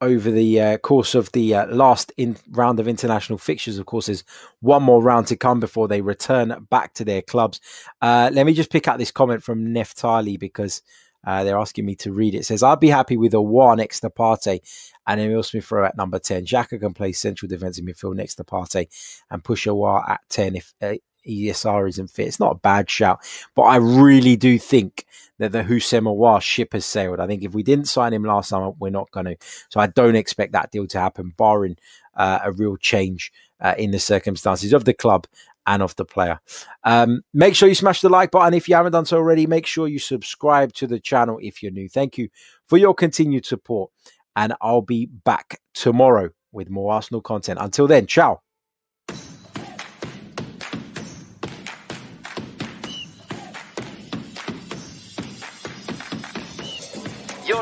over 0.00 0.30
the 0.30 0.60
uh, 0.60 0.78
course 0.78 1.14
of 1.14 1.32
the 1.32 1.54
uh, 1.54 1.66
last 1.66 2.12
in- 2.16 2.36
round 2.50 2.80
of 2.80 2.88
international 2.88 3.38
fixtures. 3.38 3.78
Of 3.78 3.86
course, 3.86 4.06
there's 4.06 4.24
one 4.60 4.82
more 4.82 5.02
round 5.02 5.26
to 5.28 5.36
come 5.36 5.60
before 5.60 5.88
they 5.88 6.00
return 6.00 6.66
back 6.70 6.94
to 6.94 7.04
their 7.04 7.22
clubs. 7.22 7.60
Uh, 8.00 8.30
let 8.32 8.46
me 8.46 8.54
just 8.54 8.70
pick 8.70 8.86
out 8.88 8.98
this 8.98 9.10
comment 9.10 9.42
from 9.42 9.66
Neftali 9.66 10.38
because 10.38 10.82
uh, 11.26 11.42
they're 11.44 11.58
asking 11.58 11.84
me 11.84 11.94
to 11.96 12.12
read 12.12 12.34
it. 12.34 12.38
it. 12.38 12.46
says, 12.46 12.62
I'd 12.62 12.80
be 12.80 12.88
happy 12.88 13.16
with 13.16 13.32
Aouar 13.32 13.76
next 13.76 14.00
to 14.00 14.10
Partey 14.10 14.60
and 15.06 15.20
Emile 15.20 15.42
Smith 15.42 15.70
Rowe 15.70 15.84
at 15.84 15.96
number 15.96 16.18
10. 16.18 16.44
Xhaka 16.46 16.78
can 16.80 16.94
play 16.94 17.12
central 17.12 17.48
defensive 17.48 17.84
midfield 17.84 18.16
next 18.16 18.36
to 18.36 18.44
Partey 18.44 18.86
and 19.30 19.42
push 19.42 19.66
Aouar 19.66 20.08
at 20.08 20.20
10 20.28 20.56
if 20.56 20.74
uh, 20.80 20.94
ESR 21.28 21.88
isn't 21.88 22.10
fit. 22.10 22.28
It's 22.28 22.40
not 22.40 22.56
a 22.56 22.58
bad 22.58 22.88
shout, 22.90 23.20
but 23.54 23.62
I 23.62 23.76
really 23.76 24.36
do 24.36 24.58
think 24.58 25.06
that 25.38 25.52
the 25.52 25.62
Houssem 25.62 26.02
Aouar 26.02 26.40
ship 26.40 26.72
has 26.72 26.84
sailed. 26.84 27.20
I 27.20 27.26
think 27.26 27.44
if 27.44 27.54
we 27.54 27.62
didn't 27.62 27.86
sign 27.86 28.12
him 28.12 28.24
last 28.24 28.48
summer, 28.48 28.70
we're 28.78 28.90
not 28.90 29.10
going 29.12 29.26
to. 29.26 29.36
So 29.68 29.80
I 29.80 29.86
don't 29.86 30.16
expect 30.16 30.52
that 30.52 30.70
deal 30.70 30.86
to 30.88 31.00
happen, 31.00 31.32
barring 31.36 31.76
uh, 32.16 32.40
a 32.44 32.52
real 32.52 32.76
change 32.76 33.32
uh, 33.60 33.74
in 33.78 33.90
the 33.90 33.98
circumstances 33.98 34.72
of 34.72 34.84
the 34.84 34.94
club 34.94 35.26
and 35.66 35.82
of 35.82 35.94
the 35.96 36.04
player. 36.04 36.40
Um, 36.82 37.22
make 37.32 37.54
sure 37.54 37.68
you 37.68 37.74
smash 37.74 38.00
the 38.00 38.08
like 38.08 38.30
button 38.30 38.54
if 38.54 38.68
you 38.68 38.74
haven't 38.74 38.92
done 38.92 39.04
so 39.04 39.18
already. 39.18 39.46
Make 39.46 39.66
sure 39.66 39.86
you 39.86 39.98
subscribe 39.98 40.72
to 40.74 40.86
the 40.86 40.98
channel 40.98 41.38
if 41.42 41.62
you're 41.62 41.72
new. 41.72 41.88
Thank 41.88 42.18
you 42.18 42.28
for 42.66 42.78
your 42.78 42.94
continued 42.94 43.46
support, 43.46 43.90
and 44.34 44.54
I'll 44.60 44.82
be 44.82 45.06
back 45.06 45.60
tomorrow 45.74 46.30
with 46.52 46.70
more 46.70 46.92
Arsenal 46.94 47.20
content. 47.20 47.58
Until 47.60 47.86
then, 47.86 48.06
ciao. 48.06 48.40